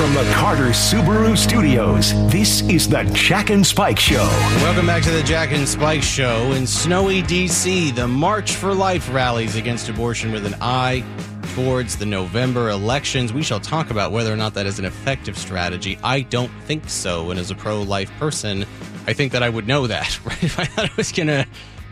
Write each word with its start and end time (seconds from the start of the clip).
From 0.00 0.14
the 0.14 0.32
Carter 0.32 0.68
Subaru 0.68 1.36
Studios, 1.36 2.14
this 2.32 2.62
is 2.62 2.88
the 2.88 3.02
Jack 3.12 3.50
and 3.50 3.66
Spike 3.66 3.98
Show. 3.98 4.26
Welcome 4.62 4.86
back 4.86 5.02
to 5.02 5.10
the 5.10 5.22
Jack 5.22 5.52
and 5.52 5.68
Spike 5.68 6.02
Show. 6.02 6.52
In 6.52 6.66
snowy 6.66 7.20
D.C., 7.20 7.90
the 7.90 8.08
March 8.08 8.52
for 8.52 8.72
Life 8.72 9.12
rallies 9.12 9.56
against 9.56 9.90
abortion 9.90 10.32
with 10.32 10.46
an 10.46 10.54
eye 10.62 11.04
towards 11.54 11.98
the 11.98 12.06
November 12.06 12.70
elections. 12.70 13.34
We 13.34 13.42
shall 13.42 13.60
talk 13.60 13.90
about 13.90 14.10
whether 14.10 14.32
or 14.32 14.36
not 14.36 14.54
that 14.54 14.64
is 14.64 14.78
an 14.78 14.86
effective 14.86 15.36
strategy. 15.36 15.98
I 16.02 16.22
don't 16.22 16.52
think 16.62 16.88
so. 16.88 17.30
And 17.30 17.38
as 17.38 17.50
a 17.50 17.54
pro 17.54 17.82
life 17.82 18.10
person, 18.18 18.64
I 19.06 19.12
think 19.12 19.32
that 19.32 19.42
I 19.42 19.50
would 19.50 19.66
know 19.66 19.86
that, 19.86 20.18
right? 20.24 20.42
If 20.42 20.58
I 20.58 20.64
thought 20.64 20.86
it 20.86 20.96
was 20.96 21.12
going 21.12 21.26
to 21.26 21.46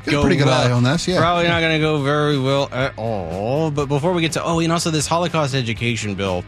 go 0.06 0.22
pretty 0.22 0.36
good 0.36 0.48
eye 0.48 0.70
uh, 0.70 0.76
on 0.76 0.82
this, 0.82 1.06
yeah. 1.06 1.18
Probably 1.18 1.46
not 1.46 1.60
going 1.60 1.78
to 1.78 1.78
go 1.78 2.02
very 2.02 2.38
well 2.38 2.70
at 2.72 2.96
all. 2.96 3.70
But 3.70 3.84
before 3.84 4.14
we 4.14 4.22
get 4.22 4.32
to, 4.32 4.42
oh, 4.42 4.60
and 4.60 4.72
also 4.72 4.90
this 4.90 5.06
Holocaust 5.06 5.54
education 5.54 6.14
bill, 6.14 6.42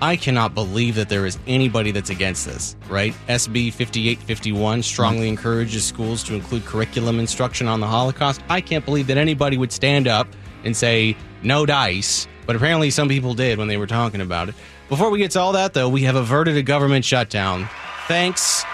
I 0.00 0.16
cannot 0.16 0.54
believe 0.54 0.94
that 0.94 1.08
there 1.08 1.26
is 1.26 1.38
anybody 1.46 1.90
that's 1.90 2.10
against 2.10 2.46
this, 2.46 2.76
right? 2.88 3.12
SB 3.28 3.72
5851 3.72 4.82
strongly 4.82 5.26
mm. 5.26 5.30
encourages 5.30 5.84
schools 5.84 6.22
to 6.24 6.34
include 6.34 6.64
curriculum 6.64 7.18
instruction 7.18 7.66
on 7.66 7.80
the 7.80 7.86
Holocaust. 7.86 8.40
I 8.48 8.60
can't 8.60 8.84
believe 8.84 9.08
that 9.08 9.16
anybody 9.16 9.56
would 9.58 9.72
stand 9.72 10.06
up 10.06 10.28
and 10.64 10.76
say 10.76 11.16
no 11.42 11.66
dice, 11.66 12.28
but 12.46 12.54
apparently 12.54 12.90
some 12.90 13.08
people 13.08 13.34
did 13.34 13.58
when 13.58 13.66
they 13.66 13.76
were 13.76 13.86
talking 13.86 14.20
about 14.20 14.48
it. 14.48 14.54
Before 14.88 15.10
we 15.10 15.18
get 15.18 15.32
to 15.32 15.40
all 15.40 15.52
that, 15.52 15.74
though, 15.74 15.88
we 15.88 16.02
have 16.02 16.16
averted 16.16 16.56
a 16.56 16.62
government 16.62 17.04
shutdown 17.04 17.68
thanks 18.06 18.64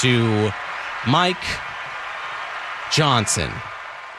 to 0.00 0.52
Mike 1.06 1.36
Johnson. 2.92 3.50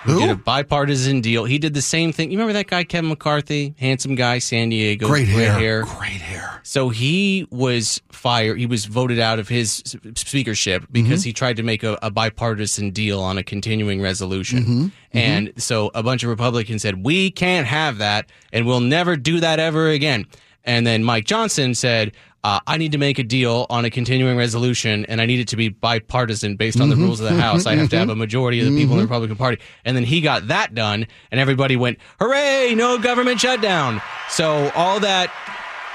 Who 0.03 0.19
did 0.19 0.29
a 0.29 0.35
bipartisan 0.35 1.21
deal. 1.21 1.45
He 1.45 1.57
did 1.57 1.73
the 1.73 1.81
same 1.81 2.11
thing. 2.11 2.29
You 2.29 2.37
remember 2.37 2.53
that 2.53 2.67
guy, 2.67 2.83
Kevin 2.83 3.09
McCarthy? 3.09 3.73
Handsome 3.79 4.13
guy, 4.13 4.37
San 4.37 4.69
Diego. 4.69 5.07
Great 5.07 5.27
gray 5.27 5.45
hair. 5.45 5.83
Great 5.83 6.21
hair. 6.21 6.54
So 6.67 6.89
he 6.89 7.47
was 7.51 8.01
fired. 8.11 8.57
He 8.57 8.65
was 8.65 8.85
voted 8.85 9.19
out 9.19 9.37
of 9.37 9.47
his 9.47 9.83
speakership 10.15 10.87
because 10.91 11.19
mm-hmm. 11.19 11.27
he 11.27 11.33
tried 11.33 11.57
to 11.57 11.63
make 11.63 11.83
a, 11.83 11.99
a 12.01 12.09
bipartisan 12.09 12.89
deal 12.89 13.21
on 13.21 13.37
a 13.37 13.43
continuing 13.43 14.01
resolution. 14.01 14.59
Mm-hmm. 14.59 14.83
Mm-hmm. 14.83 15.17
And 15.17 15.53
so 15.61 15.91
a 15.93 16.01
bunch 16.01 16.23
of 16.23 16.29
Republicans 16.29 16.81
said, 16.81 17.05
We 17.05 17.29
can't 17.29 17.67
have 17.67 17.99
that, 17.99 18.31
and 18.51 18.65
we'll 18.65 18.79
never 18.79 19.15
do 19.15 19.39
that 19.41 19.59
ever 19.59 19.89
again. 19.89 20.25
And 20.63 20.87
then 20.87 21.03
Mike 21.03 21.25
Johnson 21.25 21.75
said, 21.75 22.13
uh, 22.43 22.59
I 22.65 22.77
need 22.77 22.91
to 22.91 22.99
make 22.99 23.19
a 23.19 23.23
deal 23.23 23.67
on 23.71 23.85
a 23.85 23.89
continuing 23.91 24.37
resolution, 24.37 25.05
and 25.05 25.19
I 25.19 25.25
need 25.25 25.39
it 25.39 25.47
to 25.49 25.55
be 25.55 25.69
bipartisan 25.69 26.57
based 26.57 26.79
on 26.79 26.89
the 26.89 26.95
rules 26.95 27.19
of 27.19 27.27
the 27.27 27.41
House. 27.41 27.65
I 27.65 27.75
have 27.75 27.89
to 27.89 27.97
have 27.97 28.09
a 28.09 28.15
majority 28.15 28.59
of 28.59 28.71
the 28.71 28.77
people 28.77 28.93
in 28.93 28.99
the 28.99 29.05
Republican 29.05 29.35
Party. 29.35 29.59
And 29.83 29.97
then 29.97 30.03
he 30.03 30.21
got 30.21 30.47
that 30.49 30.75
done, 30.75 31.07
and 31.31 31.39
everybody 31.39 31.75
went, 31.75 31.97
Hooray, 32.19 32.75
no 32.75 32.99
government 32.99 33.39
shutdown. 33.39 33.99
So 34.29 34.71
all 34.75 34.99
that 34.99 35.31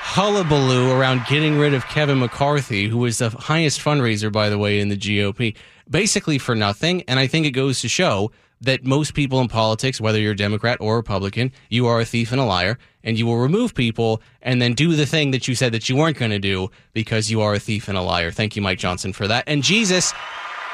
hullabaloo 0.02 0.90
around 0.90 1.26
getting 1.28 1.58
rid 1.58 1.74
of 1.74 1.86
Kevin 1.86 2.18
McCarthy, 2.18 2.88
who 2.88 2.98
was 2.98 3.18
the 3.18 3.30
highest 3.30 3.80
fundraiser, 3.80 4.32
by 4.32 4.48
the 4.48 4.58
way, 4.58 4.80
in 4.80 4.88
the 4.88 4.96
GOP, 4.96 5.54
basically 5.88 6.38
for 6.38 6.54
nothing. 6.54 7.02
And 7.06 7.20
I 7.20 7.26
think 7.26 7.46
it 7.46 7.52
goes 7.52 7.80
to 7.82 7.88
show 7.88 8.32
that 8.62 8.84
most 8.84 9.14
people 9.14 9.40
in 9.40 9.48
politics, 9.48 10.00
whether 10.00 10.18
you're 10.18 10.34
Democrat 10.34 10.78
or 10.80 10.96
Republican, 10.96 11.52
you 11.68 11.86
are 11.86 12.00
a 12.00 12.04
thief 12.04 12.32
and 12.32 12.40
a 12.40 12.44
liar, 12.44 12.78
and 13.04 13.18
you 13.18 13.26
will 13.26 13.38
remove 13.38 13.74
people 13.74 14.20
and 14.42 14.60
then 14.60 14.74
do 14.74 14.96
the 14.96 15.06
thing 15.06 15.30
that 15.30 15.46
you 15.46 15.54
said 15.54 15.72
that 15.72 15.88
you 15.88 15.96
weren't 15.96 16.18
going 16.18 16.30
to 16.30 16.38
do 16.38 16.70
because 16.92 17.30
you 17.30 17.40
are 17.40 17.54
a 17.54 17.60
thief 17.60 17.88
and 17.88 17.96
a 17.96 18.02
liar. 18.02 18.30
Thank 18.30 18.56
you, 18.56 18.62
Mike 18.62 18.78
Johnson, 18.78 19.12
for 19.12 19.28
that. 19.28 19.44
And 19.46 19.62
Jesus 19.62 20.12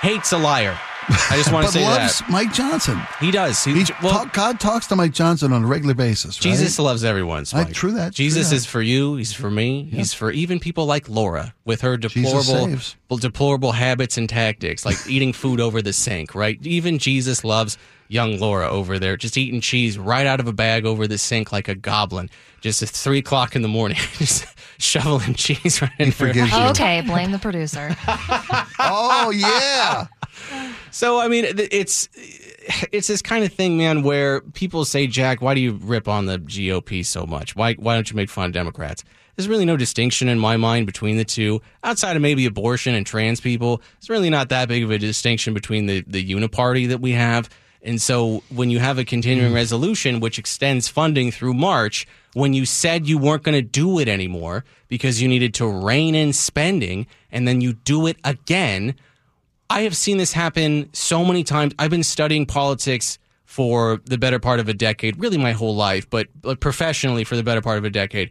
hates 0.01 0.33
a 0.33 0.39
liar. 0.39 0.79
I 1.09 1.37
just 1.37 1.53
want 1.53 1.67
to 1.67 1.69
But 1.69 1.79
say 1.79 1.85
loves 1.85 2.19
that. 2.19 2.31
Mike 2.31 2.53
Johnson. 2.53 3.01
He 3.21 3.31
does. 3.31 3.63
He, 3.63 3.83
He, 3.83 3.93
well, 4.03 4.13
talk- 4.13 4.33
God 4.33 4.59
talks 4.61 4.87
to 4.89 4.97
Mike 4.97 5.13
Johnson 5.13 5.53
on 5.53 5.63
a 5.65 5.67
regular 5.67 5.95
basis. 5.95 6.37
Right? 6.39 6.51
Jesus 6.51 6.79
loves 6.79 7.05
everyone. 7.05 7.45
Spike. 7.45 7.73
true 7.73 7.93
that, 7.93 8.15
true 8.15 8.25
Jesus 8.25 8.51
that. 8.51 8.57
is 8.57 8.67
for 8.67 8.83
you. 8.83 9.17
He's 9.17 9.33
for 9.33 9.51
me. 9.51 9.85
He's 9.85 10.13
for 10.13 10.31
even 10.33 10.59
people 10.59 10.87
like 10.87 11.09
Laura 11.09 11.55
with 11.65 11.83
her 11.83 11.97
deplorable, 11.97 12.69
deplorable 13.19 13.73
habits 13.73 14.19
and 14.19 14.29
tactics, 14.29 14.85
like 14.85 14.97
eating 15.09 15.33
food 15.33 15.61
over 15.61 15.81
the 15.81 15.93
sink. 15.93 16.35
Right? 16.35 16.59
Even 16.67 16.99
Jesus 16.99 17.45
loves 17.45 17.79
young 18.09 18.39
Laura 18.39 18.69
over 18.69 18.99
there, 18.99 19.17
just 19.17 19.37
eating 19.37 19.61
cheese 19.61 19.99
right 19.99 20.27
out 20.27 20.39
of 20.41 20.47
a 20.47 20.53
bag 20.53 20.87
over 20.87 21.07
the 21.07 21.19
sink 21.19 21.53
like 21.53 21.69
a 21.69 21.75
goblin. 21.75 22.31
Just 22.63 22.83
at 22.83 22.89
three 22.89 23.19
o'clock 23.19 23.55
in 23.55 23.63
the 23.63 23.69
morning, 23.69 23.99
just 24.19 24.45
shoveling 24.79 25.35
cheese 25.35 25.81
right 25.83 25.91
in 26.01 26.07
her. 26.07 26.13
forgives. 26.13 26.53
Okay, 26.53 27.01
blame 27.03 27.31
the 27.31 27.39
producer. 27.39 27.95
Oh 28.79 29.31
yeah. 29.31 30.07
So 30.97 31.21
I 31.21 31.29
mean, 31.29 31.45
it's 31.45 32.09
it's 32.91 33.07
this 33.07 33.21
kind 33.21 33.45
of 33.45 33.53
thing, 33.53 33.77
man, 33.77 34.03
where 34.03 34.41
people 34.41 34.87
say, 34.87 35.07
"Jack, 35.07 35.43
why 35.43 35.53
do 35.53 35.61
you 35.61 35.73
rip 35.73 36.09
on 36.09 36.25
the 36.25 36.39
GOP 36.39 37.05
so 37.05 37.27
much? 37.27 37.55
Why 37.55 37.75
why 37.75 37.97
don't 37.97 38.09
you 38.11 38.17
make 38.17 38.31
fun 38.31 38.47
of 38.47 38.53
Democrats?" 38.53 39.05
There's 39.35 39.47
really 39.47 39.67
no 39.67 39.77
distinction 39.77 40.27
in 40.27 40.39
my 40.39 40.57
mind 40.57 40.87
between 40.87 41.19
the 41.19 41.25
two, 41.27 41.61
outside 41.85 42.17
of 42.17 42.23
maybe 42.23 42.47
abortion 42.47 42.95
and 42.95 43.05
trans 43.05 43.43
people. 43.43 43.83
It's 43.99 44.09
really 44.09 44.31
not 44.31 44.49
that 44.49 44.69
big 44.69 44.85
of 44.85 44.91
a 44.91 44.97
distinction 44.97 45.53
between 45.53 45.85
the 45.85 46.03
the 46.07 46.25
uniparty 46.25 46.89
that 46.89 47.03
we 47.03 47.13
have. 47.13 47.51
And 47.83 48.01
so, 48.01 48.43
when 48.49 48.71
you 48.71 48.79
have 48.79 48.97
a 48.99 49.05
continuing 49.05 49.51
hmm. 49.51 49.55
resolution 49.55 50.21
which 50.21 50.39
extends 50.39 50.89
funding 50.89 51.31
through 51.31 51.53
March, 51.53 52.07
when 52.33 52.55
you 52.55 52.65
said 52.65 53.07
you 53.07 53.19
weren't 53.19 53.43
going 53.43 53.55
to 53.55 53.61
do 53.61 53.99
it 53.99 54.09
anymore 54.09 54.65
because 54.89 55.21
you 55.21 55.29
needed 55.29 55.53
to 55.55 55.67
rein 55.67 56.15
in 56.15 56.33
spending, 56.33 57.07
and 57.31 57.47
then 57.47 57.61
you 57.61 57.75
do 57.75 58.07
it 58.07 58.17
again, 58.25 58.95
I 59.69 59.83
have 59.83 59.97
seen 59.97 60.17
this 60.17 60.33
happen 60.33 60.91
so 60.93 61.25
many 61.25 61.45
times. 61.45 61.75
I've 61.79 61.91
been 61.91 62.03
studying 62.03 62.47
politics 62.47 63.19
for 63.45 64.01
the 64.05 64.19
better 64.19 64.39
part 64.39 64.61
of 64.61 64.69
a 64.69 64.75
decade, 64.75 65.19
really 65.19 65.39
my 65.39 65.53
whole 65.53 65.75
life, 65.75 66.09
but, 66.11 66.29
but 66.41 66.61
professionally 66.61 67.25
for 67.25 67.37
the 67.37 67.43
better 67.43 67.61
part 67.61 67.79
of 67.79 67.85
a 67.85 67.91
decade. 67.91 68.31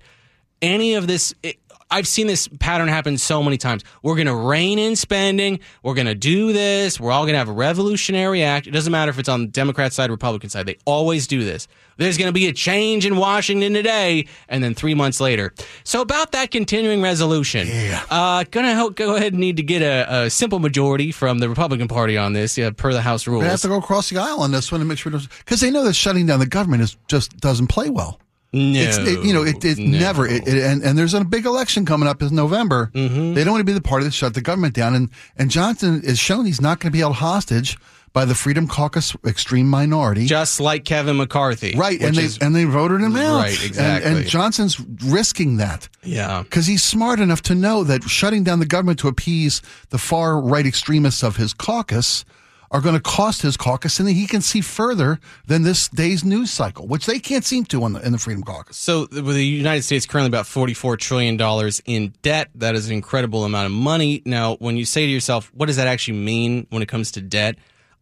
Any 0.61 0.93
of 0.93 1.07
this, 1.07 1.33
it, 1.43 1.57
I've 1.95 2.09
seen 2.09 2.27
this 2.27 2.49
pattern 2.59 2.89
happen 2.89 3.17
so 3.17 3.41
many 3.41 3.55
times. 3.57 3.85
We're 4.03 4.15
going 4.15 4.27
to 4.27 4.35
rein 4.35 4.79
in 4.79 4.97
spending. 4.97 5.61
We're 5.81 5.93
going 5.93 6.07
to 6.07 6.13
do 6.13 6.51
this. 6.51 6.99
We're 6.99 7.13
all 7.13 7.23
going 7.23 7.35
to 7.35 7.37
have 7.37 7.47
a 7.47 7.53
revolutionary 7.53 8.43
act. 8.43 8.67
It 8.67 8.71
doesn't 8.71 8.91
matter 8.91 9.09
if 9.09 9.17
it's 9.17 9.29
on 9.29 9.43
the 9.43 9.47
Democrat 9.47 9.93
side, 9.93 10.09
Republican 10.09 10.49
side. 10.49 10.65
They 10.65 10.75
always 10.83 11.25
do 11.25 11.45
this. 11.45 11.69
There's 11.95 12.17
going 12.17 12.27
to 12.27 12.33
be 12.33 12.47
a 12.47 12.51
change 12.51 13.05
in 13.05 13.15
Washington 13.15 13.73
today, 13.73 14.27
and 14.49 14.61
then 14.61 14.75
three 14.75 14.93
months 14.93 15.21
later. 15.21 15.53
So 15.85 16.01
about 16.01 16.33
that 16.33 16.51
continuing 16.51 17.01
resolution, 17.01 17.69
uh, 18.09 18.43
going 18.51 18.65
to 18.65 18.93
go 18.93 19.15
ahead 19.15 19.31
and 19.31 19.39
need 19.39 19.55
to 19.55 19.63
get 19.63 19.81
a, 19.81 20.23
a 20.23 20.29
simple 20.29 20.59
majority 20.59 21.13
from 21.13 21.39
the 21.39 21.47
Republican 21.47 21.87
Party 21.87 22.17
on 22.17 22.33
this, 22.33 22.57
yeah, 22.57 22.71
per 22.71 22.91
the 22.91 23.01
House 23.01 23.25
rules. 23.25 23.43
They 23.45 23.49
have 23.49 23.61
to 23.61 23.69
go 23.69 23.77
across 23.77 24.09
the 24.09 24.17
aisle 24.17 24.41
on 24.41 24.51
this 24.51 24.69
one 24.69 24.79
to 24.81 24.85
make 24.85 24.97
sure 24.97 25.13
because 25.13 25.61
they 25.61 25.71
know 25.71 25.85
that 25.85 25.93
shutting 25.93 26.25
down 26.25 26.39
the 26.39 26.45
government 26.45 26.83
is 26.83 26.97
just 27.07 27.37
doesn't 27.37 27.67
play 27.67 27.89
well. 27.89 28.19
No, 28.55 28.79
It's 28.79 28.97
it, 28.97 29.23
you 29.25 29.33
know 29.33 29.43
it, 29.43 29.63
it 29.63 29.77
no. 29.77 29.99
never 29.99 30.25
it, 30.27 30.47
it- 30.47 30.63
and 30.63 30.81
and 30.83 30.97
there's 30.97 31.13
a 31.13 31.23
big 31.23 31.45
election 31.45 31.85
coming 31.85 32.07
up 32.07 32.21
in 32.21 32.33
November. 32.33 32.89
Mm-hmm. 32.93 33.33
They 33.33 33.43
don't 33.43 33.51
want 33.53 33.61
to 33.61 33.65
be 33.65 33.73
the 33.73 33.81
party 33.81 34.05
that 34.05 34.13
shut 34.13 34.33
the 34.33 34.41
government 34.41 34.73
down. 34.73 34.95
And 34.95 35.09
and 35.37 35.51
Johnson 35.51 36.01
is 36.03 36.17
shown 36.19 36.45
he's 36.45 36.61
not 36.61 36.79
going 36.79 36.89
to 36.91 36.95
be 36.95 36.99
held 36.99 37.15
hostage 37.17 37.77
by 38.13 38.23
the 38.23 38.33
Freedom 38.33 38.65
Caucus 38.65 39.13
extreme 39.25 39.67
minority. 39.67 40.25
just 40.25 40.61
like 40.61 40.85
Kevin 40.85 41.17
McCarthy, 41.17 41.73
right, 41.75 41.99
and 42.01 42.15
they 42.15 42.23
is- 42.23 42.37
and 42.37 42.55
they 42.55 42.63
voted 42.63 43.01
him 43.01 43.15
out. 43.17 43.41
Right, 43.41 43.55
And- 43.57 43.65
exactly. 43.65 44.11
And, 44.11 44.25
Johnson's 44.25 44.79
risking 45.03 45.57
that 45.57 45.89
yeah. 46.01 46.41
because 46.43 46.65
he's 46.65 46.81
smart 46.81 47.19
enough 47.19 47.41
to 47.43 47.55
know 47.55 47.83
that 47.83 48.03
shutting 48.03 48.45
down 48.45 48.59
the 48.59 48.65
government 48.65 48.99
to 48.99 49.09
appease 49.09 49.61
the 49.89 49.97
far 49.97 50.39
right 50.39 50.65
extremists 50.65 51.23
of 51.23 51.35
his 51.35 51.53
caucus 51.53 52.23
are 52.71 52.81
going 52.81 52.95
to 52.95 53.01
cost 53.01 53.41
his 53.41 53.57
caucus, 53.57 53.99
and 53.99 54.09
he 54.09 54.27
can 54.27 54.41
see 54.41 54.61
further 54.61 55.19
than 55.47 55.63
this 55.63 55.87
day's 55.89 56.23
news 56.23 56.51
cycle, 56.51 56.87
which 56.87 57.05
they 57.05 57.19
can't 57.19 57.45
seem 57.45 57.65
to 57.65 57.79
the, 57.79 58.05
in 58.05 58.11
the 58.11 58.17
Freedom 58.17 58.43
Caucus. 58.43 58.77
So, 58.77 59.01
with 59.11 59.35
the 59.35 59.45
United 59.45 59.83
States 59.83 60.05
currently 60.05 60.27
about 60.27 60.45
$44 60.45 60.97
trillion 60.97 61.71
in 61.85 62.13
debt, 62.21 62.49
that 62.55 62.75
is 62.75 62.87
an 62.87 62.93
incredible 62.93 63.43
amount 63.43 63.67
of 63.67 63.71
money. 63.71 64.21
Now, 64.25 64.55
when 64.55 64.77
you 64.77 64.85
say 64.85 65.05
to 65.05 65.11
yourself, 65.11 65.51
what 65.53 65.67
does 65.67 65.77
that 65.77 65.87
actually 65.87 66.17
mean 66.17 66.67
when 66.69 66.81
it 66.81 66.87
comes 66.87 67.11
to 67.13 67.21
debt? 67.21 67.57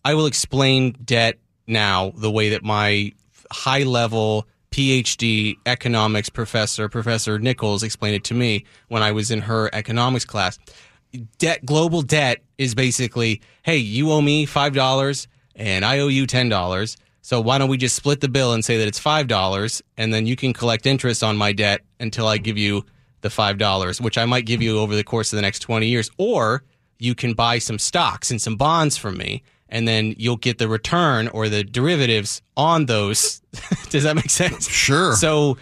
I 0.06 0.16
will 0.16 0.26
explain 0.26 0.94
debt 1.04 1.40
now 1.68 2.12
the 2.16 2.32
way 2.32 2.50
that 2.50 2.64
my 2.64 3.14
high 3.52 3.84
level 3.84 4.48
PhD 4.72 5.56
economics 5.68 6.30
professor, 6.30 6.90
Professor 6.90 7.38
Nichols, 7.38 7.84
explained 7.84 8.16
it 8.16 8.24
to 8.26 8.34
me 8.34 8.66
when 8.88 9.04
I 9.04 9.12
was 9.12 9.30
in 9.30 9.42
her 9.42 9.70
economics 9.72 10.26
class. 10.26 10.58
Debt, 11.38 11.66
global 11.66 12.02
debt 12.02 12.44
is 12.58 12.76
basically, 12.76 13.42
hey, 13.64 13.78
you 13.78 14.12
owe 14.12 14.22
me 14.22 14.46
$5 14.46 15.28
and 15.56 15.86
I 15.86 16.00
owe 16.00 16.08
you 16.08 16.26
$10. 16.26 16.98
So 17.22 17.40
why 17.40 17.58
don't 17.58 17.70
we 17.70 17.78
just 17.78 17.96
split 17.96 18.20
the 18.20 18.28
bill 18.28 18.54
and 18.54 18.66
say 18.66 18.78
that 18.78 18.88
it's 18.88 19.00
$5 19.00 19.82
and 19.98 20.14
then 20.14 20.26
you 20.26 20.36
can 20.36 20.54
collect 20.54 20.86
interest 20.86 21.24
on 21.24 21.38
my 21.38 21.54
debt 21.54 21.82
until 22.00 22.28
I 22.28 22.38
give 22.38 22.58
you 22.58 22.86
the 23.22 23.30
$5, 23.30 24.02
which 24.02 24.18
I 24.18 24.26
might 24.26 24.46
give 24.46 24.62
you 24.62 24.80
over 24.80 24.96
the 24.96 25.04
course 25.04 25.32
of 25.32 25.38
the 25.38 25.42
next 25.42 25.60
20 25.60 25.88
years. 25.88 26.10
Or 26.18 26.64
you 27.00 27.16
can 27.16 27.34
buy 27.34 27.60
some 27.60 27.80
stocks 27.80 28.32
and 28.32 28.42
some 28.42 28.56
bonds 28.56 28.98
from 28.98 29.18
me 29.18 29.44
and 29.74 29.88
then 29.88 30.14
you'll 30.18 30.38
get 30.38 30.60
the 30.60 30.68
return 30.68 31.28
or 31.30 31.50
the 31.50 31.64
derivatives 31.64 32.42
on 32.56 32.86
those. 32.86 33.42
Does 33.90 34.04
that 34.04 34.16
make 34.16 34.30
sense? 34.30 34.70
Sure. 34.70 35.16
So 35.16 35.58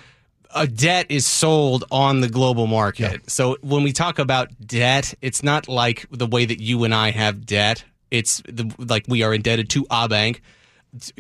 a 0.56 0.68
debt 0.68 1.08
is 1.10 1.26
sold 1.26 1.86
on 1.92 2.22
the 2.22 2.30
global 2.30 2.68
market. 2.68 3.30
So 3.30 3.58
when 3.62 3.84
we 3.84 3.94
talk 3.94 4.20
about 4.20 4.50
debt, 4.66 5.14
it's 5.22 5.44
not 5.44 5.68
like 5.68 6.06
the 6.12 6.28
way 6.28 6.46
that 6.46 6.62
you 6.62 6.84
and 6.84 6.94
I 6.94 7.12
have 7.12 7.46
debt. 7.46 7.84
It's 8.10 8.42
the, 8.48 8.74
like 8.78 9.06
we 9.08 9.24
are 9.24 9.34
indebted 9.34 9.70
to 9.72 9.86
a 9.90 10.10
bank. 10.10 10.42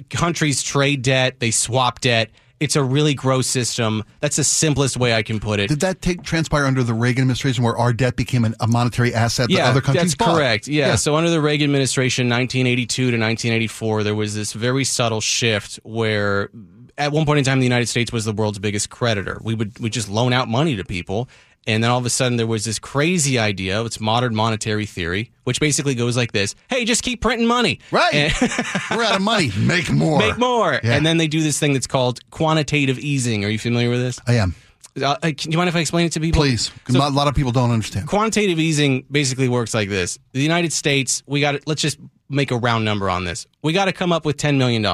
Countries 0.09 0.61
trade 0.61 1.01
debt, 1.01 1.39
they 1.39 1.51
swap 1.51 2.01
debt, 2.01 2.29
It's 2.61 2.75
a 2.75 2.83
really 2.83 3.15
gross 3.15 3.47
system. 3.47 4.03
That's 4.19 4.35
the 4.35 4.43
simplest 4.43 4.95
way 4.95 5.15
I 5.15 5.23
can 5.23 5.39
put 5.39 5.59
it. 5.59 5.67
Did 5.67 5.79
that 5.79 5.99
take 5.99 6.21
transpire 6.21 6.65
under 6.65 6.83
the 6.83 6.93
Reagan 6.93 7.23
administration, 7.23 7.63
where 7.63 7.75
our 7.75 7.91
debt 7.91 8.15
became 8.15 8.45
an, 8.45 8.53
a 8.59 8.67
monetary 8.67 9.15
asset 9.15 9.47
that 9.47 9.55
yeah, 9.55 9.67
other 9.67 9.81
countries 9.81 10.11
that's 10.11 10.15
bought? 10.15 10.35
correct. 10.35 10.67
Yeah. 10.67 10.89
Yeah. 10.89 10.95
So 10.95 11.15
under 11.15 11.31
the 11.31 11.41
Reagan 11.41 11.65
administration, 11.65 12.29
1982 12.29 13.01
to 13.01 13.17
1984, 13.17 14.03
there 14.03 14.13
was 14.13 14.35
this 14.35 14.53
very 14.53 14.83
subtle 14.83 15.21
shift 15.21 15.79
where, 15.81 16.51
at 16.97 17.11
one 17.11 17.25
point 17.25 17.39
in 17.39 17.45
time, 17.45 17.59
the 17.59 17.65
United 17.65 17.87
States 17.87 18.11
was 18.11 18.25
the 18.25 18.33
world's 18.33 18.59
biggest 18.59 18.89
creditor. 18.89 19.39
We 19.43 19.55
would 19.55 19.77
we 19.79 19.89
just 19.89 20.09
loan 20.09 20.33
out 20.33 20.47
money 20.47 20.75
to 20.75 20.83
people, 20.83 21.29
and 21.67 21.83
then 21.83 21.91
all 21.91 21.99
of 21.99 22.05
a 22.05 22.09
sudden 22.09 22.37
there 22.37 22.47
was 22.47 22.65
this 22.65 22.79
crazy 22.79 23.37
idea. 23.39 23.83
It's 23.83 23.99
modern 23.99 24.35
monetary 24.35 24.85
theory, 24.85 25.31
which 25.43 25.59
basically 25.59 25.95
goes 25.95 26.15
like 26.17 26.31
this: 26.31 26.55
Hey, 26.69 26.85
just 26.85 27.03
keep 27.03 27.21
printing 27.21 27.47
money. 27.47 27.79
Right. 27.91 28.13
And- 28.13 28.33
We're 28.97 29.03
out 29.03 29.15
of 29.15 29.21
money. 29.21 29.51
Make 29.57 29.91
more. 29.91 30.19
Make 30.19 30.37
more. 30.37 30.79
Yeah. 30.83 30.93
And 30.95 31.05
then 31.05 31.17
they 31.17 31.27
do 31.27 31.41
this 31.41 31.59
thing 31.59 31.73
that's 31.73 31.87
called 31.87 32.19
quantitative 32.31 32.99
easing. 32.99 33.45
Are 33.45 33.49
you 33.49 33.59
familiar 33.59 33.89
with 33.89 34.01
this? 34.01 34.19
I 34.27 34.33
am. 34.35 34.55
Uh, 35.01 35.15
can 35.21 35.51
you 35.53 35.57
mind 35.57 35.69
if 35.69 35.75
I 35.75 35.79
explain 35.79 36.05
it 36.05 36.11
to 36.13 36.19
people? 36.19 36.41
Please. 36.41 36.69
'Cause 36.83 36.95
a 36.95 36.99
lot 36.99 37.27
of 37.29 37.33
people 37.35 37.53
don't 37.53 37.71
understand. 37.71 38.07
quantitative 38.07 38.59
easing 38.59 39.05
basically 39.09 39.47
works 39.47 39.73
like 39.73 39.87
this 39.87 40.19
the 40.33 40.41
united 40.41 40.73
states 40.73 41.23
we 41.25 41.39
got 41.39 41.65
let's 41.65 41.81
just 41.81 41.97
make 42.27 42.51
a 42.51 42.57
round 42.57 42.83
number 42.83 43.09
on 43.09 43.23
this 43.23 43.47
we 43.61 43.71
got 43.71 43.85
to 43.85 43.93
come 43.93 44.11
up 44.11 44.25
with 44.25 44.35
$10 44.35 44.57
million 44.57 44.85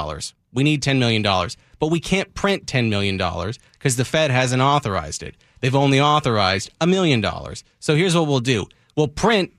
we 0.54 0.64
need 0.64 0.84
$10 0.84 1.00
million 1.00 1.24
but 1.80 1.88
we 1.88 2.00
can't 2.00 2.34
print 2.34 2.66
$10 2.66 2.90
million 2.90 3.18
because 3.18 3.96
the 3.96 4.06
fed 4.06 4.32
hasn't 4.32 4.62
authorized 4.62 5.24
it 5.24 5.36
they've 5.60 5.76
only 5.76 6.00
authorized 6.00 6.70
a 6.82 6.88
million 6.88 7.22
dollars 7.22 7.64
so 7.80 7.96
here's 7.96 8.16
what 8.16 8.28
we'll 8.28 8.40
do 8.40 8.66
we'll 8.96 9.08
print 9.08 9.52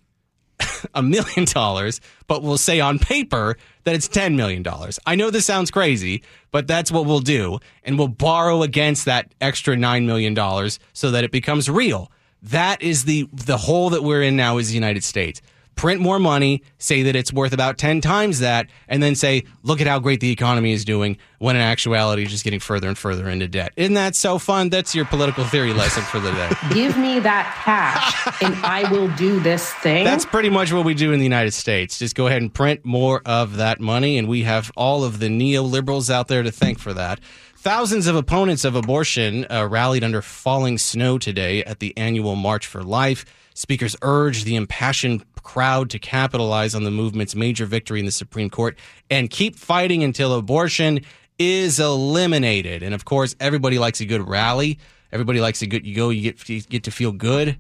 a 0.95 1.03
million 1.03 1.45
dollars, 1.45 2.01
but 2.27 2.43
we'll 2.43 2.59
say 2.59 2.81
on 2.81 2.99
paper 2.99 3.57
that 3.85 3.95
it's 3.95 4.09
$10 4.09 4.35
million. 4.35 4.65
I 5.07 5.15
know 5.15 5.31
this 5.31 5.47
sounds 5.47 5.71
crazy, 5.71 6.23
but 6.51 6.67
that's 6.67 6.91
what 6.91 7.07
we'll 7.07 7.21
do. 7.21 7.59
And 7.85 7.99
we'll 7.99 8.09
borrow 8.09 8.63
against 8.63 9.05
that 9.05 9.35
extra 9.41 9.77
$9 9.77 10.05
million 10.05 10.71
so 10.93 11.11
that 11.11 11.25
it 11.25 11.31
becomes 11.31 11.69
real. 11.69 12.11
That 12.43 12.83
is 12.83 13.05
the, 13.05 13.29
the 13.33 13.57
hole 13.57 13.91
that 13.91 14.03
we're 14.03 14.23
in 14.23 14.37
now 14.37 14.59
as 14.59 14.69
the 14.69 14.75
United 14.75 15.05
States. 15.05 15.41
Print 15.79 16.01
more 16.01 16.19
money, 16.19 16.65
say 16.79 17.05
that 17.05 17.15
it's 17.15 17.33
worth 17.33 17.53
about 17.53 17.79
10 17.79 18.01
times 18.01 18.41
that, 18.41 18.67
and 18.89 19.01
then 19.01 19.15
say, 19.15 19.45
look 19.63 19.81
at 19.81 19.87
how 19.87 20.01
great 20.01 20.19
the 20.19 20.33
economy 20.33 20.73
is 20.73 20.85
doing, 20.85 21.17
when 21.39 21.55
in 21.55 21.63
actuality, 21.63 22.23
it's 22.23 22.33
just 22.33 22.43
getting 22.43 22.59
further 22.59 22.89
and 22.89 22.99
further 22.99 23.29
into 23.29 23.47
debt. 23.47 23.73
Isn't 23.77 23.95
that 23.95 24.17
so 24.17 24.41
fun? 24.41 24.71
That's 24.71 24.93
your 24.93 25.05
political 25.05 25.45
theory 25.45 25.73
lesson 25.73 26.03
for 26.03 26.19
the 26.19 26.33
day. 26.33 26.51
Give 26.75 26.99
me 26.99 27.21
that 27.21 27.55
cash 27.63 28.43
and 28.43 28.57
I 28.65 28.91
will 28.91 29.07
do 29.15 29.39
this 29.39 29.73
thing. 29.75 30.05
That's 30.05 30.25
pretty 30.25 30.51
much 30.51 30.73
what 30.73 30.85
we 30.85 30.95
do 30.95 31.13
in 31.13 31.21
the 31.21 31.25
United 31.25 31.53
States. 31.53 31.97
Just 31.97 32.17
go 32.17 32.27
ahead 32.27 32.43
and 32.43 32.53
print 32.53 32.85
more 32.85 33.23
of 33.25 33.57
that 33.59 33.81
money, 33.81 34.19
and 34.19 34.27
we 34.27 34.43
have 34.43 34.73
all 34.77 35.05
of 35.05 35.21
the 35.21 35.29
neoliberals 35.29 36.11
out 36.11 36.27
there 36.27 36.43
to 36.43 36.51
thank 36.51 36.81
for 36.81 36.93
that. 36.95 37.21
Thousands 37.57 38.09
of 38.09 38.17
opponents 38.17 38.65
of 38.65 38.75
abortion 38.75 39.47
uh, 39.51 39.67
rallied 39.67 40.03
under 40.03 40.23
falling 40.23 40.79
snow 40.79 41.19
today 41.19 41.63
at 41.65 41.79
the 41.81 41.97
annual 41.97 42.35
March 42.35 42.67
for 42.67 42.83
Life. 42.83 43.25
Speakers 43.55 43.97
urged 44.03 44.45
the 44.45 44.55
impassioned 44.55 45.25
crowd 45.49 45.89
to 45.91 45.99
capitalize 45.99 46.75
on 46.75 46.85
the 46.85 46.91
movement's 46.91 47.35
major 47.35 47.65
victory 47.67 48.01
in 48.01 48.07
the 48.07 48.13
Supreme 48.13 48.51
Court 48.51 48.77
and 49.11 49.31
keep 49.31 49.57
fighting 49.57 50.05
until 50.05 50.35
abortion 50.35 51.01
is 51.39 51.81
eliminated. 51.81 52.83
And 52.83 52.95
of 52.95 53.05
course, 53.05 53.35
everybody 53.41 53.79
likes 53.79 54.01
a 54.01 54.05
good 54.05 54.27
rally. 54.29 54.79
Everybody 55.11 55.41
likes 55.41 55.63
a 55.63 55.67
good 55.67 55.87
you 55.87 55.95
go, 55.97 56.11
you 56.11 56.21
get 56.23 56.49
you 56.49 56.61
get 56.61 56.85
to 56.85 56.91
feel 56.91 57.13
good 57.13 57.57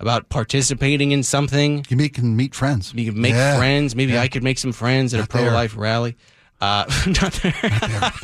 about 0.00 0.28
participating 0.28 1.12
in 1.12 1.22
something. 1.22 1.84
You 1.88 1.96
make, 1.96 2.14
can 2.14 2.36
meet 2.36 2.54
friends. 2.54 2.92
You 2.94 3.12
can 3.12 3.20
make 3.20 3.34
Yeah. 3.34 3.56
friends. 3.58 3.94
Maybe 3.94 4.12
Yeah. 4.14 4.22
I 4.22 4.28
could 4.28 4.42
make 4.42 4.58
some 4.58 4.72
friends 4.72 5.14
at 5.14 5.18
Not 5.18 5.26
a 5.26 5.28
pro 5.28 5.42
life 5.44 5.76
rally. 5.76 6.16
Uh, 6.60 6.84
not 7.06 7.32
there. 7.42 7.54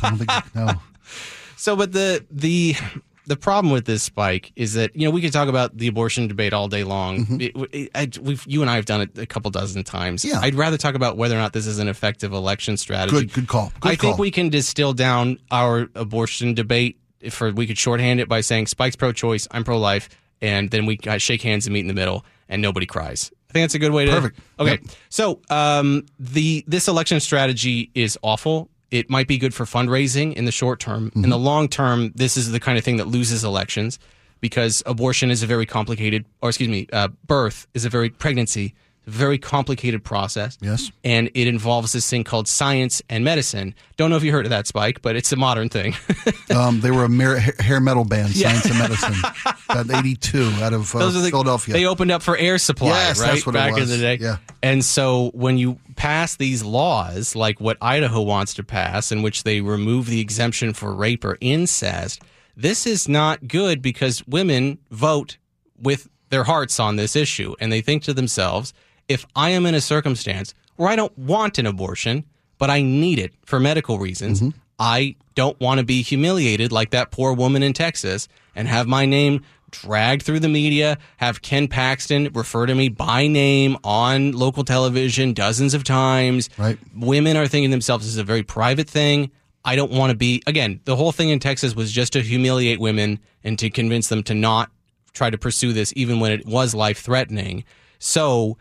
Don't 0.01 0.17
think- 0.17 0.55
no. 0.55 0.69
So, 1.57 1.75
but 1.77 1.93
the 1.93 2.25
the 2.29 2.75
the 3.27 3.35
problem 3.35 3.71
with 3.73 3.85
this 3.85 4.03
spike 4.03 4.51
is 4.55 4.73
that 4.75 4.95
you 4.95 5.05
know 5.05 5.11
we 5.11 5.21
could 5.21 5.33
talk 5.33 5.47
about 5.47 5.77
the 5.77 5.87
abortion 5.87 6.27
debate 6.27 6.53
all 6.53 6.67
day 6.67 6.83
long. 6.83 7.41
It- 7.41 7.53
it- 7.73 7.91
I, 7.95 8.09
we've, 8.21 8.43
you 8.47 8.61
and 8.61 8.69
I 8.69 8.75
have 8.75 8.85
done 8.85 9.01
it 9.01 9.17
a 9.17 9.25
couple 9.25 9.51
dozen 9.51 9.83
times. 9.83 10.23
Mm-hmm. 10.23 10.35
Yeah. 10.35 10.41
I'd 10.41 10.55
rather 10.55 10.77
talk 10.77 10.95
about 10.95 11.17
whether 11.17 11.35
or 11.35 11.39
not 11.39 11.53
this 11.53 11.67
is 11.67 11.79
an 11.79 11.87
effective 11.87 12.33
election 12.33 12.77
strategy. 12.77 13.17
Good, 13.17 13.33
good 13.33 13.47
call. 13.47 13.71
Good 13.79 13.91
I 13.93 13.95
think 13.95 14.17
we 14.17 14.31
can 14.31 14.49
distill 14.49 14.93
down 14.93 15.39
our 15.51 15.87
abortion 15.95 16.53
debate. 16.53 16.99
If 17.21 17.41
we 17.41 17.65
could 17.65 17.77
shorthand 17.77 18.19
it 18.19 18.29
by 18.29 18.41
saying 18.41 18.67
Spike's 18.67 18.95
pro-choice, 18.95 19.47
I'm 19.49 19.63
pro-life, 19.63 20.09
and 20.41 20.69
then 20.69 20.85
we 20.85 20.99
uh, 21.07 21.17
shake 21.17 21.41
hands 21.41 21.65
and 21.65 21.73
meet 21.73 21.79
in 21.79 21.87
the 21.87 21.93
middle, 21.95 22.23
and 22.47 22.61
nobody 22.61 22.85
cries. 22.85 23.31
I 23.49 23.53
think 23.53 23.63
that's 23.63 23.73
a 23.73 23.79
good 23.79 23.93
way 23.93 24.05
to. 24.05 24.11
Perfect. 24.11 24.39
Okay, 24.59 24.71
Yep. 24.71 24.81
so 25.09 25.39
um, 25.49 26.05
the 26.19 26.63
this 26.67 26.87
election 26.87 27.19
strategy 27.19 27.89
is 27.95 28.19
awful. 28.21 28.69
It 28.91 29.09
might 29.09 29.27
be 29.27 29.37
good 29.37 29.53
for 29.53 29.65
fundraising 29.65 30.33
in 30.33 30.45
the 30.45 30.51
short 30.51 30.79
term. 30.79 31.11
In 31.15 31.29
the 31.29 31.37
long 31.37 31.67
term, 31.67 32.11
this 32.15 32.37
is 32.37 32.51
the 32.51 32.59
kind 32.59 32.77
of 32.77 32.83
thing 32.83 32.97
that 32.97 33.07
loses 33.07 33.43
elections 33.43 33.99
because 34.41 34.83
abortion 34.85 35.31
is 35.31 35.41
a 35.41 35.47
very 35.47 35.65
complicated, 35.65 36.25
or 36.41 36.49
excuse 36.49 36.69
me, 36.69 36.87
uh, 36.93 37.07
birth 37.25 37.67
is 37.73 37.85
a 37.85 37.89
very 37.89 38.09
pregnancy, 38.09 38.75
very 39.05 39.37
complicated 39.37 40.03
process. 40.03 40.57
Yes. 40.61 40.91
and 41.03 41.29
it 41.33 41.47
involves 41.47 41.93
this 41.93 42.09
thing 42.09 42.23
called 42.23 42.47
science 42.47 43.01
and 43.09 43.23
medicine. 43.23 43.75
Don't 43.97 44.09
know 44.09 44.15
if 44.17 44.23
you 44.23 44.31
heard 44.31 44.45
of 44.45 44.49
that, 44.49 44.67
Spike, 44.67 45.01
but 45.01 45.15
it's 45.15 45.31
a 45.31 45.35
modern 45.35 45.69
thing. 45.69 45.95
Um, 46.55 46.79
they 46.79 46.91
were 46.91 47.03
a 47.03 47.09
mer- 47.09 47.39
hair 47.59 47.81
metal 47.81 48.05
band, 48.05 48.33
Science 48.35 48.65
and 48.65 48.77
Medicine, 48.77 49.13
about 49.69 49.89
82 49.91 50.43
out 50.61 50.73
of 50.73 50.95
uh, 50.95 51.09
the, 51.09 51.29
Philadelphia. 51.29 51.73
They 51.73 51.85
opened 51.85 52.11
up 52.11 52.21
for 52.21 52.37
air 52.37 52.57
supply, 52.59 52.89
Yes, 52.89 53.19
right? 53.19 53.31
that's 53.31 53.45
what 53.45 53.55
it 53.55 53.57
Back 53.57 53.77
in 53.77 53.89
the 53.89 53.97
day. 53.97 54.17
Yeah. 54.21 54.37
And 54.63 54.85
so 54.85 55.31
when 55.33 55.57
you 55.57 55.79
pass 55.95 56.35
these 56.37 56.63
laws, 56.63 57.35
like 57.35 57.59
what 57.59 57.77
Idaho 57.81 58.21
wants 58.21 58.53
to 58.53 58.63
pass, 58.63 59.11
in 59.11 59.21
which 59.21 59.43
they 59.43 59.59
remove 59.61 60.05
the 60.05 60.21
exemption 60.21 60.73
for 60.73 60.93
rape 60.93 61.25
or 61.25 61.37
incest, 61.41 62.21
this 62.55 62.85
is 62.87 63.09
not 63.09 63.47
good 63.47 63.81
because 63.81 64.25
women 64.27 64.77
vote 64.91 65.37
with 65.77 66.07
their 66.29 66.43
hearts 66.43 66.79
on 66.79 66.95
this 66.95 67.15
issue. 67.15 67.55
And 67.59 67.71
they 67.71 67.81
think 67.81 68.03
to 68.03 68.13
themselves, 68.13 68.73
if 69.07 69.25
I 69.35 69.51
am 69.51 69.65
in 69.65 69.75
a 69.75 69.81
circumstance 69.81 70.53
where 70.75 70.89
I 70.89 70.95
don't 70.95 71.17
want 71.17 71.57
an 71.57 71.65
abortion, 71.65 72.25
but 72.57 72.69
I 72.69 72.81
need 72.81 73.19
it 73.19 73.33
for 73.45 73.59
medical 73.59 73.99
reasons, 73.99 74.41
Mm-hmm. 74.41 74.59
I 74.77 75.15
don't 75.35 75.57
want 75.61 75.79
to 75.79 75.85
be 75.85 76.01
humiliated 76.01 76.71
like 76.71 76.89
that 76.89 77.09
poor 77.11 77.31
woman 77.31 77.63
in 77.63 77.71
Texas 77.71 78.27
and 78.55 78.67
have 78.67 78.87
my 78.87 79.05
name 79.05 79.41
dragged 79.71 80.23
through 80.23 80.39
the 80.39 80.49
media, 80.49 80.97
have 81.17 81.41
Ken 81.41 81.67
Paxton 81.67 82.29
refer 82.33 82.65
to 82.65 82.75
me 82.75 82.89
by 82.89 83.27
name 83.27 83.77
on 83.83 84.31
local 84.33 84.63
television 84.63 85.33
dozens 85.33 85.73
of 85.73 85.83
times. 85.83 86.49
Right. 86.57 86.77
Women 86.95 87.37
are 87.37 87.47
thinking 87.47 87.71
themselves, 87.71 88.05
this 88.05 88.13
is 88.13 88.17
a 88.17 88.23
very 88.23 88.43
private 88.43 88.89
thing. 88.89 89.31
I 89.63 89.75
don't 89.75 89.91
want 89.91 90.11
to 90.11 90.17
be, 90.17 90.43
again, 90.45 90.79
the 90.85 90.95
whole 90.95 91.11
thing 91.11 91.29
in 91.29 91.39
Texas 91.39 91.75
was 91.75 91.91
just 91.91 92.13
to 92.13 92.21
humiliate 92.21 92.79
women 92.79 93.19
and 93.43 93.57
to 93.59 93.69
convince 93.69 94.09
them 94.09 94.23
to 94.23 94.33
not 94.33 94.71
try 95.13 95.29
to 95.29 95.37
pursue 95.37 95.73
this, 95.73 95.91
even 95.95 96.19
when 96.19 96.31
it 96.31 96.45
was 96.45 96.75
life 96.75 96.99
threatening. 96.99 97.63
So, 97.97 98.57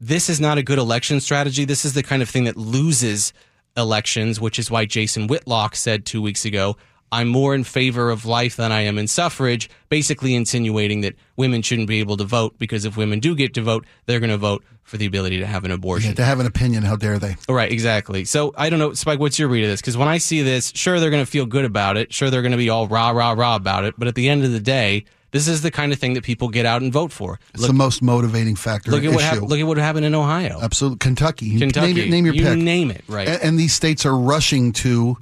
this 0.00 0.28
is 0.28 0.40
not 0.40 0.58
a 0.58 0.62
good 0.62 0.78
election 0.78 1.20
strategy. 1.20 1.64
This 1.64 1.84
is 1.84 1.94
the 1.94 2.02
kind 2.02 2.22
of 2.22 2.28
thing 2.28 2.44
that 2.44 2.56
loses 2.56 3.32
elections, 3.76 4.40
which 4.40 4.58
is 4.58 4.70
why 4.70 4.84
Jason 4.84 5.26
Whitlock 5.26 5.76
said 5.76 6.04
two 6.04 6.22
weeks 6.22 6.44
ago, 6.44 6.76
I'm 7.12 7.28
more 7.28 7.54
in 7.54 7.62
favor 7.62 8.10
of 8.10 8.26
life 8.26 8.56
than 8.56 8.72
I 8.72 8.82
am 8.82 8.98
in 8.98 9.06
suffrage, 9.06 9.70
basically 9.88 10.34
insinuating 10.34 11.02
that 11.02 11.14
women 11.36 11.62
shouldn't 11.62 11.88
be 11.88 12.00
able 12.00 12.16
to 12.16 12.24
vote 12.24 12.58
because 12.58 12.84
if 12.84 12.96
women 12.96 13.20
do 13.20 13.36
get 13.36 13.54
to 13.54 13.62
vote, 13.62 13.86
they're 14.06 14.20
going 14.20 14.30
to 14.30 14.36
vote 14.36 14.64
for 14.82 14.96
the 14.96 15.06
ability 15.06 15.38
to 15.38 15.46
have 15.46 15.64
an 15.64 15.70
abortion. 15.70 16.10
Yeah, 16.10 16.16
to 16.16 16.24
have 16.24 16.40
an 16.40 16.46
opinion, 16.46 16.82
how 16.82 16.96
dare 16.96 17.18
they? 17.18 17.36
Right, 17.48 17.70
exactly. 17.70 18.24
So 18.24 18.52
I 18.56 18.70
don't 18.70 18.78
know, 18.78 18.92
Spike, 18.92 19.20
what's 19.20 19.38
your 19.38 19.48
read 19.48 19.64
of 19.64 19.70
this? 19.70 19.80
Because 19.80 19.96
when 19.96 20.08
I 20.08 20.18
see 20.18 20.42
this, 20.42 20.72
sure, 20.74 20.98
they're 20.98 21.10
going 21.10 21.24
to 21.24 21.30
feel 21.30 21.46
good 21.46 21.64
about 21.64 21.96
it. 21.96 22.12
Sure, 22.12 22.30
they're 22.30 22.42
going 22.42 22.52
to 22.52 22.58
be 22.58 22.70
all 22.70 22.88
rah, 22.88 23.10
rah, 23.10 23.32
rah 23.32 23.56
about 23.56 23.84
it. 23.84 23.94
But 23.98 24.08
at 24.08 24.14
the 24.14 24.28
end 24.28 24.44
of 24.44 24.52
the 24.52 24.60
day, 24.60 25.04
this 25.36 25.48
is 25.48 25.62
the 25.62 25.70
kind 25.70 25.92
of 25.92 25.98
thing 25.98 26.14
that 26.14 26.24
people 26.24 26.48
get 26.48 26.66
out 26.66 26.82
and 26.82 26.92
vote 26.92 27.12
for. 27.12 27.38
It's 27.54 27.66
the 27.66 27.72
most 27.72 28.02
motivating 28.02 28.56
factor. 28.56 28.90
Look 28.90 29.04
at 29.04 29.12
what 29.12 29.22
happened. 29.22 29.48
Look 29.50 29.60
at 29.60 29.66
what 29.66 29.76
happened 29.76 30.06
in 30.06 30.14
Ohio. 30.14 30.58
Absolutely, 30.62 30.98
Kentucky. 30.98 31.58
Kentucky. 31.58 31.86
Name, 31.88 31.96
your- 31.96 32.06
name 32.08 32.24
your 32.26 32.34
you 32.34 32.42
pick. 32.44 32.58
name 32.58 32.90
it. 32.90 33.04
Right. 33.06 33.28
and, 33.28 33.42
and 33.42 33.58
these 33.58 33.74
states 33.74 34.06
are 34.06 34.16
rushing 34.16 34.72
to. 34.84 35.16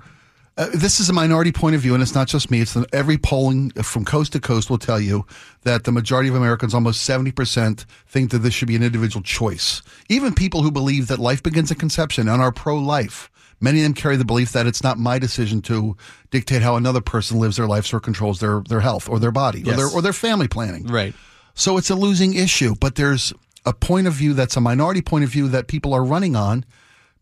Uh, 0.57 0.69
this 0.73 1.01
is 1.01 1.11
a 1.11 1.13
minority 1.13 1.51
point 1.51 1.75
of 1.75 1.81
view, 1.81 1.95
and 1.95 2.01
it's 2.03 2.15
not 2.15 2.29
just 2.29 2.49
me. 2.49 2.61
It's 2.61 2.75
the, 2.75 2.87
every 2.93 3.19
polling 3.19 3.71
from 3.83 4.05
coast 4.05 4.35
to 4.35 4.41
coast 4.41 4.71
will 4.71 4.79
tell 4.79 5.01
you 5.01 5.27
that 5.65 5.83
the 5.83 5.91
majority 5.91 6.29
of 6.29 6.37
Americans, 6.37 6.75
almost 6.75 7.03
seventy 7.03 7.33
percent, 7.33 7.87
think 8.07 8.31
that 8.31 8.39
this 8.39 8.55
should 8.55 8.69
be 8.69 8.77
an 8.77 8.85
individual 8.85 9.21
choice. 9.25 9.83
Even 10.09 10.33
people 10.33 10.63
who 10.63 10.71
believe 10.71 11.09
that 11.09 11.19
life 11.19 11.43
begins 11.43 11.73
at 11.73 11.81
conception 11.81 12.29
and 12.29 12.41
are 12.41 12.53
pro-life, 12.53 13.31
many 13.65 13.81
of 13.81 13.85
them 13.85 13.95
carry 13.95 14.17
the 14.17 14.25
belief 14.25 14.53
that 14.53 14.67
it's 14.67 14.83
not 14.83 14.99
my 14.99 15.19
decision 15.19 15.63
to 15.63 15.97
dictate 16.31 16.63
how 16.63 16.77
another 16.77 17.01
person 17.01 17.41
lives 17.41 17.57
their 17.57 17.67
lives 17.67 17.93
or 17.93 17.99
controls 17.99 18.39
their 18.39 18.61
their 18.69 18.81
health 18.81 19.09
or 19.09 19.19
their 19.19 19.33
body 19.33 19.63
or 19.63 19.73
their 19.75 19.89
or 19.89 20.03
their 20.03 20.13
family 20.13 20.47
planning. 20.47 20.87
right. 20.87 21.15
So 21.57 21.77
it's 21.79 21.91
a 21.91 21.95
losing 21.95 22.35
issue, 22.35 22.75
but 22.81 22.97
there's 22.97 23.33
a 23.65 23.73
point 23.73 24.07
of 24.07 24.13
view 24.13 24.35
that's 24.35 24.57
a 24.57 24.61
minority 24.61 25.03
point 25.03 25.25
of 25.25 25.31
view 25.31 25.49
that 25.49 25.69
people 25.69 25.95
are 25.95 26.05
running 26.05 26.37
on 26.37 26.65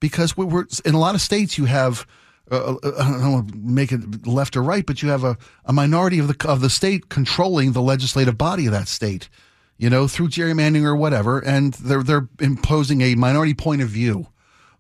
because 0.01 0.37
we 0.37 0.45
we're 0.45 0.67
in 0.85 0.95
a 0.95 0.99
lot 0.99 1.15
of 1.15 1.21
states 1.21 1.57
you 1.57 1.67
have 1.67 2.07
uh, 2.51 2.75
uh, 2.83 2.93
I 2.99 3.11
don't 3.11 3.33
want 3.33 3.53
to 3.53 3.59
make 3.59 3.93
it 3.93 4.27
left 4.27 4.57
or 4.57 4.63
right, 4.63 4.85
but 4.85 5.03
you 5.03 5.11
have 5.11 5.25
a, 5.25 5.39
a 5.65 5.73
minority 5.73 6.19
of 6.19 6.29
the 6.29 6.49
of 6.49 6.61
the 6.61 6.71
state 6.71 7.09
controlling 7.09 7.73
the 7.73 7.83
legislative 7.83 8.37
body 8.37 8.67
of 8.67 8.73
that 8.73 8.89
state, 8.89 9.29
you 9.79 9.89
know, 9.89 10.09
through 10.09 10.29
gerrymandering 10.29 10.85
or 10.85 10.97
whatever, 10.97 11.39
and 11.39 11.75
they're 11.75 12.03
they're 12.03 12.29
imposing 12.41 13.01
a 13.01 13.15
minority 13.15 13.55
point 13.55 13.81
of 13.81 13.89
view 13.89 14.27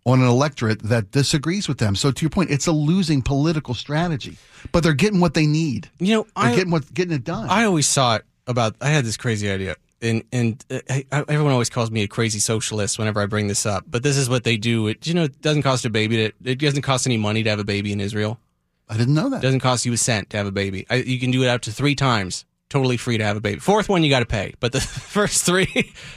on 0.04 0.21
an 0.21 0.26
electorate 0.26 0.82
that 0.82 1.11
disagrees 1.12 1.68
with 1.68 1.78
them. 1.78 1.94
So 1.94 2.11
to 2.11 2.23
your 2.23 2.30
point, 2.30 2.50
it's 2.50 2.66
a 2.66 2.73
losing 2.73 3.23
political 3.23 3.75
strategy, 3.75 4.37
but 4.73 4.82
they're 4.82 4.94
getting 4.94 5.21
what 5.21 5.35
they 5.35 5.47
need. 5.47 5.88
You 6.00 6.14
know, 6.16 6.23
They're 6.37 6.44
I 6.52 6.54
getting 6.54 6.71
what 6.73 6.92
getting 6.92 7.14
it 7.14 7.25
done. 7.25 7.49
I 7.49 7.64
always 7.64 7.87
saw 7.87 8.16
it 8.16 8.25
about. 8.47 8.75
I 8.80 8.88
had 8.90 9.04
this 9.04 9.16
crazy 9.16 9.49
idea, 9.50 9.76
and 10.00 10.25
and 10.32 10.64
uh, 10.71 10.80
I- 10.88 11.04
everyone 11.28 11.52
always 11.52 11.71
calls 11.71 11.90
me 11.90 12.02
a 12.02 12.09
crazy 12.09 12.40
socialist 12.40 12.99
whenever 12.99 13.21
I 13.21 13.26
bring 13.26 13.47
this 13.47 13.64
up. 13.64 13.85
But 13.88 14.02
this 14.02 14.16
is 14.16 14.28
what 14.28 14.42
they 14.44 14.56
do. 14.56 14.88
It 14.88 15.06
you 15.06 15.14
know 15.14 15.25
it 15.25 15.40
doesn't 15.40 15.62
cost 15.62 15.85
a 15.85 15.90
baby 15.90 16.16
to. 16.16 16.50
It 16.50 16.59
doesn't 16.59 16.82
cost 16.82 17.06
any 17.06 17.16
money 17.16 17.42
to 17.44 17.50
have 17.50 17.61
a 17.61 17.64
baby 17.64 17.92
in 17.92 18.00
Israel. 18.00 18.38
I 18.88 18.97
didn't 18.97 19.14
know 19.14 19.30
that. 19.30 19.38
It 19.38 19.42
doesn't 19.42 19.61
cost 19.61 19.87
you 19.87 19.92
a 19.92 19.97
cent 19.97 20.30
to 20.30 20.37
have 20.37 20.47
a 20.47 20.52
baby. 20.52 20.85
I, 20.90 20.97
you 20.97 21.18
can 21.21 21.30
do 21.30 21.42
it 21.44 21.49
up 21.49 21.62
to 21.62 21.73
three 21.73 21.94
times, 21.94 22.44
totally 22.72 22.96
free 22.96 23.18
to 23.18 23.24
have 23.24 23.36
a 23.36 23.40
baby. 23.40 23.60
Fourth 23.60 23.88
one 23.88 24.02
you 24.02 24.10
got 24.10 24.20
to 24.20 24.26
pay, 24.26 24.54
but 24.60 24.72
the 24.72 24.80
first 24.80 25.44
three 25.44 25.66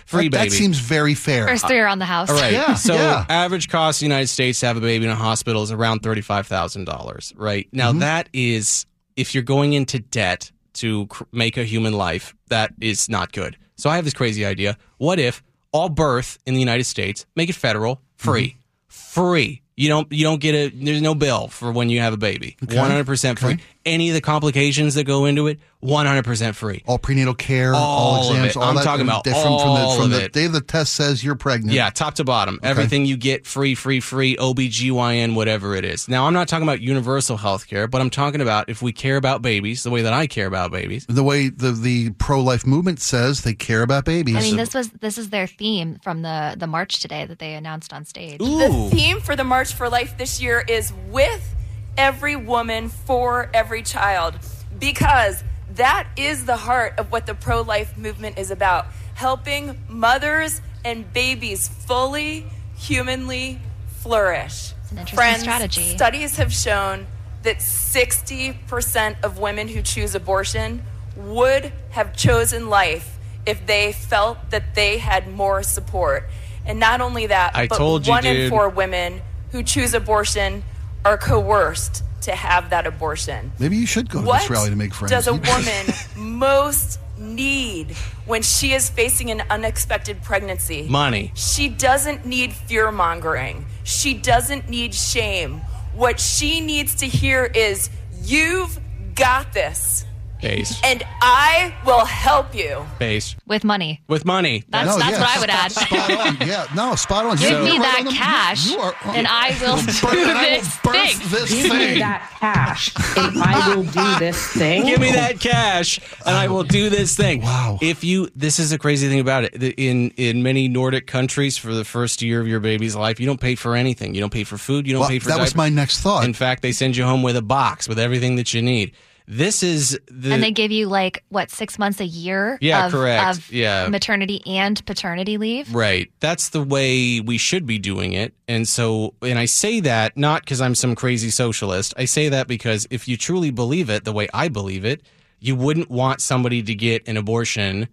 free 0.06 0.30
that, 0.30 0.38
baby. 0.38 0.50
that 0.50 0.52
seems 0.52 0.80
very 0.80 1.14
fair. 1.14 1.48
First 1.48 1.68
three 1.68 1.78
around 1.80 2.00
the 2.00 2.06
house. 2.06 2.30
All 2.30 2.36
right. 2.36 2.54
Yeah, 2.54 2.74
so 2.76 2.94
yeah. 2.96 3.26
average 3.30 3.70
cost 3.70 4.02
in 4.02 4.08
the 4.10 4.14
United 4.16 4.28
States 4.28 4.60
to 4.62 4.66
have 4.68 4.78
a 4.78 4.82
baby 4.82 5.06
in 5.06 5.12
a 5.12 5.16
hospital 5.16 5.62
is 5.64 5.72
around 5.72 6.00
thirty 6.00 6.22
five 6.22 6.48
thousand 6.48 6.86
dollars. 6.86 7.34
Right 7.36 7.68
now, 7.72 7.92
Mm-hmm. 7.92 8.00
that 8.00 8.30
is 8.34 8.86
if 9.16 9.34
you're 9.36 9.44
going 9.44 9.74
into 9.74 10.00
debt 10.00 10.52
to 10.74 11.06
cr- 11.08 11.24
make 11.32 11.58
a 11.58 11.64
human 11.64 11.94
life, 11.94 12.34
that 12.50 12.74
is 12.82 13.08
not 13.10 13.32
good. 13.32 13.58
So 13.78 13.90
I 13.90 13.96
have 13.98 14.06
this 14.06 14.14
crazy 14.14 14.46
idea. 14.46 14.78
What 14.98 15.20
if 15.20 15.44
all 15.72 15.90
birth 15.90 16.38
in 16.46 16.54
the 16.54 16.60
United 16.60 16.86
States 16.86 17.26
make 17.36 17.50
it 17.50 17.56
federal, 17.56 18.02
free, 18.16 18.50
Mm-hmm. 18.90 18.90
free? 18.90 19.62
You 19.78 19.90
don't 19.90 20.10
you 20.12 20.24
don't 20.24 20.40
get 20.40 20.56
a 20.56 20.70
there's 20.70 21.02
no 21.02 21.16
bill 21.16 21.50
for 21.50 21.70
when 21.72 21.90
you 21.90 22.00
have 22.00 22.14
a 22.14 22.18
baby. 22.18 22.56
One 22.66 22.90
hundred 22.90 23.06
percent 23.06 23.40
free. 23.40 23.54
Okay. 23.56 23.64
Any 23.86 24.10
of 24.10 24.16
the 24.16 24.22
complications 24.22 24.96
that 24.96 25.04
go 25.04 25.26
into 25.26 25.46
it, 25.46 25.60
one 25.80 26.08
hundred 26.08 26.26
percent 26.26 26.56
free. 26.56 26.82
all 26.88 26.98
prenatal 26.98 27.36
care, 27.36 27.76
all, 27.76 27.82
All 27.82 28.24
of 28.24 28.36
exams, 28.36 28.50
it. 28.52 28.58
all 28.58 28.64
I'm 28.64 28.76
that 28.76 28.84
talking 28.84 29.06
are 29.06 29.10
about 29.12 29.24
different 29.24 29.46
all 29.46 29.60
from 29.60 29.74
the 29.76 29.96
from 29.96 30.06
of 30.06 30.10
the 30.20 30.26
it. 30.26 30.34
day 30.34 30.48
the 30.48 30.60
test 30.62 30.94
says 30.94 31.24
you're 31.24 31.36
pregnant. 31.36 31.74
Yeah, 31.74 31.92
top 31.92 32.16
to 32.16 32.24
bottom. 32.24 32.60
Everything 32.64 33.06
you 33.06 33.16
get 33.16 33.46
free, 33.46 33.76
free, 33.76 34.00
free, 34.00 34.36
OBGYN, 34.38 35.36
whatever 35.36 35.76
it 35.76 35.86
is. 35.86 36.08
Now, 36.08 36.26
I'm 36.26 36.34
not 36.34 36.48
talking 36.48 36.64
about 36.68 36.82
universal 36.82 37.38
health 37.38 37.68
care, 37.68 37.88
but 37.88 38.02
I'm 38.02 38.10
talking 38.10 38.42
about 38.42 38.70
if 38.70 38.82
we 38.82 38.92
care 38.92 39.18
about 39.18 39.44
babies 39.44 39.84
the 39.84 39.92
way 39.92 40.02
that 40.02 40.14
I 40.14 40.26
care 40.26 40.48
about 40.48 40.72
babies. 40.72 41.06
The 41.08 41.24
way 41.24 41.50
the 41.50 41.72
the 41.72 42.10
pro 42.12 42.42
life 42.42 42.66
movement 42.66 43.00
says 43.02 43.42
they 43.44 43.54
care 43.54 43.84
about 43.84 44.04
babies. 44.06 44.36
I 44.36 44.42
mean, 44.42 44.58
this 44.58 44.74
was 44.74 44.90
this 44.90 45.20
is 45.20 45.30
their 45.30 45.46
theme 45.46 46.00
from 46.02 46.24
the 46.24 46.56
the 46.58 46.66
march 46.68 47.02
today 47.02 47.26
that 47.26 47.38
they 47.38 47.54
announced 47.54 47.94
on 47.94 48.04
stage. 48.06 48.40
The 48.40 48.90
theme 48.92 49.20
for 49.22 49.36
the 49.36 49.44
March 49.44 49.74
for 49.74 49.90
Life 49.90 50.18
this 50.18 50.42
year 50.42 50.64
is 50.68 50.92
with 51.10 51.56
every 51.98 52.36
woman 52.36 52.90
for 52.90 53.50
every 53.54 53.82
child 53.82 54.36
because 54.80 55.44
that 55.76 56.08
is 56.16 56.46
the 56.46 56.58
heart 56.58 56.94
of 56.98 57.12
what 57.12 57.26
the 57.26 57.34
pro 57.34 57.62
life 57.62 57.98
movement 57.98 58.38
is 58.38 58.52
about 58.52 58.88
helping 59.16 59.78
mothers 59.88 60.62
and 60.84 61.12
babies 61.14 61.68
fully, 61.68 62.46
humanly 62.76 63.60
flourish. 63.88 64.74
It's 64.84 64.92
an 64.92 65.00
interesting 65.00 65.16
Friends, 65.16 65.42
strategy. 65.42 65.96
studies 65.96 66.38
have 66.38 66.54
shown 66.54 67.08
that 67.44 67.58
60% 67.58 69.24
of 69.24 69.40
women 69.40 69.68
who 69.68 69.82
choose 69.82 70.16
abortion 70.16 70.84
would 71.16 71.72
have 71.92 72.16
chosen 72.16 72.70
life 72.70 73.18
if 73.46 73.66
they 73.66 73.94
felt 73.94 74.50
that 74.50 74.76
they 74.76 74.98
had 74.98 75.32
more 75.32 75.64
support. 75.64 76.26
And 76.66 76.80
not 76.80 77.02
only 77.02 77.28
that, 77.28 77.56
I 77.56 77.68
but 77.68 77.78
told 77.78 78.06
you, 78.08 78.12
one 78.12 78.26
in 78.26 78.50
four 78.50 78.70
women 78.70 79.22
who 79.52 79.64
choose 79.64 79.94
abortion 79.94 80.64
are 81.06 81.18
coerced 81.18 82.04
to 82.22 82.32
have 82.36 82.72
that 82.72 82.88
abortion. 82.88 83.52
Maybe 83.60 83.78
you 83.78 83.86
should 83.86 84.10
go 84.10 84.20
to 84.22 84.26
What 84.28 84.42
this 84.42 84.50
rally 84.50 84.72
to 84.72 84.76
make 84.76 84.94
friends. 84.94 85.12
does 85.12 85.28
a 85.28 85.34
woman 85.34 85.86
most 86.38 87.00
need 87.18 87.92
when 88.26 88.42
she 88.42 88.74
is 88.74 88.90
facing 88.90 89.30
an 89.30 89.44
unexpected 89.50 90.22
pregnancy? 90.24 90.88
Money. 90.90 91.32
She 91.36 91.70
doesn't 91.70 92.26
need 92.26 92.52
fear 92.52 92.92
mongering. 92.92 93.66
She 93.84 94.16
doesn't 94.16 94.68
need 94.68 94.94
shame. 94.96 95.62
What 95.94 96.20
she 96.20 96.60
needs 96.60 96.96
to 96.96 97.06
hear 97.06 97.46
is, 97.46 97.90
You've 98.24 98.80
got 99.14 99.54
this, 99.54 100.04
Base. 100.46 100.80
and 100.84 101.04
I 101.22 101.74
will 101.86 102.06
help 102.06 102.54
you. 102.54 102.86
Base. 103.00 103.36
with 103.48 103.64
money. 103.64 104.02
With 104.08 104.26
money. 104.26 104.64
That's 104.70 104.88
No, 104.88 104.98
that's 105.00 105.12
yeah, 105.12 105.20
what 105.20 105.30
I 105.38 105.40
would 105.40 105.50
add. 105.50 105.72
Spot 105.72 106.12
on. 106.28 106.38
Yeah, 106.48 106.68
no, 106.76 106.96
spot 106.96 107.26
on. 107.26 107.38
Give 107.38 107.50
You're 107.50 107.64
me 107.64 107.72
right 107.80 107.82
that 107.82 107.98
on 108.00 108.06
the- 108.06 108.12
you- 108.12 108.18
cash, 108.18 108.70
you 108.72 108.78
are- 108.80 108.96
and 109.16 109.28
I 109.28 109.58
will 109.60 109.76
Birth- 109.86 110.02
do 110.02 110.20
and 110.20 110.38
I 110.38 110.44
will 110.44 110.62
this 110.62 110.76
thing. 110.78 111.30
This 111.30 111.50
Give 111.52 111.72
me 111.74 112.00
that 112.00 112.30
cash 112.40 112.94
and 113.18 113.42
I 113.42 113.76
will 113.76 113.84
do 113.84 114.20
this 114.20 114.48
thing. 114.54 114.86
Give 114.86 115.00
me 115.02 115.12
that 115.14 115.40
cash 115.40 116.00
and 116.26 116.36
I 116.36 116.48
will 116.48 116.64
do 116.64 116.90
this 116.90 117.16
thing. 117.16 117.42
Wow. 117.42 117.80
If 117.82 118.04
you 118.04 118.30
this 118.36 118.60
is 118.60 118.72
a 118.72 118.78
crazy 118.78 119.08
thing 119.10 119.20
about 119.20 119.46
it. 119.46 119.56
In 119.78 120.12
in 120.12 120.44
many 120.44 120.68
Nordic 120.68 121.08
countries 121.08 121.58
for 121.58 121.74
the 121.74 121.84
first 121.86 122.22
year 122.22 122.40
of 122.40 122.48
your 122.48 122.60
baby's 122.60 122.96
life, 122.96 123.20
you 123.20 123.26
don't 123.26 123.42
pay 123.42 123.56
for 123.56 123.76
anything. 123.76 124.14
You 124.14 124.22
don't 124.22 124.34
pay 124.34 124.44
for 124.44 124.58
food, 124.58 124.86
you 124.86 124.94
don't 124.94 125.00
Well, 125.02 125.10
pay 125.10 125.20
for 125.20 125.30
that 125.30 125.40
was 125.40 125.56
my 125.56 125.70
next 125.70 126.02
thought. 126.02 126.24
In 126.24 126.34
fact, 126.34 126.62
they 126.62 126.72
send 126.72 126.96
you 126.96 127.04
home 127.04 127.24
with 127.24 127.36
a 127.36 127.42
box 127.42 127.88
with 127.90 127.98
everything 128.00 128.36
that 128.36 128.54
you 128.54 128.62
need. 128.62 128.94
This 129.28 129.64
is 129.64 130.00
the 130.08 130.34
and 130.34 130.44
they 130.44 130.52
give 130.52 130.72
you 130.72 130.88
like 130.88 131.24
what 131.30 131.50
six 131.50 131.80
months 131.80 132.00
a 132.00 132.06
year 132.06 132.58
Yeah, 132.62 132.86
of, 132.86 132.92
correct. 132.92 133.38
of 133.38 133.52
Yeah. 133.52 133.88
maternity 133.88 134.42
and 134.46 134.86
paternity 134.86 135.38
leave 135.38 135.74
Right. 135.74 136.12
That's 136.20 136.50
the 136.50 136.62
way 136.64 137.20
we 137.22 137.38
should 137.40 137.66
be 137.66 137.80
doing 137.80 138.14
it. 138.14 138.34
And 138.48 138.68
so, 138.68 139.16
and 139.24 139.40
I 139.40 139.46
say 139.46 139.80
that 139.80 140.16
not 140.16 140.42
because 140.42 140.62
I'm 140.62 140.76
some 140.76 140.94
crazy 140.94 141.32
socialist. 141.32 141.94
I 141.98 142.06
say 142.06 142.30
that 142.30 142.48
because 142.48 142.88
if 142.92 143.08
you 143.08 143.18
truly 143.18 143.50
believe 143.50 143.90
it 143.90 144.06
the 144.06 144.14
way 144.14 144.28
I 144.34 144.48
believe 144.48 144.86
it, 144.86 145.02
you 145.40 145.56
wouldn't 145.56 145.90
want 145.90 146.22
somebody 146.22 146.62
to 146.64 146.76
get 146.76 147.08
an 147.08 147.18
abortion 147.18 147.88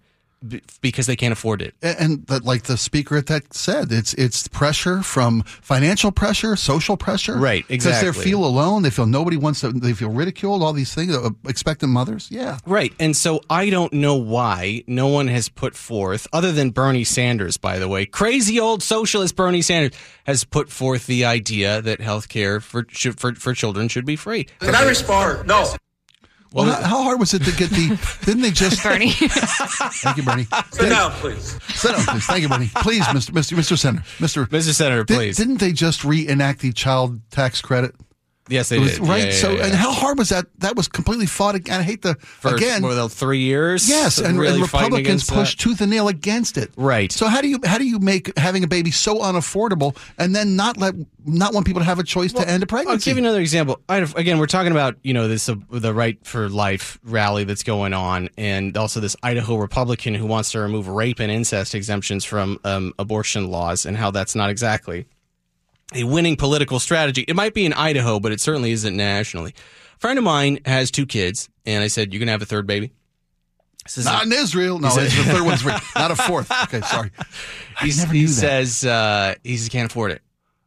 because 0.80 1.06
they 1.06 1.16
can't 1.16 1.32
afford 1.32 1.62
it. 1.62 1.74
and 1.82 1.96
and 2.00 2.26
that, 2.26 2.44
like 2.44 2.64
the 2.64 2.76
speaker 2.76 3.16
at 3.16 3.26
that 3.26 3.54
said, 3.54 3.92
it's 3.92 4.12
it's 4.14 4.48
pressure 4.48 5.02
from 5.02 5.42
financial 5.44 6.10
pressure, 6.12 6.56
social 6.56 6.96
pressure, 6.96 7.36
Right, 7.38 7.66
Because 7.68 7.84
they 7.84 7.90
exactly. 8.08 8.24
feel 8.24 8.44
alone, 8.44 8.82
they 8.82 8.90
feel 8.90 9.06
nobody 9.06 9.36
wants 9.36 9.60
to, 9.60 9.70
they 9.72 9.92
feel 9.92 10.10
ridiculed, 10.10 10.62
all 10.62 10.72
these 10.72 10.94
things. 10.94 11.14
Uh, 11.16 11.30
expectant 11.46 11.92
mothers, 11.92 12.28
yeah. 12.30 12.58
Right. 12.66 12.92
And 12.98 13.16
so 13.16 13.40
I 13.48 13.70
don't 13.70 13.92
know 13.92 14.16
why 14.16 14.82
no 14.86 15.06
one 15.08 15.28
has 15.28 15.48
put 15.48 15.74
forth, 15.74 16.26
other 16.32 16.52
than 16.52 16.70
Bernie 16.70 17.04
Sanders, 17.04 17.56
by 17.56 17.78
the 17.78 17.88
way, 17.88 18.04
crazy 18.06 18.58
old 18.60 18.82
socialist 18.82 19.36
Bernie 19.36 19.62
Sanders 19.62 19.92
has 20.24 20.44
put 20.44 20.70
forth 20.70 21.06
the 21.06 21.24
idea 21.24 21.80
that 21.82 22.00
health 22.00 22.28
care 22.28 22.60
for, 22.60 22.84
for, 23.16 23.34
for 23.34 23.54
children 23.54 23.88
should 23.88 24.04
be 24.04 24.16
free. 24.16 24.44
Can 24.60 24.74
I 24.74 24.86
respond? 24.86 25.46
No. 25.46 25.74
Well, 26.52 26.66
how, 26.66 26.82
how 26.82 27.02
hard 27.02 27.18
was 27.20 27.34
it 27.34 27.44
to 27.44 27.52
get 27.52 27.70
the? 27.70 27.98
Didn't 28.24 28.42
they 28.42 28.50
just? 28.50 28.82
Bernie. 28.84 29.10
Thank 29.10 30.16
you, 30.18 30.22
Bernie. 30.22 30.46
Sit 30.72 30.88
down, 30.88 31.10
please. 31.12 31.58
Sit 31.74 31.92
down, 31.92 32.04
please. 32.06 32.26
Thank 32.26 32.42
you, 32.42 32.48
Bernie. 32.48 32.70
Please, 32.76 33.04
Mr. 33.04 33.30
Mr. 33.30 33.56
Mr. 33.56 33.78
Senator, 33.78 34.04
Mr. 34.18 34.46
Mr. 34.46 34.72
Senator, 34.74 35.04
Did, 35.04 35.16
please. 35.16 35.36
Didn't 35.36 35.58
they 35.58 35.72
just 35.72 36.04
reenact 36.04 36.60
the 36.60 36.72
child 36.72 37.20
tax 37.30 37.60
credit? 37.62 37.94
Yes, 38.48 38.68
they 38.68 38.76
It 38.76 38.80
was 38.80 38.98
did. 38.98 39.08
right. 39.08 39.18
Yeah, 39.18 39.24
yeah, 39.26 39.30
so, 39.32 39.50
yeah, 39.52 39.64
and 39.66 39.74
how 39.74 39.92
hard 39.92 40.18
was 40.18 40.28
that? 40.30 40.46
That 40.58 40.76
was 40.76 40.88
completely 40.88 41.26
fought. 41.26 41.54
ag- 41.54 41.70
I 41.70 41.82
hate 41.82 42.02
the 42.02 42.14
for 42.16 42.54
again. 42.54 42.82
what, 42.82 43.10
three 43.12 43.38
years. 43.40 43.88
Yes, 43.88 44.18
and, 44.18 44.38
really 44.38 44.54
and 44.54 44.62
Republicans 44.62 45.24
pushed 45.28 45.58
that? 45.58 45.62
tooth 45.62 45.80
and 45.80 45.90
nail 45.90 46.08
against 46.08 46.58
it. 46.58 46.70
Right. 46.76 47.10
So 47.12 47.26
how 47.28 47.40
do 47.40 47.48
you 47.48 47.58
how 47.64 47.78
do 47.78 47.84
you 47.86 47.98
make 47.98 48.36
having 48.38 48.64
a 48.64 48.66
baby 48.66 48.90
so 48.90 49.18
unaffordable 49.20 49.96
and 50.18 50.34
then 50.34 50.56
not 50.56 50.76
let 50.76 50.94
not 51.24 51.54
want 51.54 51.66
people 51.66 51.80
to 51.80 51.84
have 51.86 51.98
a 51.98 52.04
choice 52.04 52.32
to 52.34 52.48
end 52.48 52.62
a 52.62 52.66
pregnancy? 52.66 53.10
I'll 53.10 53.14
give 53.14 53.22
you 53.22 53.28
another 53.28 53.40
example. 53.40 53.80
I, 53.88 53.98
again, 54.16 54.38
we're 54.38 54.46
talking 54.46 54.72
about 54.72 54.96
you 55.02 55.14
know 55.14 55.28
this 55.28 55.48
uh, 55.48 55.54
the 55.70 55.94
right 55.94 56.18
for 56.26 56.48
life 56.48 56.98
rally 57.04 57.44
that's 57.44 57.62
going 57.62 57.94
on, 57.94 58.28
and 58.36 58.76
also 58.76 59.00
this 59.00 59.16
Idaho 59.22 59.56
Republican 59.56 60.14
who 60.14 60.26
wants 60.26 60.52
to 60.52 60.60
remove 60.60 60.88
rape 60.88 61.20
and 61.20 61.30
incest 61.30 61.74
exemptions 61.74 62.24
from 62.24 62.58
um, 62.64 62.92
abortion 62.98 63.50
laws, 63.50 63.86
and 63.86 63.96
how 63.96 64.10
that's 64.10 64.34
not 64.34 64.50
exactly 64.50 65.06
a 65.94 66.04
winning 66.04 66.36
political 66.36 66.78
strategy. 66.78 67.22
It 67.26 67.36
might 67.36 67.54
be 67.54 67.64
in 67.64 67.72
Idaho, 67.72 68.20
but 68.20 68.32
it 68.32 68.40
certainly 68.40 68.72
isn't 68.72 68.96
nationally. 68.96 69.54
A 69.96 69.98
friend 70.00 70.18
of 70.18 70.24
mine 70.24 70.58
has 70.64 70.90
two 70.90 71.06
kids, 71.06 71.48
and 71.66 71.82
I 71.84 71.88
said, 71.88 72.12
"You're 72.12 72.20
gonna 72.20 72.32
have 72.32 72.42
a 72.42 72.46
third 72.46 72.66
baby." 72.66 72.92
Says- 73.86 74.04
not 74.04 74.24
in 74.24 74.32
Israel. 74.32 74.78
No, 74.78 74.88
it's 74.96 75.16
the 75.16 75.24
third 75.24 75.42
one's. 75.42 75.64
Not 75.96 76.10
a 76.12 76.16
fourth. 76.16 76.50
Okay, 76.64 76.80
sorry. 76.82 77.10
I 77.80 77.84
He's- 77.84 77.98
never 77.98 78.12
he 78.12 78.26
that. 78.26 78.30
says 78.32 78.84
uh, 78.84 79.34
he 79.42 79.56
says, 79.56 79.68
can't 79.68 79.90
afford 79.90 80.12
it. 80.12 80.22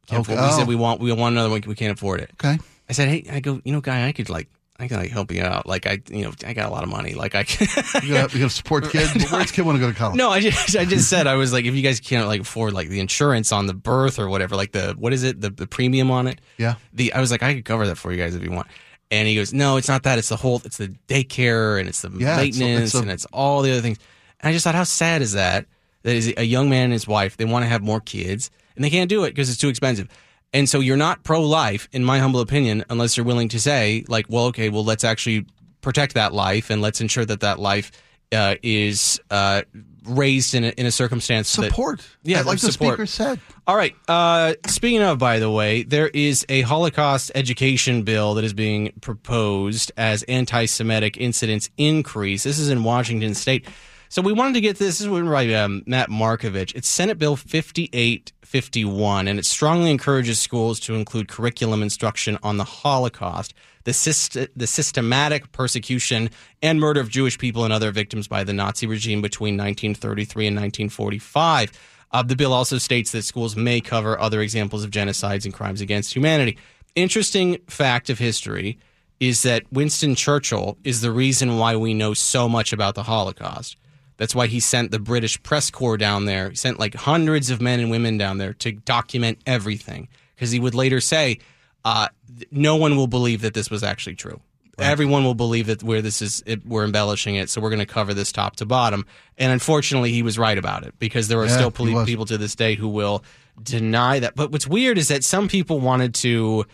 Can't 0.07 0.19
Okay. 0.21 0.33
afford- 0.33 0.49
He 0.49 0.53
Oh. 0.53 0.57
said 0.59 0.67
we 0.67 0.75
want 0.75 0.99
we 0.99 1.11
want 1.13 1.33
another 1.33 1.49
one. 1.49 1.61
We 1.65 1.75
can't 1.75 1.93
afford 1.93 2.19
it. 2.19 2.31
Okay. 2.33 2.57
I 2.89 2.93
said, 2.93 3.07
hey, 3.07 3.25
I 3.31 3.39
go, 3.39 3.61
you 3.63 3.71
know, 3.71 3.79
guy, 3.81 4.07
I 4.07 4.11
could 4.11 4.29
like, 4.29 4.47
I 4.77 4.87
can 4.89 4.97
like 4.97 5.09
help 5.11 5.31
you 5.31 5.41
out. 5.41 5.65
Like 5.65 5.87
I, 5.87 6.01
you 6.09 6.23
know, 6.23 6.31
I 6.45 6.53
got 6.53 6.67
a 6.67 6.71
lot 6.71 6.83
of 6.83 6.89
money. 6.89 7.13
Like 7.13 7.33
I 7.33 7.43
can. 7.45 7.67
You 8.03 8.13
gotta, 8.13 8.33
you 8.37 8.43
gotta 8.43 8.49
support 8.49 8.89
kids. 8.89 9.13
But 9.13 9.31
where's 9.31 9.51
kid 9.51 9.61
want 9.65 9.77
to 9.77 9.79
go 9.79 9.89
to 9.89 9.97
college? 9.97 10.17
no, 10.17 10.29
I 10.31 10.41
just, 10.41 10.75
I 10.77 10.83
just 10.85 11.09
said 11.09 11.27
I 11.27 11.35
was 11.35 11.53
like, 11.53 11.63
if 11.65 11.73
you 11.75 11.81
guys 11.81 11.99
can't 12.01 12.27
like 12.27 12.41
afford 12.41 12.73
like 12.73 12.89
the 12.89 12.99
insurance 12.99 13.51
on 13.53 13.67
the 13.67 13.73
birth 13.73 14.19
or 14.19 14.27
whatever, 14.27 14.55
like 14.57 14.73
the 14.73 14.93
what 14.97 15.13
is 15.13 15.23
it, 15.23 15.39
the 15.39 15.49
the 15.49 15.65
premium 15.67 16.11
on 16.11 16.27
it. 16.27 16.41
Yeah. 16.57 16.75
The 16.93 17.13
I 17.13 17.21
was 17.21 17.31
like, 17.31 17.41
I 17.41 17.53
could 17.53 17.63
cover 17.65 17.87
that 17.87 17.95
for 17.95 18.11
you 18.11 18.17
guys 18.17 18.35
if 18.35 18.43
you 18.43 18.51
want. 18.51 18.67
And 19.11 19.27
he 19.27 19.35
goes, 19.35 19.53
no, 19.53 19.77
it's 19.77 19.87
not 19.87 20.03
that. 20.03 20.17
It's 20.19 20.29
the 20.29 20.35
whole, 20.35 20.61
it's 20.65 20.77
the 20.77 20.89
daycare 21.07 21.79
and 21.79 21.87
it's 21.87 22.01
the 22.01 22.09
Yeah, 22.09 22.41
it's 22.41 22.57
a- 22.57 22.59
maintenance 22.59 22.85
it's 22.89 22.95
a- 22.95 23.01
and 23.03 23.11
it's 23.11 23.25
all 23.25 23.61
the 23.61 23.71
other 23.71 23.81
things. 23.81 23.99
And 24.41 24.49
I 24.49 24.53
just 24.53 24.63
thought, 24.63 24.75
how 24.75 24.83
sad 24.83 25.21
is 25.21 25.33
that? 25.33 25.67
That 26.03 26.15
is 26.15 26.33
a 26.37 26.43
young 26.43 26.69
man 26.69 26.85
and 26.85 26.93
his 26.93 27.07
wife. 27.07 27.37
They 27.37 27.45
want 27.45 27.63
to 27.63 27.69
have 27.69 27.81
more 27.81 27.99
kids 28.01 28.51
and 28.75 28.83
they 28.83 28.89
can't 28.89 29.09
do 29.09 29.23
it 29.23 29.29
because 29.29 29.49
it's 29.49 29.59
too 29.59 29.69
expensive. 29.69 30.09
And 30.55 30.69
so 30.69 30.79
you're 30.79 30.95
not 30.97 31.23
pro 31.23 31.41
life, 31.41 31.89
in 31.91 32.03
my 32.05 32.19
humble 32.19 32.39
opinion, 32.39 32.85
unless 32.89 33.17
you're 33.17 33.25
willing 33.25 33.49
to 33.49 33.59
say, 33.59 34.05
like, 34.07 34.25
well, 34.29 34.45
okay, 34.45 34.69
well, 34.69 34.85
let's 34.85 35.03
actually 35.03 35.45
protect 35.81 36.13
that 36.15 36.33
life 36.33 36.69
and 36.69 36.81
let's 36.81 37.01
ensure 37.01 37.25
that 37.25 37.41
that 37.41 37.59
life 37.59 37.91
uh, 38.31 38.55
is 38.63 39.19
uh, 39.29 39.63
raised 40.05 40.55
in 40.55 40.63
a, 40.63 40.69
in 40.69 40.85
a 40.85 40.91
circumstance 40.91 41.53
that- 41.57 41.65
Support. 41.65 42.07
yeah, 42.23 42.41
like 42.41 42.59
the 42.59 42.71
support. 42.71 42.93
speaker 42.93 43.05
said. 43.05 43.39
All 43.67 43.75
right. 43.75 43.95
Uh, 44.07 44.53
speaking 44.67 45.01
of, 45.01 45.19
by 45.19 45.39
the 45.39 45.51
way, 45.51 45.83
there 45.83 46.07
is 46.07 46.45
a 46.47 46.61
Holocaust 46.61 47.33
education 47.35 48.03
bill 48.03 48.35
that 48.35 48.45
is 48.45 48.53
being 48.53 48.93
proposed 49.01 49.91
as 49.97 50.23
anti-Semitic 50.23 51.17
incidents 51.17 51.69
increase. 51.77 52.43
This 52.43 52.59
is 52.59 52.69
in 52.69 52.83
Washington 52.83 53.35
State. 53.35 53.67
So 54.15 54.21
we 54.21 54.31
wanted 54.31 54.53
to 54.53 54.61
get 54.61 54.77
this. 54.77 54.99
This 54.99 55.01
is 55.01 55.29
by 55.29 55.53
um, 55.55 55.83
Matt 55.85 56.09
Markovich. 56.09 56.73
It's 56.73 56.87
Senate 56.87 57.19
Bill 57.19 57.35
5851, 57.35 59.27
and 59.27 59.37
it 59.37 59.43
strongly 59.43 59.91
encourages 59.91 60.39
schools 60.39 60.79
to 60.79 60.95
include 60.95 61.27
curriculum 61.27 61.83
instruction 61.83 62.39
on 62.41 62.55
the 62.55 62.63
Holocaust, 62.63 63.53
the, 63.83 63.91
syst- 63.91 64.47
the 64.55 64.67
systematic 64.67 65.51
persecution 65.51 66.29
and 66.61 66.79
murder 66.79 67.01
of 67.01 67.09
Jewish 67.09 67.37
people 67.37 67.65
and 67.65 67.73
other 67.73 67.91
victims 67.91 68.29
by 68.29 68.45
the 68.45 68.53
Nazi 68.53 68.87
regime 68.87 69.21
between 69.21 69.55
1933 69.55 70.47
and 70.47 70.55
1945. 70.55 71.73
Uh, 72.13 72.23
the 72.23 72.37
bill 72.37 72.53
also 72.53 72.77
states 72.77 73.11
that 73.11 73.23
schools 73.23 73.57
may 73.57 73.81
cover 73.81 74.17
other 74.17 74.39
examples 74.39 74.85
of 74.85 74.91
genocides 74.91 75.43
and 75.43 75.53
crimes 75.53 75.81
against 75.81 76.15
humanity. 76.15 76.57
Interesting 76.95 77.57
fact 77.67 78.09
of 78.09 78.17
history 78.19 78.79
is 79.19 79.43
that 79.43 79.63
Winston 79.73 80.15
Churchill 80.15 80.77
is 80.85 81.01
the 81.01 81.11
reason 81.11 81.57
why 81.57 81.75
we 81.75 81.93
know 81.93 82.13
so 82.13 82.47
much 82.47 82.71
about 82.71 82.95
the 82.95 83.03
Holocaust. 83.03 83.75
That's 84.17 84.33
why 84.33 84.47
he 84.47 84.59
sent 84.59 84.91
the 84.91 84.99
British 84.99 85.41
press 85.43 85.69
corps 85.69 85.97
down 85.97 86.25
there. 86.25 86.49
He 86.49 86.55
sent 86.55 86.79
like 86.79 86.95
hundreds 86.95 87.49
of 87.49 87.61
men 87.61 87.79
and 87.79 87.89
women 87.91 88.17
down 88.17 88.37
there 88.37 88.53
to 88.53 88.71
document 88.71 89.39
everything 89.45 90.07
because 90.35 90.51
he 90.51 90.59
would 90.59 90.73
later 90.75 91.01
say, 91.01 91.39
uh, 91.83 92.07
no 92.51 92.75
one 92.77 92.95
will 92.95 93.07
believe 93.07 93.41
that 93.41 93.53
this 93.53 93.69
was 93.69 93.83
actually 93.83 94.15
true. 94.15 94.39
Everyone 94.77 95.23
will 95.23 95.35
believe 95.35 95.67
that 95.67 95.83
where 95.83 96.01
this 96.01 96.21
is, 96.21 96.43
it, 96.45 96.65
we're 96.65 96.83
embellishing 96.83 97.35
it. 97.35 97.49
So 97.49 97.61
we're 97.61 97.69
going 97.69 97.79
to 97.79 97.85
cover 97.85 98.13
this 98.13 98.33
top 98.33 98.57
to 98.57 98.65
bottom. 98.65 99.05
And 99.37 99.53
unfortunately, 99.53 100.11
he 100.11 100.21
was 100.21 100.37
right 100.37 100.57
about 100.57 100.83
it 100.85 100.93
because 100.99 101.29
there 101.29 101.39
are 101.39 101.45
Yeah, 101.45 101.55
still 101.55 101.71
poli- 101.71 102.05
people 102.05 102.25
to 102.25 102.37
this 102.37 102.55
day 102.55 102.75
who 102.75 102.89
will 102.89 103.23
deny 103.63 104.19
that. 104.19 104.35
But 104.35 104.51
what's 104.51 104.67
weird 104.67 104.97
is 104.97 105.07
that 105.07 105.23
some 105.23 105.47
people 105.47 105.79
wanted 105.79 106.13
to, 106.15 106.65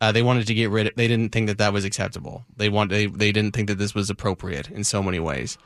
uh, 0.00 0.10
they 0.12 0.22
wanted 0.22 0.46
to 0.46 0.54
get 0.54 0.70
rid 0.70 0.86
of. 0.86 0.94
They 0.96 1.06
didn't 1.08 1.32
think 1.32 1.48
that 1.48 1.58
that 1.58 1.74
was 1.74 1.84
acceptable. 1.84 2.46
They 2.56 2.70
want 2.70 2.88
they 2.90 3.04
they 3.04 3.30
didn't 3.32 3.54
think 3.54 3.68
that 3.68 3.76
this 3.76 3.94
was 3.94 4.08
appropriate 4.08 4.70
in 4.70 4.82
so 4.82 5.02
many 5.02 5.18
ways. 5.18 5.58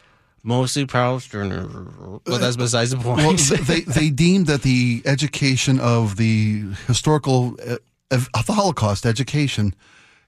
Mostly 0.47 0.85
Protestant, 0.85 2.23
but 2.25 2.39
that's 2.39 2.57
besides 2.57 2.91
the 2.91 2.99
point. 2.99 3.19
Well, 3.19 3.33
they 3.63 3.81
they 3.81 4.11
deemed 4.11 4.47
that 4.47 4.61
the 4.61 5.01
education 5.07 5.81
of 5.81 6.17
the 6.17 6.65
historical 6.87 7.57
uh, 7.67 7.79
of 8.11 8.47
the 8.47 8.53
Holocaust 8.53 9.07
education 9.07 9.75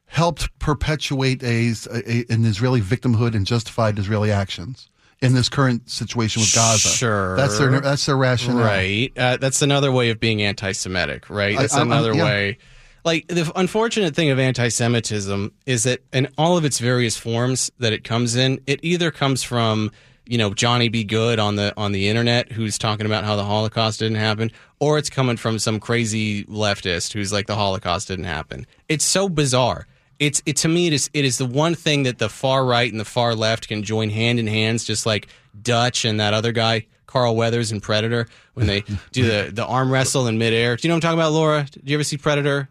helped 0.07 0.59
perpetuate 0.59 1.43
a, 1.43 1.73
a 1.93 2.25
an 2.31 2.47
Israeli 2.47 2.81
victimhood 2.81 3.35
and 3.35 3.47
justified 3.47 3.99
Israeli 3.99 4.33
actions 4.33 4.89
in 5.21 5.35
this 5.35 5.49
current 5.49 5.91
situation 5.91 6.41
with 6.41 6.55
Gaza. 6.55 6.89
Sure. 6.89 7.37
that's 7.37 7.59
their 7.59 7.81
that's 7.81 8.07
their 8.07 8.17
rationale. 8.17 8.65
Right. 8.65 9.13
Uh, 9.17 9.37
that's 9.37 9.63
another 9.63 9.93
way 9.93 10.11
of 10.11 10.21
being 10.21 10.43
anti-Semitic, 10.43 11.29
right? 11.29 11.59
That's 11.59 11.75
I'm- 11.75 11.91
another 11.91 12.15
yeah. 12.15 12.25
way. 12.25 12.59
Like 13.05 13.29
the 13.29 13.53
unfortunate 13.55 14.17
thing 14.17 14.31
of 14.31 14.41
anti-Semitism 14.41 15.53
is 15.65 15.85
that 15.85 16.01
in 16.13 16.27
all 16.37 16.57
of 16.57 16.65
its 16.65 16.81
various 16.81 17.17
forms 17.17 17.71
that 17.79 17.93
it 17.93 18.03
comes 18.03 18.35
in, 18.35 18.61
it 18.67 18.81
either 18.83 19.13
comes 19.13 19.45
from 19.45 19.93
you 20.27 20.39
know 20.39 20.53
Johnny 20.55 20.89
B. 20.89 21.05
Good 21.05 21.39
on 21.39 21.57
the 21.57 21.73
on 21.77 21.93
the 21.93 22.09
internet 22.09 22.53
who's 22.53 22.79
talking 22.79 23.07
about 23.07 23.25
how 23.25 23.37
the 23.37 23.45
Holocaust 23.45 23.99
didn't 24.01 24.19
happen, 24.19 24.51
or 24.81 24.99
it's 24.99 25.11
coming 25.11 25.37
from 25.37 25.59
some 25.59 25.81
crazy 25.81 26.45
leftist 26.45 27.13
who's 27.13 27.33
like 27.33 27.47
the 27.47 27.55
Holocaust 27.57 28.09
didn't 28.09 28.25
happen. 28.27 28.67
It's 28.89 29.05
so 29.05 29.29
bizarre. 29.29 29.87
It's 30.19 30.43
it 30.47 30.57
to 30.59 30.69
me 30.69 30.87
it 30.87 30.93
is 30.93 31.11
it 31.13 31.25
is 31.25 31.39
the 31.39 31.47
one 31.47 31.75
thing 31.75 32.05
that 32.05 32.19
the 32.19 32.29
far 32.29 32.65
right 32.65 32.91
and 32.91 32.99
the 33.01 33.05
far 33.05 33.35
left 33.35 33.69
can 33.69 33.83
join 33.83 34.11
hand 34.11 34.39
in 34.39 34.47
hands, 34.47 34.85
just 34.85 35.05
like 35.07 35.29
Dutch 35.63 36.05
and 36.05 36.19
that 36.21 36.33
other 36.35 36.53
guy 36.53 36.87
Carl 37.07 37.37
Weathers 37.37 37.71
in 37.71 37.81
Predator 37.81 38.27
when 38.55 38.67
they 38.67 38.81
do 39.13 39.25
the 39.25 39.51
the 39.53 39.65
arm 39.67 39.91
wrestle 39.91 40.27
in 40.27 40.39
midair. 40.39 40.77
Do 40.77 40.87
you 40.87 40.89
know 40.91 40.95
what 40.97 41.05
I'm 41.05 41.09
talking 41.11 41.19
about, 41.21 41.33
Laura? 41.33 41.67
Do 41.71 41.81
you 41.85 41.97
ever 41.97 42.05
see 42.05 42.17
Predator? 42.17 42.69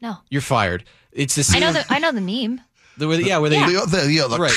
No, 0.00 0.16
You're 0.28 0.42
fired. 0.42 0.84
It's 1.12 1.34
the 1.34 1.56
I 1.56 1.58
know 1.60 1.72
the 1.72 1.84
I 1.88 1.98
know 1.98 2.12
the 2.12 2.20
meme. 2.20 2.60
the, 2.98 3.08
where- 3.08 3.20
yeah, 3.20 3.38
where 3.38 3.50
they 3.50 3.56
Yeah. 3.58 3.80
The, 3.86 3.96
the, 4.04 4.12
yeah, 4.12 4.26
the 4.28 4.36
right, 4.38 4.54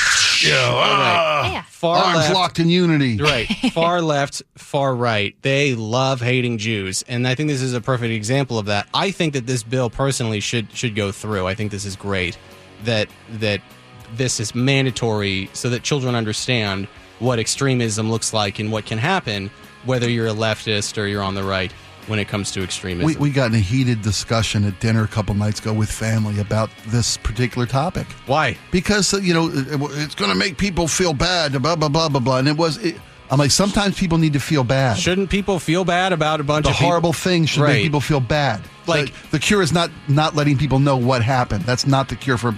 Ah. 0.50 1.41
right. 1.43 1.51
Yeah. 1.53 1.62
far 1.63 1.98
arms 1.98 2.17
left, 2.17 2.33
locked 2.33 2.60
in 2.60 2.69
unity. 2.69 3.17
right, 3.17 3.48
far 3.74 4.01
left, 4.01 4.41
far 4.57 4.95
right. 4.95 5.36
They 5.41 5.75
love 5.75 6.21
hating 6.21 6.57
Jews, 6.57 7.03
and 7.07 7.27
I 7.27 7.36
think 7.36 7.50
this 7.50 7.62
is 7.62 7.74
a 7.74 7.81
perfect 7.81 8.12
example 8.12 8.57
of 8.57 8.67
that. 8.67 8.87
I 8.94 9.11
think 9.11 9.33
that 9.33 9.48
this 9.48 9.63
bill 9.63 9.89
personally 9.89 10.39
should 10.39 10.72
should 10.72 10.96
go 10.96 11.11
through. 11.11 11.48
I 11.48 11.55
think 11.55 11.72
this 11.72 11.85
is 11.85 11.96
great 11.96 12.37
that 12.83 13.09
that 13.33 13.61
this 14.15 14.39
is 14.39 14.53
mandatory 14.55 15.50
so 15.53 15.70
that 15.70 15.83
children 15.83 16.15
understand 16.15 16.87
what 17.20 17.39
extremism 17.39 18.09
looks 18.11 18.33
like 18.33 18.59
and 18.59 18.72
what 18.72 18.85
can 18.85 18.98
happen 18.98 19.50
whether 19.85 20.09
you're 20.09 20.27
a 20.27 20.33
leftist 20.33 20.98
or 20.98 21.07
you're 21.07 21.24
on 21.24 21.33
the 21.35 21.44
right 21.44 21.74
when 22.07 22.20
it 22.20 22.27
comes 22.27 22.51
to 22.51 22.64
extremism. 22.64 23.05
We, 23.05 23.16
we 23.16 23.29
got 23.31 23.51
in 23.51 23.55
a 23.55 23.59
heated 23.59 24.01
discussion 24.01 24.66
at 24.66 24.79
dinner 24.79 25.03
a 25.03 25.07
couple 25.07 25.35
nights 25.35 25.59
ago 25.59 25.74
with 25.74 25.92
family 25.92 26.40
about 26.40 26.70
this 26.87 27.18
particular 27.18 27.66
topic. 27.68 28.07
Why? 28.25 28.57
because 28.72 29.14
uh, 29.14 29.18
you 29.18 29.33
know 29.33 29.48
it- 29.50 29.68
it's 30.03 30.16
going 30.16 30.31
to 30.31 30.35
make 30.37 30.57
people 30.57 30.87
feel 30.87 31.14
bad 31.14 31.51
blah 31.61 31.75
blah 31.75 31.90
blah 31.90 32.09
blah 32.09 32.20
blah 32.20 32.37
and 32.37 32.48
it 32.48 32.57
was 32.57 32.77
it, 32.77 32.96
i'm 33.29 33.37
like 33.40 33.51
sometimes 33.51 33.98
people 33.98 34.18
need 34.18 34.33
to 34.33 34.40
feel 34.40 34.64
bad 34.64 34.98
Shouldn't 34.98 35.29
people 35.29 35.59
feel 35.59 35.85
bad 35.85 36.11
about 36.14 36.40
a 36.40 36.44
bunch 36.44 36.66
the 36.66 36.72
of 36.72 36.75
people- 36.75 36.87
horrible 36.87 37.14
things 37.14 37.50
should 37.50 37.61
Right. 37.61 37.74
make 37.74 37.83
people 37.83 38.01
feel 38.01 38.20
bad 38.20 38.61
Like- 38.87 39.14
the, 39.14 39.37
the 39.37 39.40
cure 39.40 39.61
is 39.61 39.72
not 39.72 39.90
not 40.07 40.35
letting 40.35 40.57
people 40.57 40.79
know 40.79 40.98
what 40.98 41.22
happened 41.24 41.64
that's 41.66 41.85
not 41.87 42.09
the 42.09 42.16
cure 42.16 42.37
for 42.37 42.57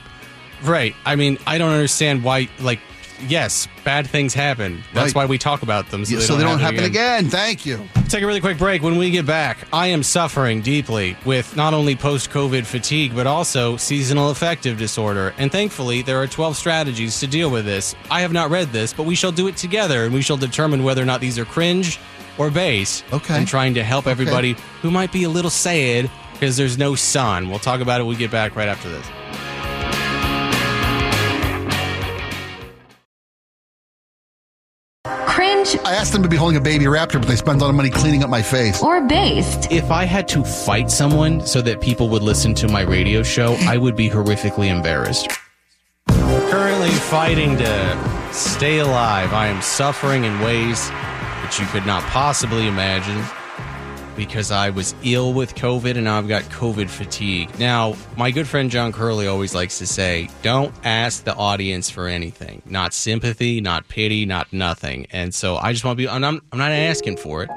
Right. 0.64 0.96
I 1.06 1.18
mean, 1.18 1.38
I 1.46 1.58
don't 1.58 1.72
understand 1.74 2.24
why. 2.24 2.48
Like, 2.62 2.80
yes, 3.28 3.68
bad 3.84 4.08
things 4.08 4.34
happen. 4.34 4.84
That's 4.94 5.16
Right. 5.16 5.24
why 5.24 5.26
we 5.26 5.38
talk 5.38 5.62
about 5.64 5.90
them, 5.90 6.06
so, 6.06 6.20
so 6.20 6.34
they, 6.34 6.40
they 6.40 6.44
don't 6.44 6.52
don't 6.54 6.60
happen 6.60 6.84
again. 6.84 7.30
thank 7.30 7.66
you 7.66 7.88
Take 8.10 8.22
a 8.22 8.28
really 8.28 8.42
quick 8.42 8.60
break. 8.60 8.84
When 8.84 8.98
we 8.98 9.10
get 9.10 9.26
back, 9.26 9.58
I 9.74 9.88
am 9.88 10.04
suffering 10.04 10.62
deeply 10.62 11.18
with 11.26 11.56
not 11.56 11.74
only 11.74 11.96
post-COVID 11.96 12.64
fatigue, 12.66 13.16
but 13.16 13.26
also 13.26 13.76
seasonal 13.78 14.30
affective 14.30 14.78
disorder. 14.78 15.34
And 15.40 15.52
thankfully, 15.52 16.04
there 16.04 16.22
are 16.22 16.28
12 16.28 16.56
strategies 16.56 17.20
to 17.22 17.28
deal 17.28 17.50
with 17.50 17.66
this. 17.66 17.96
I 18.12 18.22
have 18.22 18.32
not 18.32 18.52
read 18.52 18.68
this, 18.72 18.94
but 18.94 19.04
we 19.08 19.16
shall 19.16 19.32
do 19.32 19.48
it 19.48 19.58
together, 19.58 20.06
and 20.06 20.14
we 20.14 20.22
shall 20.22 20.38
determine 20.38 20.84
whether 20.84 21.02
or 21.02 21.06
not 21.06 21.22
these 21.22 21.40
are 21.40 21.46
cringe 21.46 21.98
or 22.38 22.52
base. 22.52 23.04
Okay. 23.12 23.36
I'm 23.36 23.46
trying 23.46 23.74
to 23.76 23.84
help 23.84 24.06
everybody 24.06 24.56
who 24.84 24.92
might 24.92 25.12
be 25.12 25.24
a 25.24 25.30
little 25.30 25.50
sad 25.52 26.12
because 26.34 26.56
there's 26.56 26.78
no 26.78 26.94
sun. 26.94 27.50
We'll 27.50 27.58
talk 27.60 27.82
about 27.82 28.00
it 28.00 28.04
when 28.04 28.16
we 28.16 28.20
get 28.20 28.30
back 28.32 28.56
right 28.56 28.68
after 28.68 28.90
this. 28.90 29.08
I 35.94 35.96
asked 35.96 36.12
them 36.12 36.24
to 36.24 36.30
be 36.30 36.36
holding 36.36 36.58
a 36.58 36.62
baby 36.62 36.86
raptor 36.86 37.20
but 37.20 37.28
they 37.28 37.36
spend 37.36 37.62
a 37.62 37.64
lot 37.64 37.70
of 37.70 37.76
money 37.76 37.92
cleaning 37.92 38.24
up 38.24 38.30
my 38.30 38.42
face 38.42 38.82
or 38.82 39.00
based. 39.02 39.72
If 39.72 39.92
I 39.92 40.06
had 40.06 40.28
to 40.30 40.44
fight 40.44 40.90
someone 40.90 41.46
so 41.46 41.62
that 41.62 41.82
people 41.82 42.10
would 42.10 42.24
listen 42.24 42.56
to 42.56 42.68
my 42.68 42.82
radio 42.82 43.22
show, 43.22 43.56
I 43.62 43.78
would 43.78 43.96
be 43.96 44.10
horrifically 44.10 44.70
embarrassed. 44.70 45.30
Currently 46.08 46.90
fighting 46.90 47.58
to 47.58 48.34
stay 48.34 48.80
alive, 48.80 49.34
I 49.34 49.48
am 49.48 49.62
suffering 49.62 50.24
in 50.24 50.40
ways 50.40 50.90
that 50.90 51.58
you 51.60 51.66
could 51.68 51.86
not 51.86 52.02
possibly 52.04 52.68
imagine 52.68 53.24
because 54.16 54.52
I 54.52 54.70
was 54.70 54.96
ill 55.04 55.34
with 55.34 55.56
COVID 55.56 55.96
and 55.96 56.06
now 56.06 56.18
I've 56.18 56.28
got 56.28 56.44
COVID 56.44 56.90
fatigue. 56.90 57.58
Now, 57.60 57.96
my 58.18 58.32
good 58.32 58.48
friend 58.48 58.70
John 58.70 58.92
Curley 58.92 59.28
always 59.28 59.54
likes 59.56 59.78
to 59.80 59.88
say, 59.88 60.30
don't 60.42 60.74
ask 60.84 61.24
the 61.24 61.36
audience 61.36 61.90
for 61.90 62.08
anything. 62.08 62.62
Not 62.66 62.94
sympathy, 62.94 63.62
not 63.62 63.88
pity, 63.88 64.26
not 64.26 64.52
nothing. 64.54 65.08
And 65.12 65.34
so 65.34 65.58
I 65.58 65.72
just 65.72 65.84
want 65.84 65.98
to 65.98 66.04
be, 66.04 66.08
and 66.08 66.26
I'm, 66.26 66.42
I'm 66.52 66.60
not 66.60 66.72
asking 66.72 67.18
for 67.18 67.44
it. 67.44 67.50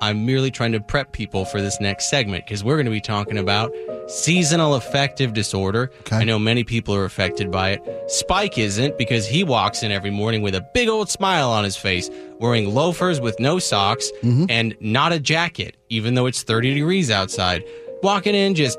I'm 0.00 0.26
merely 0.26 0.50
trying 0.50 0.72
to 0.72 0.80
prep 0.80 1.12
people 1.12 1.44
for 1.44 1.60
this 1.62 1.80
next 1.80 2.10
segment 2.10 2.44
because 2.44 2.62
we're 2.62 2.76
going 2.76 2.86
to 2.86 2.90
be 2.90 3.00
talking 3.00 3.38
about 3.38 3.72
seasonal 4.08 4.74
affective 4.74 5.32
disorder. 5.32 5.90
Okay. 6.00 6.16
I 6.16 6.24
know 6.24 6.38
many 6.38 6.64
people 6.64 6.94
are 6.94 7.04
affected 7.04 7.50
by 7.50 7.70
it. 7.70 8.10
Spike 8.10 8.58
isn't 8.58 8.98
because 8.98 9.26
he 9.26 9.44
walks 9.44 9.82
in 9.82 9.90
every 9.90 10.10
morning 10.10 10.42
with 10.42 10.54
a 10.54 10.60
big 10.74 10.88
old 10.88 11.08
smile 11.10 11.50
on 11.50 11.64
his 11.64 11.76
face, 11.76 12.10
wearing 12.38 12.74
loafers 12.74 13.20
with 13.20 13.38
no 13.40 13.58
socks 13.58 14.10
mm-hmm. 14.22 14.46
and 14.48 14.76
not 14.80 15.12
a 15.12 15.20
jacket, 15.20 15.76
even 15.88 16.14
though 16.14 16.26
it's 16.26 16.42
30 16.42 16.74
degrees 16.74 17.10
outside. 17.10 17.64
Walking 18.02 18.34
in 18.34 18.54
just, 18.54 18.78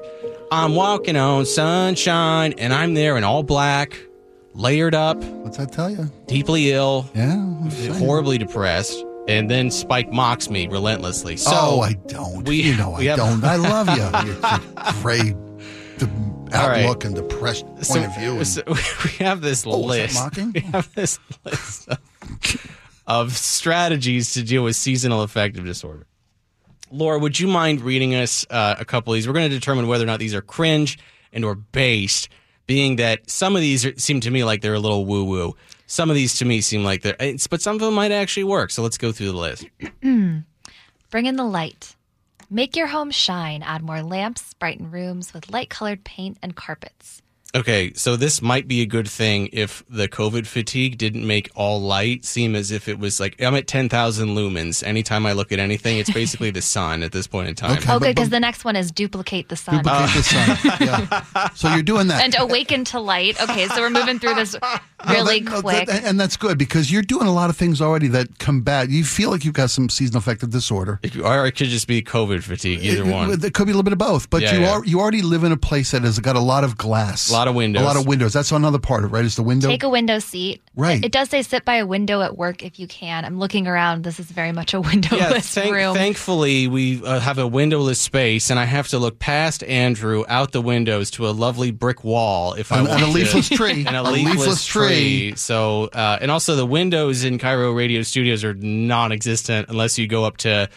I'm 0.52 0.76
walking 0.76 1.16
on 1.16 1.46
sunshine, 1.46 2.54
and 2.58 2.74
I'm 2.74 2.94
there 2.94 3.18
in 3.18 3.24
all 3.24 3.44
black, 3.44 3.98
layered 4.54 4.94
up, 4.94 5.18
what's 5.18 5.58
that 5.58 5.72
tell 5.72 5.90
you 5.90 6.12
deeply 6.28 6.72
ill, 6.72 7.10
yeah 7.14 7.56
horribly 7.94 8.38
depressed. 8.38 9.04
And 9.28 9.50
then 9.50 9.72
Spike 9.72 10.12
mocks 10.12 10.50
me 10.50 10.68
relentlessly. 10.68 11.38
So 11.38 11.52
oh 11.54 11.82
i 11.82 11.94
don't 11.94 12.48
we- 12.48 12.62
you 12.62 12.76
know 12.78 12.94
i 12.96 13.04
have- 13.06 13.18
don't 13.18 13.44
i 13.44 13.56
love 13.56 13.90
you 13.90 14.04
Your 14.32 14.94
gray 15.02 15.36
the 15.98 16.10
All 16.54 16.70
right. 16.70 16.84
outlook 16.86 17.06
and 17.06 17.16
depressed 17.16 17.66
point 17.66 17.86
so, 17.86 18.04
of 18.04 18.16
view 18.18 18.38
and, 18.38 18.48
so 18.48 18.62
we 18.68 19.26
have 19.26 19.42
this 19.42 19.66
Oh, 19.66 19.80
list. 19.80 20.16
mocking? 20.16 20.52
We 20.54 20.60
have 20.62 20.94
this 20.94 21.18
list 21.44 21.88
of, 21.90 21.98
of 23.08 23.32
strategies 23.38 24.34
to 24.34 24.44
deal 24.44 24.64
with 24.64 24.76
seasonal 24.76 25.22
affective 25.22 25.66
disorder. 25.66 26.06
Laura, 26.92 27.18
would 27.18 27.40
you 27.40 27.48
mind 27.48 27.82
reading 27.82 28.14
us 28.14 28.46
uh, 28.52 28.76
a 28.78 28.86
couple 28.86 29.12
of 29.14 29.16
these? 29.18 29.28
We're 29.28 29.34
going 29.34 29.50
to 29.50 29.56
determine 29.56 29.88
whether 29.88 30.04
or 30.04 30.08
not 30.08 30.20
these 30.20 30.36
are 30.36 30.42
cringe 30.42 31.00
and 31.34 31.44
or 31.44 31.56
based, 31.56 32.30
being 32.68 32.98
that 32.98 33.28
some 33.30 33.56
of 33.56 33.62
these 33.62 33.86
are, 33.86 33.98
seem 33.98 34.20
to 34.22 34.30
me 34.32 34.44
like 34.44 34.62
they're 34.62 34.76
a 34.76 34.80
little 34.80 35.06
woo 35.06 35.24
woo. 35.26 35.56
Some 35.88 36.10
of 36.10 36.16
these 36.16 36.38
to 36.40 36.46
me 36.46 36.62
seem 36.62 36.84
like 36.84 37.02
they're, 37.02 37.16
but 37.50 37.62
some 37.62 37.76
of 37.76 37.82
them 37.82 37.94
might 37.94 38.12
actually 38.12 38.44
work. 38.44 38.72
So 38.72 38.82
let's 38.84 38.98
go 38.98 39.12
through 39.12 39.32
the 39.32 39.38
list. 39.38 39.66
Bring 40.02 41.26
in 41.26 41.36
the 41.36 41.44
light. 41.46 41.96
Make 42.50 42.76
your 42.76 42.88
home 42.88 43.12
shine. 43.12 43.64
Add 43.64 43.84
more 43.84 44.02
lamps, 44.02 44.54
brighten 44.54 44.92
rooms 44.92 45.34
with 45.34 45.52
light 45.52 45.70
colored 45.70 46.04
paint 46.04 46.38
and 46.42 46.56
carpets. 46.56 47.22
Okay, 47.56 47.94
so 47.94 48.18
this 48.18 48.42
might 48.42 48.68
be 48.68 48.82
a 48.82 48.86
good 48.86 49.08
thing 49.08 49.48
if 49.54 49.82
the 49.90 50.10
COVID 50.10 50.46
fatigue 50.46 50.98
didn't 50.98 51.26
make 51.26 51.50
all 51.56 51.82
light 51.82 52.26
seem 52.26 52.54
as 52.54 52.70
if 52.70 52.90
it 52.90 53.00
was 53.00 53.20
like 53.20 53.42
I'm 53.42 53.56
at 53.56 53.66
10,000 53.66 54.28
lumens. 54.30 54.84
Anytime 54.86 55.26
I 55.26 55.32
look 55.32 55.54
at 55.54 55.60
anything, 55.60 55.98
it's 55.98 56.12
basically 56.12 56.52
the 56.52 56.62
sun 56.62 57.02
at 57.02 57.14
this 57.14 57.28
point 57.28 57.48
in 57.48 57.56
time. 57.56 57.78
Okay. 57.78 57.92
Oh, 57.94 57.98
good, 58.00 58.10
because 58.14 58.28
but- 58.28 58.36
the 58.36 58.40
next 58.42 58.66
one 58.66 58.76
is 58.76 58.92
duplicate 58.92 59.48
the 59.48 59.56
sun. 59.56 59.76
Duplicate 59.82 60.16
the 60.16 60.24
sun. 60.24 60.58
Yeah. 60.82 61.50
So 61.56 61.74
you're 61.74 61.82
doing 61.84 62.08
that. 62.08 62.22
and 62.24 62.36
awaken 62.38 62.84
to 62.86 63.00
light. 63.00 63.42
Okay, 63.42 63.68
so 63.70 63.80
we're 63.80 63.90
moving 63.90 64.20
through 64.20 64.36
this 64.36 64.56
No, 65.08 65.14
really 65.14 65.40
that- 65.40 65.52
no, 65.52 65.62
quick. 65.62 65.88
that- 65.88 66.04
and 66.04 66.20
that's 66.20 66.36
good 66.36 66.58
because 66.58 66.92
you're 66.92 67.02
doing 67.04 67.28
a 67.28 67.34
lot 67.34 67.50
of 67.50 67.56
things 67.56 67.82
already 67.82 68.08
that 68.10 68.38
combat. 68.40 68.90
You 68.90 69.06
feel 69.06 69.30
like 69.32 69.46
you've 69.46 69.54
got 69.54 69.70
some 69.70 69.88
seasonal 69.88 70.18
affective 70.20 70.50
disorder. 70.50 71.00
It- 71.04 71.16
or 71.22 71.46
it 71.46 71.54
could 71.54 71.68
just 71.70 71.88
be 71.88 72.02
COVID 72.02 72.44
fatigue, 72.44 72.84
either 72.84 73.04
It- 73.04 73.12
one. 73.14 73.32
It, 73.32 73.54
could 73.54 73.66
be 73.66 73.72
a 73.72 73.76
little 73.76 73.84
bit 73.84 73.94
of 73.94 74.00
both, 74.00 74.30
but 74.30 74.42
Yeah, 74.42 74.56
you 74.56 74.60
yeah. 74.62 74.72
are 74.74 74.84
you 74.84 75.00
already 75.00 75.22
live 75.22 75.44
in 75.46 75.52
a 75.54 75.58
place 75.58 75.92
that 75.92 76.02
has 76.02 76.20
got 76.20 76.36
a 76.36 76.40
lot 76.42 76.64
of 76.66 76.78
glass, 76.78 77.30
A 77.30 77.34
lot 77.34 77.45
of 77.48 77.56
windows. 77.56 77.82
a 77.82 77.86
lot 77.86 77.98
of 77.98 78.06
windows. 78.08 78.34
That's 78.34 78.52
another 78.52 78.80
part 78.80 79.04
of 79.04 79.12
it, 79.12 79.14
right? 79.14 79.26
Is 79.26 79.36
the 79.36 79.44
window? 79.44 79.68
Take 79.68 79.84
a 79.84 79.90
window 79.90 80.20
seat. 80.20 80.62
Right. 80.76 81.04
It 81.04 81.12
does 81.12 81.30
say 81.30 81.42
sit 81.42 81.64
by 81.66 81.76
a 81.76 81.86
window 81.86 82.22
at 82.22 82.38
work 82.38 82.64
if 82.64 82.80
you 82.80 82.88
can. 82.88 83.24
I'm 83.26 83.40
looking 83.40 83.68
around. 83.68 84.04
This 84.04 84.20
is 84.20 84.26
very 84.26 84.52
much 84.52 84.74
a 84.74 84.82
windowless 84.82 85.56
yeah, 85.56 85.64
thank- 85.64 85.74
room. 85.74 85.96
thankfully 85.96 86.68
we 86.68 87.04
uh, 87.04 87.20
have 87.20 87.38
a 87.38 87.48
windowless 87.48 88.00
space, 88.02 88.50
and 88.50 88.60
I 88.60 88.66
have 88.66 88.88
to 88.90 89.00
look 89.00 89.20
past 89.20 89.64
Andrew 89.64 90.24
out 90.28 90.52
the 90.52 90.62
windows 90.62 91.12
to 91.12 91.28
a 91.28 91.32
lovely 91.32 91.72
brick 91.72 92.04
wall 92.04 92.54
if 92.54 92.72
I 92.72 92.80
And- 92.80 92.88
want 92.88 93.02
and 93.02 93.10
a 93.10 93.12
to- 93.14 93.18
leafless 93.20 93.50
tree. 93.50 93.86
and 93.88 93.96
a, 93.96 94.02
A 94.02 94.04
leafless, 94.04 94.38
leafless 94.38 94.66
tree. 94.66 94.88
tree. 95.30 95.34
So, 95.36 95.86
uh, 95.94 96.18
and 96.22 96.30
also 96.32 96.56
the 96.56 96.66
windows 96.66 97.24
in 97.24 97.38
KIRO 97.38 97.76
Radio 97.76 98.02
Studios 98.02 98.44
are 98.44 98.54
non-existent 98.54 99.70
unless 99.70 99.98
you 99.98 100.08
go 100.08 100.24
up 100.26 100.38
to. 100.38 100.70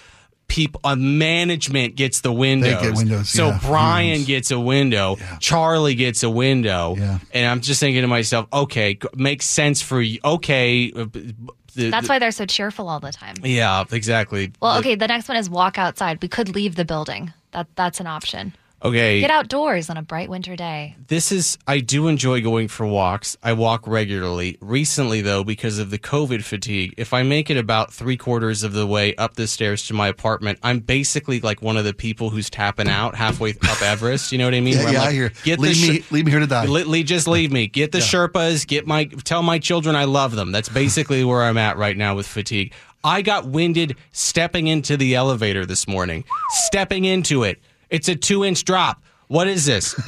People, 0.49 0.81
uh, 0.83 0.97
management 0.97 1.95
gets 1.95 2.23
the 2.23 2.33
windows. 2.33 2.81
get 2.81 2.95
windows, 2.97 3.29
So 3.29 3.49
yeah. 3.49 3.59
Brian 3.63 4.07
Humans. 4.07 4.27
gets 4.27 4.51
a 4.51 4.59
window. 4.59 5.17
Charlie 5.41 5.95
gets 5.95 6.23
a 6.23 6.31
window. 6.31 6.97
Yeah. 6.99 7.19
And 7.33 7.47
I'm 7.47 7.61
just 7.61 7.81
thinking 7.81 8.03
to 8.03 8.09
myself, 8.09 8.47
okay, 8.53 8.99
makes 9.15 9.45
sense 9.47 9.83
for 9.83 10.01
you. 10.01 10.19
Okay, 10.25 10.91
uh, 10.97 11.05
b- 11.05 11.33
b- 11.33 11.53
the- 11.75 11.91
That's 11.91 12.09
why 12.09 12.19
they're 12.19 12.31
so 12.33 12.47
cheerful 12.47 12.89
all 12.89 12.99
the 12.99 13.13
time. 13.13 13.35
yeah, 13.43 13.85
exactly. 13.93 14.51
Well, 14.61 14.73
The- 14.75 14.79
okay, 14.81 14.95
the 14.95 15.07
next 15.07 15.29
one 15.29 15.37
is 15.37 15.49
walk 15.51 15.79
outside. 15.79 16.19
We 16.23 16.29
could 16.29 16.55
leave 16.55 16.75
the 16.77 16.85
building. 16.85 17.33
That 17.53 17.67
that's 17.77 18.01
an 18.01 18.07
option. 18.07 18.55
Okay. 18.85 19.21
Get 19.21 19.31
outdoors 19.31 19.91
on 19.91 19.97
a 19.97 20.03
bright 20.03 20.29
winter 20.29 20.55
day. 20.55 20.95
This 21.09 21.33
is 21.33 21.59
I 21.67 21.81
do 21.81 22.07
enjoy 22.07 22.43
going 22.43 22.69
for 22.69 22.87
walks. 22.87 23.37
I 23.43 23.53
walk 23.55 23.87
regularly. 23.89 24.57
Recently 24.61 25.21
though, 25.21 25.43
because 25.43 25.79
of 25.79 25.91
the 25.91 25.99
COVID 25.99 26.45
fatigue, 26.45 26.95
if 26.97 27.13
I 27.13 27.25
make 27.25 27.51
it 27.51 27.57
about 27.57 27.93
three 27.93 28.17
quarters 28.17 28.63
of 28.63 28.73
the 28.73 28.87
way 28.87 29.17
up 29.17 29.35
the 29.35 29.49
stairs 29.49 29.87
to 29.87 29.95
my 29.95 30.07
apartment, 30.07 30.61
I'm 30.63 30.79
basically 30.79 31.41
like 31.41 31.61
one 31.61 31.77
of 31.77 31.85
the 31.85 31.93
people 31.93 32.31
who's 32.31 32.49
tapping 32.49 32.89
out 32.89 33.17
halfway 33.17 33.51
up 33.69 33.83
Everest. 33.83 34.31
You 34.31 34.39
know 34.39 34.45
what 34.45 34.55
I 34.55 34.61
mean? 34.61 34.75
Yeah, 34.75 34.79
Where 34.79 34.89
I'm 34.89 34.95
yeah, 34.95 35.01
like, 35.01 35.09
I 35.09 35.13
hear. 35.13 35.33
Get 35.43 35.59
leave 35.59 35.81
the 35.81 35.91
me, 35.91 36.05
leave 36.13 36.25
me 36.27 36.31
here 36.31 36.41
to 36.41 36.47
die. 36.47 36.67
Le- 36.67 36.87
le- 36.87 37.03
just 37.03 37.27
leave 37.27 37.51
me. 37.51 37.67
Get 37.67 37.91
the 37.91 37.99
Sherpas. 37.99 38.65
Get 38.67 38.87
my. 38.87 39.07
Tell 39.07 39.43
my 39.43 39.59
children 39.59 39.97
I 39.97 40.05
love 40.05 40.37
them. 40.37 40.53
That's 40.53 40.69
basically 40.69 41.25
where 41.25 41.43
I'm 41.43 41.59
at 41.59 41.79
right 41.79 41.97
now 41.97 42.15
with 42.15 42.29
fatigue. 42.29 42.73
I 43.03 43.23
got 43.23 43.47
winded 43.47 43.97
stepping 44.13 44.67
into 44.67 44.97
the 44.97 45.15
elevator 45.15 45.65
this 45.65 45.89
morning. 45.89 46.25
Stepping 46.67 47.05
into 47.05 47.43
it. 47.45 47.61
It's 47.91 48.09
a 48.09 48.17
two 48.17 48.45
inch 48.45 48.65
drop. 48.65 49.03
What 49.29 49.47
is 49.47 49.67
this? 49.67 49.95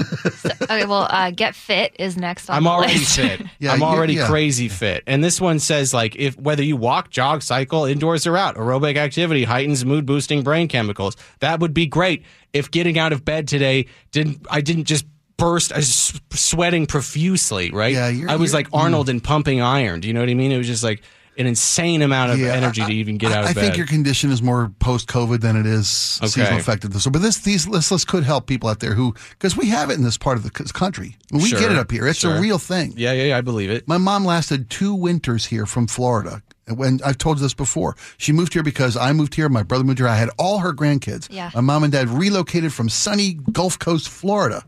Okay, 0.63 0.87
well, 0.87 1.09
uh, 1.11 1.31
get 1.33 1.55
fit 1.57 1.97
is 1.99 2.17
next 2.17 2.49
on 2.49 2.57
I'm 2.57 2.67
already 2.69 2.99
fit. 2.99 3.43
Yeah, 3.59 3.73
I'm 3.73 3.83
already 3.83 4.15
yeah. 4.15 4.27
crazy 4.29 4.69
fit. 4.69 5.03
And 5.07 5.23
this 5.23 5.41
one 5.41 5.59
says 5.59 5.93
like 5.93 6.15
if 6.17 6.39
whether 6.39 6.63
you 6.63 6.77
walk, 6.77 7.11
jog, 7.11 7.43
cycle, 7.43 7.85
indoors 7.87 8.25
or 8.27 8.37
out, 8.37 8.55
aerobic 8.55 8.97
activity 8.97 9.43
heightens 9.45 9.85
mood 9.85 10.07
boosting 10.07 10.43
brain 10.45 10.69
chemicals. 10.69 11.17
That 11.41 11.59
would 11.61 11.75
be 11.75 11.87
great. 11.87 12.25
If 12.53 12.71
getting 12.71 12.99
out 13.01 13.13
of 13.13 13.25
bed 13.25 13.49
today 13.49 13.87
didn't 14.13 14.47
I 14.49 14.61
didn't 14.61 14.85
just 14.85 15.07
burst 15.37 15.73
I 15.73 15.79
was 15.79 16.21
sweating 16.33 16.87
profusely, 16.87 17.71
right? 17.73 17.93
Yeah, 17.95 18.09
you're- 18.09 18.31
I 18.33 18.37
was 18.37 18.55
like 18.55 18.69
Arnold 18.73 19.09
and 19.09 19.23
pumping 19.23 19.61
iron. 19.61 20.01
Do 20.01 20.07
you 20.09 20.15
know 20.15 20.21
what 20.21 20.29
I 20.29 20.35
mean? 20.35 20.53
It 20.53 20.59
was 20.59 20.69
just 20.69 20.85
like 20.85 21.03
an 21.41 21.47
insane 21.47 22.03
amount 22.03 22.31
of 22.33 22.39
Yeah, 22.39 22.53
energy 22.53 22.83
I- 22.83 22.87
to 22.87 22.93
even 22.93 23.17
get 23.19 23.33
I, 23.33 23.37
out 23.37 23.45
of 23.45 23.51
I 23.51 23.53
bed. 23.55 23.61
think 23.63 23.77
your 23.77 23.87
condition 23.87 24.31
is 24.31 24.43
more 24.43 24.71
post 24.79 25.09
COVID 25.09 25.41
than 25.41 25.57
it 25.57 25.67
is 25.67 26.19
Okay. 26.23 26.29
seasonal 26.31 26.59
affective 26.61 26.93
disorder. 26.93 27.19
But 27.19 27.23
this 27.23 27.39
these 27.39 27.67
this 27.67 27.91
list 27.91 28.07
could 28.07 28.25
help 28.25 28.47
people 28.47 28.69
out 28.69 28.81
there 28.81 28.95
who 28.95 29.15
because 29.31 29.57
we 29.57 29.67
have 29.71 29.91
it 29.91 29.95
in 29.95 30.05
this 30.05 30.19
part 30.19 30.37
of 30.37 30.43
the 30.45 30.51
country. 30.51 31.17
We 31.33 31.49
Sure, 31.49 31.59
get 31.59 31.73
it 31.73 31.79
up 31.79 31.91
here. 31.91 32.07
It's 32.07 32.21
sure. 32.21 32.37
a 32.37 32.41
real 32.41 32.59
thing. 32.59 32.95
yeah, 32.97 33.13
yeah, 33.13 33.25
yeah, 33.25 33.39
I 33.39 33.41
believe 33.41 33.71
it. 33.71 33.89
My 33.89 33.99
mom 33.99 34.25
lasted 34.25 34.71
two 34.71 34.95
winters 34.95 35.47
here 35.47 35.67
from 35.67 35.87
Florida. 35.87 36.43
And 36.69 36.77
When 36.79 37.01
I've 37.05 37.19
told 37.19 37.39
you 37.39 37.43
this 37.43 37.55
before, 37.55 37.97
she 38.17 38.31
moved 38.33 38.53
here 38.53 38.63
because 38.63 38.97
I 38.97 39.13
moved 39.13 39.35
here. 39.35 39.49
My 39.49 39.65
brother 39.65 39.83
moved 39.83 39.99
here. 39.99 40.07
I 40.07 40.15
had 40.17 40.31
all 40.39 40.59
her 40.61 40.73
grandkids. 40.73 41.27
Yeah. 41.29 41.51
My 41.55 41.61
mom 41.63 41.83
and 41.83 41.93
dad 41.93 42.09
relocated 42.09 42.73
from 42.73 42.89
sunny 42.89 43.39
Gulf 43.51 43.77
Coast, 43.81 44.09
Florida. 44.09 44.63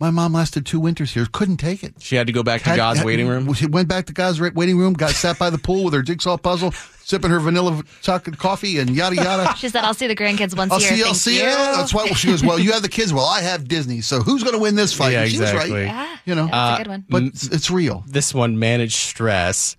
My 0.00 0.10
mom 0.10 0.32
lasted 0.32 0.66
two 0.66 0.80
winters 0.80 1.14
here. 1.14 1.26
Couldn't 1.32 1.58
take 1.58 1.84
it. 1.84 1.94
She 2.00 2.16
had 2.16 2.26
to 2.26 2.32
go 2.32 2.42
back 2.42 2.62
to 2.62 2.74
God's 2.76 2.98
had- 2.98 3.06
waiting 3.06 3.28
room. 3.28 3.52
She 3.54 3.66
went 3.66 3.88
back 3.88 4.06
to 4.06 4.12
God's 4.12 4.40
waiting 4.40 4.76
room, 4.76 4.92
got 4.94 5.10
sat 5.12 5.38
by 5.38 5.50
the 5.50 5.58
pool 5.58 5.84
with 5.84 5.94
her 5.94 6.02
jigsaw 6.02 6.36
puzzle, 6.36 6.72
sipping 7.04 7.30
her 7.30 7.38
vanilla 7.38 7.82
chocolate 8.02 8.36
coffee, 8.36 8.78
and 8.80 8.90
yada 8.90 9.14
yada. 9.16 9.54
She 9.56 9.68
said, 9.68 9.84
"I'll 9.84 9.94
see 9.94 10.06
the 10.08 10.16
grandkids 10.16 10.56
once 10.56 10.72
I'll 10.72 10.78
a 10.78 10.80
year." 10.80 10.90
see 10.90 10.96
you. 10.98 11.04
I'll 11.04 11.10
Thank 11.12 11.16
see 11.16 11.36
you. 11.38 11.42
you. 11.44 11.54
That's 11.54 11.94
why 11.94 12.06
she 12.08 12.26
goes. 12.28 12.42
Well, 12.44 12.58
you 12.58 12.72
have 12.72 12.82
the 12.82 12.88
kids. 12.88 13.12
Well, 13.14 13.24
I 13.26 13.40
have 13.42 13.68
Disney. 13.68 14.00
So 14.00 14.20
who's 14.20 14.42
going 14.42 14.54
to 14.54 14.60
win 14.60 14.74
this 14.74 14.92
fight? 14.92 15.12
Yeah, 15.12 15.22
And 15.22 15.30
she 15.30 15.38
was 15.38 15.50
exactly. 15.50 15.72
right. 15.76 15.86
Yeah, 15.86 16.16
You 16.24 16.34
know, 16.34 16.46
that's 16.46 16.54
a 16.54 16.56
uh, 16.56 16.76
good 16.78 16.86
one. 16.88 17.04
but 17.08 17.22
it's, 17.22 17.46
it's 17.46 17.70
real. 17.70 18.04
This 18.08 18.34
one 18.34 18.58
managed 18.58 18.96
stress. 18.96 19.76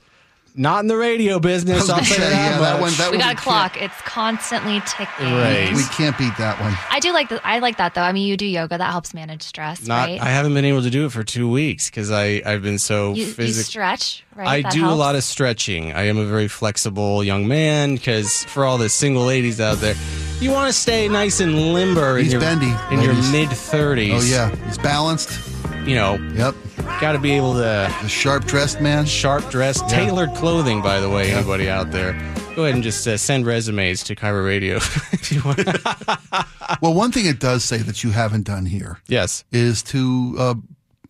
Not 0.57 0.79
in 0.79 0.87
the 0.87 0.95
radio 0.97 1.39
business. 1.39 1.77
I 1.77 1.81
was 1.81 1.89
I'll 1.89 1.97
say 2.05 2.15
say, 2.15 2.21
that 2.21 2.31
yeah, 2.31 2.59
that 2.59 2.79
one. 2.81 2.93
That 2.93 3.11
we 3.11 3.17
one 3.17 3.25
got 3.27 3.33
a 3.35 3.37
clock. 3.37 3.81
It's 3.81 3.99
constantly 4.01 4.81
ticking. 4.87 5.25
Right. 5.33 5.71
We 5.75 5.83
can't 5.85 6.17
beat 6.17 6.31
that 6.37 6.59
one. 6.61 6.73
I 6.89 6.99
do 6.99 7.11
like 7.11 7.29
the, 7.29 7.45
I 7.45 7.59
like 7.59 7.77
that 7.77 7.93
though. 7.93 8.01
I 8.01 8.11
mean, 8.13 8.25
you 8.27 8.37
do 8.37 8.45
yoga. 8.45 8.77
That 8.77 8.91
helps 8.91 9.13
manage 9.13 9.41
stress, 9.43 9.85
Not, 9.85 10.07
right? 10.07 10.21
I 10.21 10.25
haven't 10.29 10.53
been 10.53 10.65
able 10.65 10.81
to 10.83 10.89
do 10.89 11.05
it 11.05 11.11
for 11.11 11.23
two 11.23 11.49
weeks 11.49 11.89
because 11.89 12.09
I 12.11 12.41
I've 12.45 12.61
been 12.61 12.79
so 12.79 13.13
you, 13.13 13.25
you 13.25 13.31
physical. 13.33 13.65
stretch, 13.69 14.23
right? 14.35 14.47
I 14.47 14.61
That 14.61 14.71
do 14.71 14.85
a 14.87 14.91
lot 14.95 15.15
of 15.15 15.23
stretching. 15.23 15.91
I 15.93 16.03
am 16.03 16.17
a 16.17 16.25
very 16.25 16.47
flexible 16.47 17.23
young 17.23 17.47
man 17.47 17.95
because 17.95 18.45
for 18.45 18.63
all 18.65 18.77
the 18.77 18.87
single 18.89 19.25
ladies 19.25 19.59
out 19.59 19.77
there, 19.79 19.95
you 20.39 20.51
want 20.51 20.67
to 20.67 20.73
stay 20.73 21.07
nice 21.09 21.39
and 21.41 21.73
limber 21.73 22.17
in 22.17 22.27
your 22.27 22.39
bendy, 22.39 22.73
in 22.95 23.01
your 23.01 23.13
mid 23.31 23.49
thirties. 23.49 24.13
Oh 24.13 24.33
yeah, 24.33 24.55
he's 24.67 24.77
balanced. 24.77 25.37
you 25.85 25.95
know, 25.95 26.15
Yep, 26.33 26.55
got 26.99 27.13
to 27.13 27.19
be 27.19 27.33
able 27.33 27.53
to 27.53 27.59
the 27.59 28.07
sharp 28.07 28.45
dressed 28.45 28.81
man. 28.81 29.05
sharp 29.05 29.49
dress, 29.49 29.81
tailored 29.91 30.33
clothing. 30.35 30.81
By 30.81 30.99
the 30.99 31.09
way, 31.09 31.31
anybody 31.31 31.69
out 31.69 31.91
there, 31.91 32.13
go 32.55 32.63
ahead 32.63 32.75
and 32.75 32.83
just 32.83 33.07
uh, 33.07 33.17
send 33.17 33.45
resumes 33.45 34.03
to 34.03 34.15
KIRO 34.15 34.45
Radio 34.45 34.75
if 35.11 35.31
you 35.31 35.41
want. 35.43 35.59
Well, 36.81 36.95
one 36.95 37.11
thing 37.11 37.27
it 37.27 37.39
does 37.39 37.63
say 37.63 37.77
that 37.77 38.03
you 38.03 38.09
haven't 38.09 38.43
done 38.43 38.65
here 38.65 38.99
yes, 39.07 39.43
is 39.51 39.83
to 39.83 40.35
uh, 40.39 40.55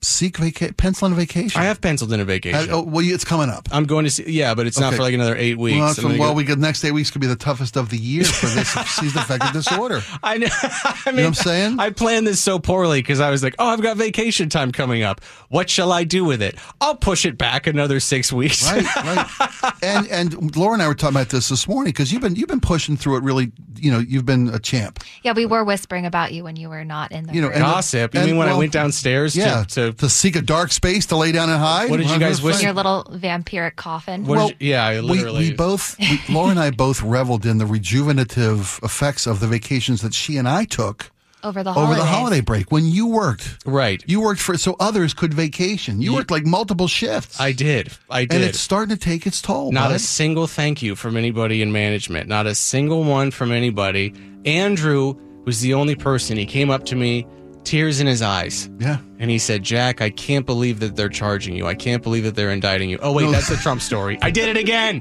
seek 0.05 0.37
vaca- 0.37 0.73
pencil 0.73 1.07
in 1.07 1.13
a 1.13 1.15
vacation. 1.15 1.59
I 1.59 1.65
have 1.65 1.81
penciled 1.81 2.13
in 2.13 2.19
a 2.19 2.25
vacation. 2.25 2.69
Uh, 2.69 2.75
oh, 2.77 2.81
well, 2.83 3.03
it's 3.05 3.25
coming 3.25 3.49
up. 3.49 3.67
I'm 3.71 3.85
going 3.85 4.05
to 4.05 4.11
see. 4.11 4.23
Yeah, 4.31 4.53
but 4.53 4.67
it's 4.67 4.79
not 4.79 4.93
for 4.93 5.01
like 5.01 5.13
another 5.13 5.35
eight 5.35 5.57
weeks. 5.57 5.77
Well, 5.77 5.87
I'm 5.87 5.93
so, 5.95 6.07
well 6.07 6.17
go- 6.29 6.33
we 6.33 6.43
get 6.43 6.59
next 6.59 6.83
eight 6.83 6.91
weeks 6.91 7.11
could 7.11 7.21
be 7.21 7.27
the 7.27 7.35
toughest 7.35 7.75
of 7.75 7.89
the 7.89 7.97
year 7.97 8.23
for 8.23 8.45
this 8.47 8.69
season 8.95 9.19
affected 9.19 9.51
disorder. 9.53 10.01
I 10.23 10.37
know. 10.37 10.47
I 10.61 11.01
mean, 11.07 11.15
what 11.17 11.25
I'm 11.25 11.33
saying? 11.33 11.79
I 11.79 11.89
planned 11.89 12.27
this 12.27 12.39
so 12.39 12.59
poorly 12.59 12.99
because 12.99 13.19
I 13.19 13.29
was 13.31 13.43
like, 13.43 13.55
"Oh, 13.59 13.67
I've 13.67 13.81
got 13.81 13.97
vacation 13.97 14.49
time 14.49 14.71
coming 14.71 15.03
up. 15.03 15.21
What 15.49 15.69
shall 15.69 15.91
I 15.91 16.03
do 16.03 16.23
with 16.23 16.41
it? 16.41 16.55
I'll 16.79 16.95
push 16.95 17.25
it 17.25 17.37
back 17.37 17.67
another 17.67 17.99
six 17.99 18.31
weeks." 18.31 18.63
Right, 18.71 18.95
right. 18.95 19.73
And 19.81 20.07
and 20.07 20.55
Laura 20.55 20.73
and 20.73 20.81
I 20.81 20.87
were 20.87 20.95
talking 20.95 21.15
about 21.15 21.29
this 21.29 21.49
this 21.49 21.67
morning 21.67 21.91
because 21.91 22.11
you've 22.11 22.21
been 22.21 22.35
you've 22.35 22.47
been 22.49 22.61
pushing 22.61 22.95
through 22.97 23.17
it 23.17 23.23
really. 23.23 23.51
You 23.77 23.91
know, 23.91 23.99
you've 23.99 24.25
been 24.25 24.47
a 24.49 24.57
champ. 24.57 25.03
Yeah, 25.23 25.33
we 25.33 25.45
were 25.45 25.63
whispering 25.63 26.05
about 26.05 26.31
you 26.31 26.43
when 26.45 26.55
you 26.55 26.69
were 26.69 26.85
not 26.85 27.11
in 27.11 27.25
the 27.27 27.33
You 27.33 27.41
know, 27.41 27.47
room. 27.47 27.57
and- 27.57 27.65
Gossip. 27.65 28.13
You 28.13 28.21
and, 28.21 28.29
mean 28.29 28.37
when 28.37 28.47
I 28.47 28.57
went 28.57 28.71
downstairs 28.71 29.35
Yeah, 29.35 29.63
to, 29.65 29.91
to 29.91 29.93
to 29.99 30.09
seek 30.09 30.35
a 30.35 30.41
dark 30.41 30.71
space 30.71 31.05
to 31.07 31.15
lay 31.17 31.31
down 31.31 31.49
and 31.49 31.59
hide. 31.59 31.89
What 31.89 31.97
did 31.97 32.09
you 32.09 32.19
guys 32.19 32.41
we're 32.41 32.49
wish- 32.49 32.57
in 32.59 32.63
your 32.65 32.73
little 32.73 33.03
vampiric 33.11 33.75
coffin. 33.75 34.25
What 34.25 34.37
Well, 34.37 34.49
you- 34.49 34.55
yeah, 34.71 34.85
I 34.85 35.01
we, 35.01 35.23
we 35.25 35.53
both, 35.53 35.97
we, 35.99 36.19
Laura 36.29 36.49
and 36.51 36.59
I 36.59 36.71
both 36.71 37.01
reveled 37.01 37.45
in 37.45 37.57
the 37.57 37.65
rejuvenative 37.65 38.79
effects 38.83 39.27
of 39.27 39.39
the 39.39 39.47
vacations 39.47 40.01
that 40.01 40.13
she 40.13 40.37
and 40.37 40.47
I 40.47 40.65
took 40.65 41.11
over 41.43 41.61
the 41.63 41.69
over 41.75 41.93
the 41.93 42.03
holiday 42.05 42.41
break 42.41 42.71
when 42.71 42.85
you 42.85 43.05
worked. 43.05 43.57
right. 43.67 44.03
You 44.07 44.19
worked 44.21 44.41
for 44.41 44.57
so 44.57 44.75
others 44.79 45.13
could 45.13 45.31
vacation. 45.33 46.01
You 46.01 46.11
Ye- 46.11 46.17
worked 46.17 46.31
like 46.31 46.43
multiple 46.45 46.87
shifts. 46.87 47.39
I 47.39 47.51
did. 47.51 47.91
I 48.09 48.25
did. 48.25 48.33
and 48.35 48.43
it's 48.43 48.59
starting 48.59 48.95
to 48.95 48.99
take 48.99 49.27
its 49.27 49.41
toll. 49.43 49.71
Not 49.71 49.89
bud. 49.89 49.95
a 49.97 49.99
single 49.99 50.47
thank 50.47 50.81
you 50.81 50.95
from 50.95 51.15
anybody 51.17 51.61
in 51.61 51.71
management. 51.71 52.27
Not 52.27 52.47
a 52.47 52.55
single 52.55 53.03
one 53.03 53.29
from 53.31 53.51
anybody. 53.51 54.13
Andrew 54.45 55.15
was 55.45 55.61
the 55.61 55.75
only 55.75 55.95
person. 55.95 56.37
He 56.37 56.45
came 56.47 56.71
up 56.71 56.85
to 56.85 56.95
me, 56.95 57.27
tears 57.65 57.99
in 57.99 58.07
his 58.07 58.21
eyes. 58.21 58.69
yeah. 58.79 58.97
And 59.17 59.31
he 59.31 59.39
said, 59.39 59.63
Jack, 59.63 60.01
I 60.01 60.09
can't 60.09 60.45
believe 60.45 60.81
that 60.81 60.95
they're 60.97 61.07
charging 61.09 61.55
you. 61.55 61.65
I 61.67 61.73
can't 61.73 62.03
believe 62.03 62.23
that 62.25 62.35
they're 62.35 62.51
indicting 62.51 62.89
you. 62.89 62.99
Oh, 63.01 63.13
wait, 63.13 63.23
No. 63.25 63.31
that's 63.31 63.47
the 63.47 63.55
Trump 63.55 63.81
story. 63.81 64.17
I 64.21 64.29
did 64.29 64.49
it 64.49 64.57
again. 64.57 64.95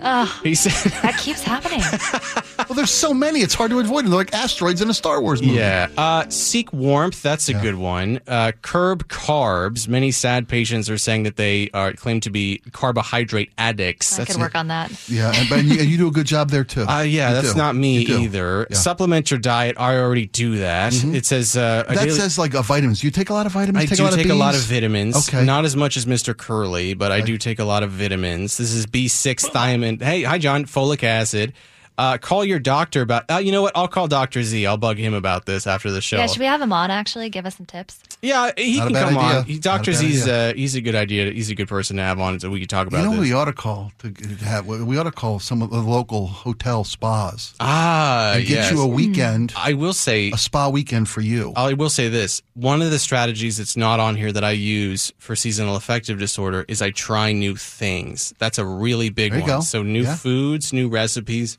He 0.44 0.55
said, 0.55 0.72
That 1.03 1.18
keeps 1.18 1.42
happening. 1.42 1.81
well, 2.68 2.77
there's 2.77 2.90
so 2.90 3.12
many; 3.14 3.40
it's 3.40 3.55
hard 3.55 3.70
to 3.70 3.79
avoid 3.79 4.05
them. 4.05 4.11
They're 4.11 4.18
like 4.18 4.35
asteroids 4.35 4.81
in 4.81 4.90
a 4.90 4.94
Star 4.94 5.20
Wars 5.20 5.42
movie. 5.42 5.55
Yeah. 5.55 5.88
Uh, 5.96 6.29
seek 6.29 6.72
warmth. 6.72 7.22
That's 7.22 7.48
a 7.48 7.55
good 7.55 7.74
one. 7.77 8.20
Uh, 8.27 8.53
curb 8.62 9.09
carbs. 9.09 9.88
Many 9.88 10.11
sad 10.11 10.48
patients 10.48 10.88
are 10.90 10.98
saying 10.98 11.24
that 11.24 11.37
they 11.37 11.70
are 11.74 11.92
claim 11.92 12.20
to 12.20 12.31
be 12.31 12.62
carbohydrate 12.72 13.50
addicts. 13.59 14.14
I 14.14 14.18
That's 14.24 14.33
could 14.33 14.40
work 14.40 14.55
on 14.55 14.68
that. 14.68 14.90
yeah, 15.09 15.33
and, 15.35 15.50
and, 15.53 15.68
you, 15.68 15.81
and 15.81 15.88
you 15.88 15.96
do 15.96 16.09
a 16.09 16.12
good 16.12 16.27
job 16.27 16.50
there 16.50 16.64
too. 16.64 16.85
Uh, 16.94 17.00
yeah, 17.00 17.31
You 17.31 17.35
that's 17.37 17.53
do. 17.55 17.59
not 17.59 17.74
me 17.74 17.98
either. 17.98 18.59
Yeah. 18.61 18.64
Mm-hmm. 18.66 18.74
Supplement 18.74 19.31
your 19.31 19.40
diet. 19.40 19.77
I 19.81 19.96
already 19.96 20.27
do 20.27 20.59
that. 20.59 20.92
It 21.03 21.27
says 21.27 21.57
uh, 21.57 21.83
That 21.88 21.96
ideally- 21.98 22.11
says 22.18 22.38
like 22.38 22.53
vitamins. 22.53 23.00
Do 23.00 23.07
you 23.07 23.11
take 23.11 23.31
a 23.31 23.35
lot 23.35 23.46
of 23.46 23.53
vitamins? 23.53 23.83
I 23.85 23.87
take 23.87 23.96
do 23.96 24.03
a 24.03 24.05
lot 24.05 24.12
of 24.12 24.18
take 24.20 24.29
a 24.31 24.35
lot 24.35 24.55
of 24.55 24.61
vitamins. 24.61 25.29
Okay. 25.29 25.44
Not 25.44 25.64
as 25.64 25.74
much 25.77 25.96
as 25.96 26.07
Mr. 26.07 26.37
Curley, 26.37 26.94
but 26.94 27.11
I 27.11 27.20
do 27.20 27.37
take 27.38 27.59
a 27.59 27.64
lot 27.64 27.83
of 27.83 27.90
vitamins. 27.90 28.57
This 28.59 28.72
is 28.72 28.87
B6 28.87 29.50
thiamine. 29.50 30.00
Hey, 30.00 30.22
hi, 30.22 30.38
John. 30.38 30.66
Folic 30.66 31.03
acid. 31.03 31.53
Uh, 31.96 32.18
call 32.18 32.44
your 32.44 32.59
doctor 32.59 33.02
about. 33.02 33.24
Uh, 33.30 33.37
you 33.37 33.52
know 33.52 33.62
what? 33.62 33.72
I'll 33.76 33.87
call 33.88 34.09
Doctor 34.09 34.42
Z. 34.42 34.66
I'll 34.66 34.76
bug 34.76 34.96
him 34.98 35.14
about 35.14 35.46
this 35.46 35.66
after 35.66 35.90
the 35.92 36.00
show. 36.00 36.16
Yeah, 36.16 36.26
should 36.26 36.40
we 36.40 36.46
have 36.46 36.61
him 36.61 36.72
on 36.72 36.90
actually? 36.90 37.30
Give 37.30 37.46
us 37.46 37.54
some 37.57 37.66
tips. 37.66 38.00
Yeah, 38.20 38.50
he 38.57 38.78
Not 38.78 38.85
a 38.85 38.87
can 38.87 38.92
bad 38.94 39.04
come 39.11 39.18
idea. 39.18 39.38
on. 39.38 39.44
He, 39.44 39.52
Not 39.54 39.59
a 39.59 39.62
Doctor 39.62 39.90
bad 39.92 39.98
Z's 40.00 40.22
idea. 40.22 40.50
uh, 40.50 40.54
he's 40.54 40.74
a 40.74 40.80
good 40.80 40.94
idea. 40.96 41.30
He's 41.30 41.50
a 41.50 41.54
good 41.54 41.68
person 41.68 41.96
to 41.98 42.02
have 42.02 42.18
on, 42.18 42.40
so 42.40 42.50
we 42.50 42.59
can 42.59 42.68
talk 42.68 42.88
about 42.88 42.98
You 42.98 43.04
know, 43.04 43.11
this. 43.12 43.20
we 43.20 43.33
ought 43.33 43.44
to 43.44 43.52
call 43.52 43.92
to 44.00 44.11
to 44.11 44.44
have. 44.44 44.66
We 44.66 44.98
ought 44.98 45.04
to 45.04 45.12
call 45.12 45.38
some 45.38 45.62
of 45.62 45.70
the 45.70 45.78
local 45.80 46.26
hotel 46.26 46.83
spas 46.83 47.54
ah, 47.61 48.35
and 48.35 48.42
get 48.46 48.50
yes. 48.50 48.72
you 48.72 48.83
a 48.83 48.87
weekend, 48.88 49.52
I 49.57 49.74
will 49.74 49.92
say 49.92 50.30
a 50.33 50.38
spa 50.38 50.68
weekend 50.68 51.09
for 51.09 51.20
you. 51.20 51.52
I 51.54 51.74
will 51.74 51.90
say 51.90 52.09
this. 52.09 52.42
One 52.54 52.83
of 52.83 52.90
the 52.90 52.98
strategies 52.98 53.59
that's 53.59 53.76
not 53.76 54.00
on 54.00 54.16
here 54.16 54.33
that 54.33 54.42
I 54.44 54.50
use 54.52 55.12
for 55.18 55.37
seasonal 55.37 55.76
affective 55.76 56.18
disorder 56.18 56.64
is 56.66 56.83
I 56.83 56.90
try 56.90 57.33
new 57.33 57.54
things. 57.57 58.35
That's 58.38 58.59
a 58.59 58.64
really 58.64 59.11
big 59.11 59.30
There 59.33 59.40
you 59.40 59.46
one. 59.46 59.59
go. 59.59 59.61
So 59.61 59.83
new 59.85 60.02
Yeah. 60.02 60.16
foods, 60.16 60.72
new 60.72 60.88
recipes. 60.88 61.59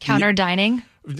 Counter 0.00 0.32
dining. 0.32 0.82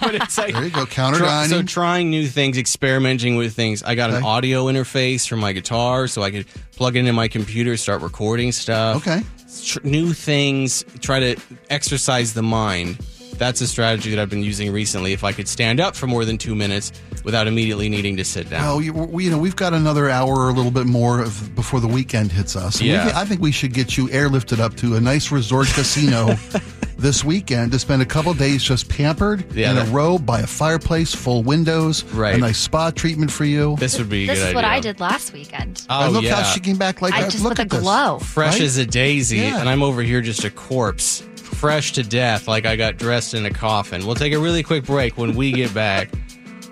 But 0.00 0.14
it's 0.16 0.36
like 0.36 0.52
There 0.52 0.64
you 0.64 0.70
go, 0.70 0.84
counter 0.86 1.18
try- 1.18 1.44
So 1.46 1.52
dining. 1.56 1.66
trying 1.66 2.10
new 2.10 2.26
things, 2.26 2.58
experimenting 2.58 3.36
with 3.36 3.54
things. 3.54 3.82
I 3.82 3.94
got 3.94 4.10
an 4.10 4.16
Okay. 4.16 4.26
audio 4.26 4.64
interface 4.66 5.26
for 5.28 5.36
my 5.36 5.52
guitar 5.52 6.06
so 6.08 6.22
I 6.22 6.30
could 6.30 6.46
plug 6.76 6.96
it 6.96 7.00
into 7.00 7.12
my 7.12 7.28
computer, 7.28 7.76
start 7.76 8.02
recording 8.02 8.52
stuff. 8.52 8.96
Okay. 8.96 9.22
Tr- 9.64 9.78
new 9.84 10.12
things, 10.12 10.84
try 11.00 11.20
to 11.20 11.36
exercise 11.70 12.34
the 12.34 12.42
mind. 12.42 12.98
That's 13.38 13.60
a 13.60 13.66
strategy 13.66 14.10
that 14.10 14.20
I've 14.20 14.30
been 14.30 14.44
using 14.44 14.70
recently. 14.72 15.12
If 15.12 15.24
I 15.24 15.32
could 15.32 15.48
stand 15.48 15.80
up 15.80 15.96
for 15.96 16.06
more 16.06 16.24
than 16.24 16.38
two 16.38 16.54
minutes 16.54 16.92
without 17.24 17.48
immediately 17.48 17.88
needing 17.88 18.16
to 18.18 18.24
sit 18.24 18.48
down. 18.48 18.62
Well, 18.62 18.80
you, 18.80 18.92
we, 18.92 19.24
you 19.24 19.30
know, 19.30 19.38
we've 19.38 19.56
got 19.56 19.72
another 19.72 20.08
hour 20.08 20.32
or 20.36 20.50
a 20.50 20.52
little 20.52 20.70
bit 20.70 20.86
more 20.86 21.20
of, 21.20 21.52
before 21.56 21.80
the 21.80 21.88
weekend 21.88 22.30
hits 22.30 22.54
us. 22.54 22.76
And 22.80 22.88
we- 22.88 22.94
Yeah. 22.94 23.10
I 23.14 23.24
think 23.24 23.40
we 23.40 23.50
should 23.50 23.72
get 23.72 23.96
you 23.96 24.06
airlifted 24.08 24.60
up 24.60 24.76
to 24.76 24.94
a 24.96 25.00
nice 25.00 25.32
resort 25.32 25.66
casino 25.68 26.36
this 26.96 27.24
weekend 27.24 27.72
to 27.72 27.78
spend 27.78 28.02
a 28.02 28.04
couple 28.06 28.32
days 28.34 28.62
just 28.62 28.88
pampered 28.88 29.44
Yeah, 29.54 29.72
in 29.72 29.76
a 29.78 29.84
that- 29.84 29.92
robe 29.92 30.24
by 30.24 30.40
a 30.40 30.46
fireplace, 30.46 31.14
full 31.14 31.42
windows, 31.42 32.04
Right. 32.12 32.34
a 32.36 32.38
nice 32.38 32.58
spa 32.58 32.90
treatment 32.90 33.30
for 33.30 33.44
you. 33.44 33.76
This 33.78 33.98
would 33.98 34.08
be 34.08 34.24
a 34.24 34.26
This 34.28 34.38
good 34.38 34.42
is 34.42 34.44
idea. 34.46 34.54
what 34.54 34.64
I 34.64 34.80
did 34.80 35.00
last 35.00 35.32
weekend. 35.32 35.82
Oh, 35.90 36.04
and 36.04 36.12
look 36.12 36.24
yeah. 36.24 36.36
how 36.36 36.42
she 36.52 36.60
came 36.60 36.76
back 36.76 37.02
like 37.02 37.14
I 37.14 37.22
that. 37.22 37.30
just 37.30 37.42
look 37.42 37.50
with 37.52 37.58
a 37.58 37.62
at 37.62 37.70
this. 37.70 37.80
glow. 37.80 38.18
fresh 38.20 38.54
Right? 38.54 38.62
as 38.62 38.76
a 38.78 38.86
daisy, 38.86 39.38
Yeah. 39.38 39.60
and 39.60 39.68
I'm 39.68 39.82
over 39.82 40.02
here 40.02 40.20
just 40.20 40.44
a 40.44 40.50
corpse, 40.50 41.22
fresh 41.36 41.92
to 41.92 42.02
death, 42.02 42.46
like 42.48 42.66
I 42.66 42.76
got 42.76 42.96
dressed 42.98 43.34
in 43.34 43.44
a 43.46 43.50
coffin. 43.50 44.06
We'll 44.06 44.14
take 44.16 44.32
a 44.32 44.38
really 44.38 44.62
quick 44.62 44.84
break 44.84 45.16
when 45.18 45.34
we 45.34 45.52
get 45.52 45.72
back. 45.74 46.08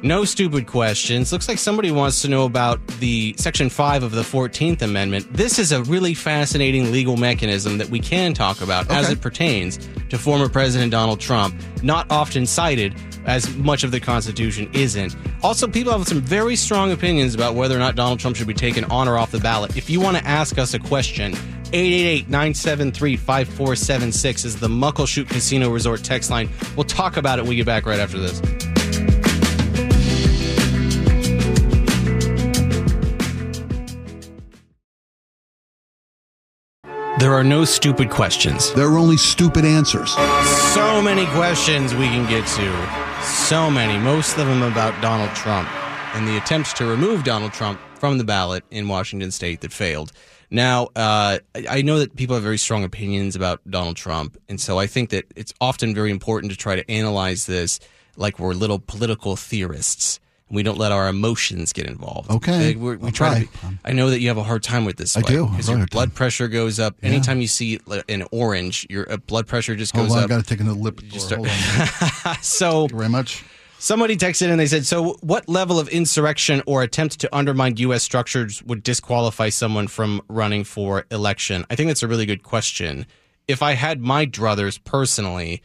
No 0.05 0.25
stupid 0.25 0.67
questions. 0.67 1.33
Looks 1.33 1.47
like 1.47 1.59
somebody 1.59 1.93
wants 1.93 2.23
to 2.23 2.29
know 2.29 2.45
about 2.45 2.85
the 2.99 3.37
Section 3.39 3.71
5 3.71 4.03
of 4.03 4.11
the 4.11 4.23
14th 4.23 4.83
Amendment. 4.83 5.33
This 5.33 5.61
is 5.61 5.71
a 5.71 5.85
really 5.85 6.13
fascinating 6.13 6.91
legal 6.91 7.17
mechanism 7.17 7.79
that 7.79 7.89
we 7.89 8.01
can 8.01 8.35
talk 8.35 8.63
about 8.63 8.91
as 8.91 9.11
it 9.11 9.21
pertains 9.21 9.79
to 10.11 10.19
former 10.19 10.49
President 10.49 10.91
Donald 10.91 11.21
Trump, 11.21 11.55
not 11.85 12.11
often 12.11 12.47
cited 12.47 12.97
as 13.27 13.55
much 13.57 13.85
of 13.85 13.93
the 13.93 14.01
Constitution 14.01 14.69
isn't. 14.75 15.15
Also, 15.41 15.69
people 15.69 15.93
have 15.93 16.09
some 16.09 16.21
very 16.21 16.57
strong 16.57 16.91
opinions 16.91 17.37
about 17.37 17.55
whether 17.55 17.77
or 17.77 17.79
not 17.79 17.95
Donald 17.95 18.19
Trump 18.19 18.37
should 18.37 18.49
be 18.49 18.55
taken 18.55 18.83
on 18.87 19.07
or 19.07 19.19
off 19.19 19.31
the 19.31 19.39
ballot. 19.39 19.77
If 19.77 19.89
you 19.89 20.01
want 20.01 20.17
to 20.17 20.27
ask 20.27 20.59
us 20.59 20.75
a 20.75 20.81
question, 20.81 21.35
888-973-5476 21.73 24.45
is 24.45 24.59
the 24.59 24.67
Muckleshoot 24.67 25.29
Casino 25.29 25.71
Resort 25.71 26.03
text 26.03 26.29
line. 26.29 26.51
We'll 26.77 26.83
talk 26.83 27.17
about 27.17 27.39
it 27.39 27.43
when 27.43 27.51
we 27.51 27.57
get 27.57 27.67
back 27.67 27.87
right 27.87 28.01
after 28.01 28.19
this. 28.19 28.43
There 37.23 37.35
are 37.35 37.45
no 37.45 37.65
stupid 37.65 38.11
questions. 38.11 38.73
There 38.73 38.89
are 38.89 38.99
only 38.99 39.17
stupid 39.17 39.65
answers. 39.65 40.13
So 40.75 41.01
many 41.01 41.25
questions 41.27 41.95
we 41.95 42.07
can 42.07 42.29
get 42.29 42.45
to. 42.49 43.23
So 43.25 43.71
many. 43.71 43.97
Most 43.97 44.37
of 44.39 44.49
them 44.49 44.63
about 44.63 45.01
Donald 45.01 45.31
Trump 45.37 45.69
and 46.17 46.27
the 46.27 46.37
attempts 46.37 46.73
to 46.73 46.85
remove 46.85 47.23
Donald 47.23 47.53
Trump 47.53 47.81
from 47.95 48.19
the 48.19 48.25
ballot 48.25 48.65
in 48.73 48.89
Washington 48.89 49.31
state 49.31 49.61
that 49.61 49.73
failed. 49.73 50.11
Now, 50.51 50.89
uh, 50.97 51.39
I 51.55 51.67
I 51.69 51.83
know 51.83 52.01
that 52.01 52.17
people 52.17 52.35
have 52.35 52.43
very 52.43 52.59
strong 52.59 52.83
opinions 52.83 53.37
about 53.37 53.61
Donald 53.71 53.95
Trump, 53.95 54.37
and 54.49 54.61
so 54.61 54.81
I 54.81 54.89
think 54.89 55.11
that 55.11 55.27
it's 55.37 55.55
often 55.61 55.95
very 55.95 56.11
important 56.11 56.51
to 56.51 56.59
try 56.59 56.75
to 56.75 56.91
analyze 56.91 57.47
this 57.47 57.79
like 58.17 58.41
we're 58.41 58.53
little 58.53 58.81
political 58.81 59.37
theorists. 59.37 60.19
We 60.53 60.63
don't 60.63 60.79
let 60.79 60.93
our 60.93 61.09
emotions 61.09 61.73
get 61.73 61.87
involved. 61.87 62.31
Okay. 62.31 62.75
We're- 62.77 62.99
we 62.99 63.07
I'll 63.07 63.13
try 63.13 63.41
to 63.41 63.41
be- 63.47 63.79
I 63.85 63.93
know 63.93 64.11
that 64.11 64.21
you 64.21 64.29
have 64.29 64.37
a 64.39 64.43
hard 64.45 64.63
time 64.63 64.85
with 64.85 64.97
this. 64.99 65.17
I 65.17 65.23
do. 65.23 65.47
Because 65.47 65.69
your 65.69 65.87
blood 65.87 66.11
time. 66.11 66.15
pressure 66.15 66.47
goes 66.47 66.79
up. 66.79 66.95
Anytime 67.03 67.41
you 67.41 67.47
see 67.49 67.81
an 68.09 68.25
orange, 68.31 68.87
your 68.91 69.11
uh, 69.11 69.17
blood 69.17 69.47
pressure 69.47 69.75
just 69.75 69.95
goes 69.95 70.09
Hold 70.09 70.19
on, 70.19 70.25
up. 70.25 70.31
I 70.31 70.35
got 70.37 70.45
to 70.45 70.49
take 70.49 70.61
another 70.61 70.79
lip. 70.79 71.01
Just 71.09 71.33
Hold 71.33 71.49
start- 71.49 72.27
on. 72.27 72.37
so 72.43 72.81
Thank 72.83 72.93
you 72.93 72.99
very 72.99 73.09
much. 73.11 73.45
somebody 73.79 74.17
texted 74.17 74.51
and 74.51 74.61
they 74.61 74.67
said, 74.67 74.85
"So, 74.87 75.15
what 75.23 75.49
level 75.49 75.81
of 75.81 75.89
insurrection 75.89 76.63
or 76.67 76.83
attempt 76.83 77.19
to 77.21 77.35
undermine 77.35 77.77
U.S. 77.79 78.03
structures 78.03 78.63
would 78.65 78.83
disqualify 78.83 79.49
someone 79.49 79.89
from 79.89 80.21
running 80.29 80.65
for 80.65 81.07
election?" 81.11 81.65
I 81.71 81.77
think 81.77 81.89
that's 81.89 82.03
a 82.03 82.09
really 82.09 82.27
good 82.27 82.43
question. 82.43 83.07
If 83.49 83.63
I 83.63 83.73
had 83.73 84.01
my 84.01 84.27
druthers 84.27 84.79
personally, 84.85 85.63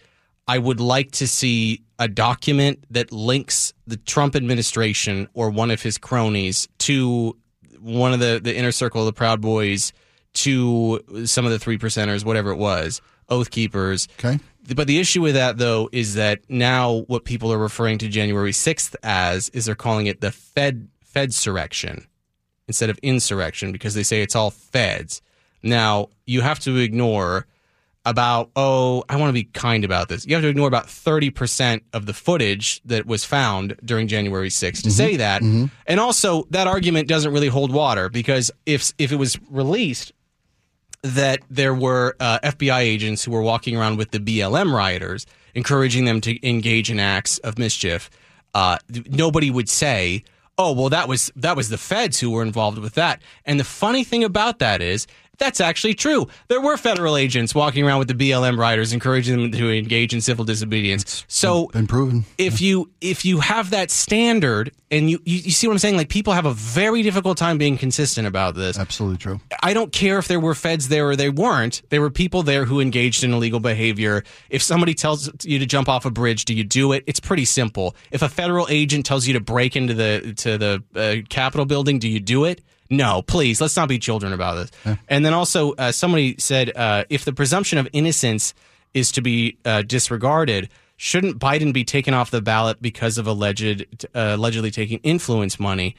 I 0.48 0.58
would 0.58 0.80
like 0.80 1.12
to 1.12 1.28
see 1.28 1.84
a 2.00 2.08
document 2.08 2.84
that 2.92 3.12
links 3.12 3.74
the 3.86 3.98
Trump 3.98 4.36
administration 4.36 5.28
or 5.34 5.50
one 5.50 5.72
of 5.72 5.82
his 5.82 5.98
cronies 5.98 6.68
to 6.80 7.38
one 7.80 8.14
of 8.14 8.20
the 8.20 8.40
the 8.42 8.56
inner 8.56 8.72
circle 8.72 9.02
of 9.02 9.06
the 9.06 9.14
Proud 9.14 9.42
Boys, 9.42 9.94
to 10.34 11.02
some 11.26 11.46
of 11.46 11.52
the 11.52 11.60
three 11.60 11.78
percenters, 11.78 12.24
whatever 12.24 12.52
it 12.52 12.58
was, 12.58 13.02
Oath 13.30 13.50
Keepers. 13.50 14.08
Okay. 14.20 14.40
But 14.76 14.88
the 14.88 15.00
issue 15.00 15.22
with 15.22 15.36
that, 15.36 15.58
though, 15.58 15.90
is 15.92 16.16
that 16.16 16.42
now 16.50 17.06
what 17.08 17.24
people 17.24 17.52
are 17.54 17.58
referring 17.58 17.98
to 18.00 18.08
January 18.08 18.52
6th 18.52 18.96
as 19.02 19.50
is 19.50 19.66
they're 19.66 19.76
calling 19.76 20.08
it 20.08 20.22
the 20.22 20.32
Fed 20.32 20.90
Fedsurrection 21.16 22.06
instead 22.68 22.90
of 22.90 22.98
insurrection 23.00 23.72
because 23.72 23.94
they 23.94 24.04
say 24.04 24.22
it's 24.22 24.36
all 24.36 24.52
feds. 24.52 25.22
Now, 25.64 26.10
you 26.26 26.42
have 26.42 26.60
to 26.60 26.78
ignore 26.78 27.48
about, 28.10 28.50
oh, 28.56 29.04
I 29.10 29.16
want 29.18 29.30
to 29.30 29.34
be 29.34 29.44
kind 29.44 29.84
about 29.84 30.10
this. 30.10 30.26
You 30.26 30.36
have 30.36 30.44
to 30.44 30.48
ignore 30.48 30.68
about 30.68 30.88
30% 30.88 31.82
of 31.94 32.06
the 32.06 32.14
footage 32.14 32.82
that 32.86 33.06
was 33.06 33.24
found 33.26 33.76
during 33.84 34.08
January 34.08 34.50
6th 34.50 34.82
to 34.84 34.92
say 34.92 35.18
that. 35.18 35.42
And 35.86 36.00
also, 36.00 36.46
that 36.52 36.68
argument 36.68 37.08
doesn't 37.08 37.32
really 37.32 37.48
hold 37.50 37.72
water 37.72 38.10
because 38.10 38.52
if, 38.66 38.92
if 38.98 39.12
it 39.12 39.18
was 39.18 39.38
released 39.50 40.14
that 41.04 41.42
there 41.50 41.74
were 41.74 42.16
uh, 42.20 42.40
FBI 42.44 42.80
agents 42.80 43.24
who 43.24 43.32
were 43.32 43.42
walking 43.42 43.78
around 43.78 43.98
with 43.98 44.12
the 44.12 44.20
BLM 44.20 44.74
rioters, 44.74 45.26
encouraging 45.54 46.06
them 46.06 46.22
to 46.22 46.48
engage 46.48 46.90
in 46.90 47.00
acts 47.00 47.38
of 47.40 47.58
mischief. 47.58 48.10
Uh, 48.54 48.78
nobody 49.10 49.52
would 49.52 49.70
say, 49.70 50.24
"Oh, 50.58 50.72
well, 50.74 50.90
that 50.90 51.08
was 51.08 51.32
that 51.36 51.56
was 51.56 51.70
the 51.70 51.78
feds 51.78 52.20
who 52.20 52.32
were 52.32 52.42
involved 52.42 52.80
with 52.80 52.96
that." 52.96 53.22
And 53.46 53.60
the 53.60 53.64
funny 53.64 54.04
thing 54.04 54.24
about 54.24 54.60
that 54.60 54.82
is. 54.82 55.08
That's 55.38 55.62
actually 55.62 55.94
true. 55.94 56.28
There 56.48 56.60
were 56.62 56.78
federal 56.78 57.16
agents 57.16 57.54
walking 57.54 57.86
around 57.86 58.00
with 58.00 58.08
the 58.08 58.14
BLM 58.16 58.58
riders, 58.58 58.92
encouraging 58.92 59.38
them 59.38 59.52
to 59.52 59.72
engage 59.72 60.14
in 60.14 60.22
civil 60.22 60.44
disobedience. 60.46 61.26
So, 61.28 61.68
Been 61.68 61.86
proven. 61.88 62.26
if 62.38 62.60
you 62.60 62.90
if 63.02 63.24
you 63.24 63.40
have 63.40 63.70
that 63.70 63.92
standard, 63.92 64.72
and 64.90 65.12
you, 65.12 65.20
you 65.26 65.38
you 65.40 65.52
see 65.52 65.68
what 65.68 65.74
I'm 65.74 65.80
saying, 65.80 65.96
like 65.98 66.10
people 66.10 66.34
have 66.34 66.46
a 66.46 66.54
very 66.54 67.04
difficult 67.04 67.38
time 67.38 67.58
being 67.58 67.78
consistent 67.78 68.28
about 68.28 68.56
this. 68.56 68.80
Absolutely 68.80 69.18
true. 69.18 69.40
I 69.62 69.74
don't 69.74 69.92
care 69.92 70.18
if 70.18 70.28
there 70.28 70.40
were 70.40 70.56
feds 70.56 70.88
there 70.88 71.08
or 71.08 71.16
they 71.16 71.30
weren't. 71.30 71.84
There 71.90 72.02
were 72.02 72.10
people 72.10 72.42
there 72.42 72.66
who 72.66 72.80
engaged 72.80 73.24
in 73.24 73.32
illegal 73.32 73.60
behavior. 73.60 74.24
If 74.50 74.64
somebody 74.64 74.94
tells 74.96 75.30
you 75.46 75.60
to 75.60 75.66
jump 75.66 75.88
off 75.88 76.06
a 76.06 76.10
bridge, 76.12 76.46
do 76.46 76.54
you 76.56 76.64
do 76.64 76.94
it? 76.94 77.04
It's 77.06 77.20
pretty 77.20 77.46
simple. 77.46 77.96
If 78.12 78.22
a 78.24 78.30
federal 78.30 78.66
agent 78.70 79.06
tells 79.06 79.28
you 79.28 79.34
to 79.34 79.40
break 79.40 79.76
into 79.76 79.94
the 79.94 80.34
to 80.38 80.58
the 80.58 80.84
uh, 80.96 81.28
Capitol 81.30 81.66
building, 81.66 82.00
do 82.00 82.08
you 82.10 82.20
do 82.20 82.46
it? 82.46 82.62
No, 82.90 83.22
please. 83.22 83.60
Let's 83.62 83.76
not 83.76 83.90
be 83.90 84.00
children 84.00 84.34
about 84.34 84.56
this. 84.84 84.98
And 85.08 85.26
then 85.26 85.34
also, 85.34 85.74
uh, 85.74 85.92
somebody 85.92 86.36
said 86.40 86.72
uh, 86.76 87.04
if 87.10 87.26
the 87.26 87.34
presumption 87.34 87.78
of 87.78 87.88
innocence 87.94 88.54
is 88.94 89.12
to 89.14 89.22
be 89.22 89.58
uh, 89.66 89.82
disregarded, 89.82 90.70
shouldn't 90.96 91.40
Biden 91.40 91.74
be 91.74 91.84
taken 91.84 92.14
off 92.14 92.32
the 92.32 92.42
ballot 92.42 92.82
because 92.82 93.18
of 93.18 93.28
alleged 93.28 94.06
uh, 94.16 94.36
allegedly 94.36 94.72
taking 94.72 95.00
influence 95.00 95.60
money? 95.60 95.96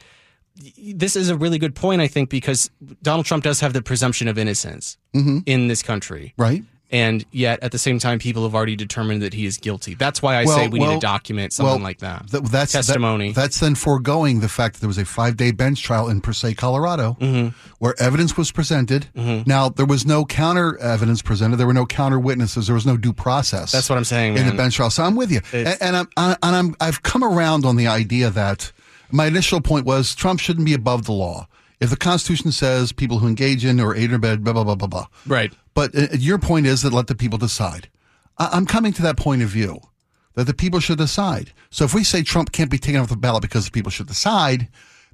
this 0.77 1.15
is 1.15 1.29
a 1.29 1.37
really 1.37 1.57
good 1.57 1.75
point, 1.75 2.01
I 2.01 2.07
think, 2.07 2.29
because 2.29 2.69
Donald 3.01 3.25
Trump 3.25 3.43
does 3.43 3.59
have 3.61 3.73
the 3.73 3.81
presumption 3.81 4.27
of 4.27 4.37
innocence 4.37 4.97
in 5.45 5.67
this 5.67 5.81
country. 5.81 6.33
Right. 6.37 6.63
And 6.91 7.23
yet, 7.31 7.59
at 7.61 7.71
the 7.71 7.77
same 7.77 7.99
time, 7.99 8.17
people 8.17 8.41
have 8.43 8.55
already 8.55 8.75
determined 8.75 9.21
that 9.21 9.33
he 9.35 9.45
is 9.45 9.57
guilty. 9.57 9.93
That's 9.93 10.23
why 10.23 10.37
I 10.37 10.45
Well, 10.45 10.57
say 10.57 10.67
we 10.69 10.79
need 10.79 10.87
well, 10.87 10.99
to 10.99 11.05
document 11.05 11.53
something 11.53 11.75
well, 11.75 11.79
like 11.83 11.99
that. 11.99 12.29
th- 12.31 12.43
that's 12.45 12.71
that- 12.71 12.79
testimony. 12.85 13.31
that's 13.31 13.59
then 13.59 13.75
foregoing 13.75 14.39
the 14.39 14.49
fact 14.49 14.73
that 14.75 14.79
there 14.81 14.87
was 14.87 14.97
a 14.97 15.05
five 15.05 15.37
day 15.37 15.51
bench 15.51 15.83
trial 15.83 16.09
in 16.09 16.19
Per 16.19 16.33
se, 16.33 16.55
Colorado, 16.55 17.15
Mm-hmm. 17.21 17.49
where 17.77 17.93
evidence 18.01 18.35
was 18.37 18.51
presented. 18.51 19.07
Now 19.15 19.69
there 19.69 19.85
was 19.85 20.05
no 20.05 20.25
counter 20.25 20.77
evidence 20.79 21.21
presented. 21.21 21.57
There 21.57 21.67
were 21.67 21.73
no 21.73 21.85
counter 21.85 22.19
witnesses. 22.19 22.65
There 22.65 22.73
was 22.75 22.85
no 22.87 22.97
due 22.97 23.13
process. 23.13 23.71
That's 23.71 23.87
what 23.89 23.97
I'm 23.97 24.03
saying, 24.03 24.37
in 24.37 24.47
the 24.47 24.53
bench 24.53 24.75
trial. 24.75 24.89
So 24.89 25.03
I'm 25.03 25.15
with 25.15 25.31
you, 25.31 25.41
and, 25.53 25.77
and 25.81 25.95
I'm 25.95 26.07
and 26.17 26.37
I'm 26.55 26.75
I've 26.81 27.03
come 27.03 27.23
around 27.23 27.65
on 27.65 27.75
the 27.75 27.85
idea 27.87 28.31
that 28.31 28.71
my 29.11 29.27
initial 29.27 29.61
point 29.61 29.85
was 29.85 30.15
Trump 30.15 30.39
shouldn't 30.39 30.65
be 30.65 30.73
above 30.73 31.05
the 31.05 31.11
law. 31.13 31.47
If 31.79 31.89
the 31.91 31.97
Constitution 31.97 32.51
says 32.51 32.91
people 32.91 33.19
who 33.19 33.27
engage 33.27 33.63
in 33.63 33.79
or 33.79 33.95
aid 33.95 34.11
or 34.11 34.15
abet, 34.17 34.43
blah 34.43 34.53
blah 34.53 34.63
blah 34.63 34.75
blah 34.75 34.87
blah. 34.87 35.05
right. 35.27 35.53
But 35.79 35.95
uh, 35.95 36.07
your 36.17 36.37
point 36.39 36.65
is 36.65 36.81
that 36.81 36.91
let 36.91 37.07
the 37.07 37.15
people 37.15 37.37
decide. 37.37 37.87
I- 38.37 38.49
I'm 38.51 38.65
coming 38.65 38.91
to 38.91 39.01
that 39.03 39.15
point 39.15 39.41
of 39.41 39.47
view 39.47 39.79
that 40.35 40.43
the 40.43 40.53
people 40.53 40.81
should 40.81 40.97
decide. 40.97 41.53
So 41.69 41.85
if 41.85 41.93
we 41.93 42.03
say 42.03 42.21
Trump 42.21 42.51
can't 42.51 42.69
be 42.69 42.77
taken 42.77 42.99
off 42.99 43.07
the 43.07 43.15
ballot 43.15 43.43
because 43.43 43.63
the 43.63 43.71
people 43.71 43.89
should 43.89 44.07
decide, 44.07 44.67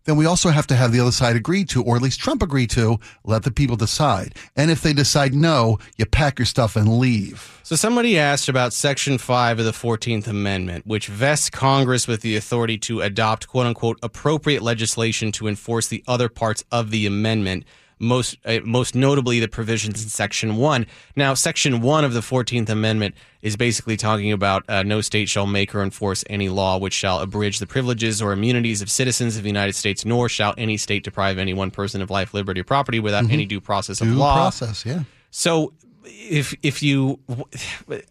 then 0.05 0.15
we 0.17 0.25
also 0.25 0.49
have 0.49 0.65
to 0.65 0.75
have 0.75 0.91
the 0.91 0.99
other 0.99 1.11
side 1.11 1.35
agree 1.35 1.65
to, 1.65 1.83
or 1.83 1.95
at 1.95 2.01
least 2.01 2.19
Trump 2.19 2.41
agree 2.41 2.65
to, 2.65 2.97
let 3.23 3.43
the 3.43 3.51
people 3.51 3.75
decide. 3.75 4.33
And 4.55 4.71
if 4.71 4.81
they 4.81 4.91
decide 4.91 5.35
no, 5.35 5.77
you 5.97 6.07
pack 6.07 6.39
your 6.39 6.47
stuff 6.47 6.75
and 6.75 6.97
leave. 6.97 7.59
So 7.61 7.75
somebody 7.75 8.17
asked 8.17 8.49
about 8.49 8.73
Section 8.73 9.19
5 9.19 9.59
of 9.59 9.65
the 9.65 9.71
14th 9.71 10.25
Amendment, 10.25 10.87
which 10.87 11.05
vests 11.05 11.51
Congress 11.51 12.07
with 12.07 12.21
the 12.21 12.35
authority 12.35 12.79
to 12.79 13.01
adopt 13.01 13.47
quote 13.47 13.67
unquote 13.67 13.99
appropriate 14.01 14.63
legislation 14.63 15.31
to 15.33 15.47
enforce 15.47 15.89
the 15.89 16.03
other 16.07 16.27
parts 16.27 16.63
of 16.71 16.89
the 16.89 17.05
amendment. 17.05 17.65
Most, 17.97 18.37
uh, 18.45 18.59
most 18.63 18.93
notably, 18.93 19.39
the 19.39 19.47
provisions 19.47 20.03
in 20.03 20.09
Section 20.09 20.57
1. 20.57 20.85
Now, 21.15 21.33
Section 21.33 21.81
1 21.81 22.03
of 22.03 22.13
the 22.13 22.19
14th 22.19 22.69
Amendment 22.69 23.15
is 23.41 23.55
basically 23.55 23.95
talking 23.95 24.31
about 24.31 24.63
uh, 24.67 24.83
no 24.83 25.01
state 25.01 25.29
shall 25.29 25.47
make 25.47 25.73
or 25.73 25.81
enforce 25.81 26.23
any 26.29 26.49
law 26.49 26.77
which 26.77 26.93
shall 26.93 27.19
abridge 27.19 27.59
the 27.59 27.67
privileges 27.67 28.21
or 28.21 28.33
immunities 28.33 28.81
of 28.81 28.89
citizens 28.89 29.37
of 29.37 29.43
the 29.43 29.49
United 29.49 29.73
States, 29.73 30.03
nor 30.03 30.27
shall 30.27 30.53
any 30.57 30.75
state 30.77 31.03
deprive 31.03 31.37
any 31.37 31.53
one 31.53 31.71
person 31.71 32.01
of 32.01 32.09
life, 32.09 32.33
liberty, 32.33 32.61
or 32.61 32.65
property 32.65 32.99
without 32.99 33.29
any 33.29 33.45
due 33.45 33.61
process 33.61 34.01
of 34.01 34.07
law. 34.09 34.35
process, 34.35 34.85
yeah. 34.85 35.03
So 35.31 35.73
if 36.05 36.53
if 36.63 36.83
you, 36.83 37.19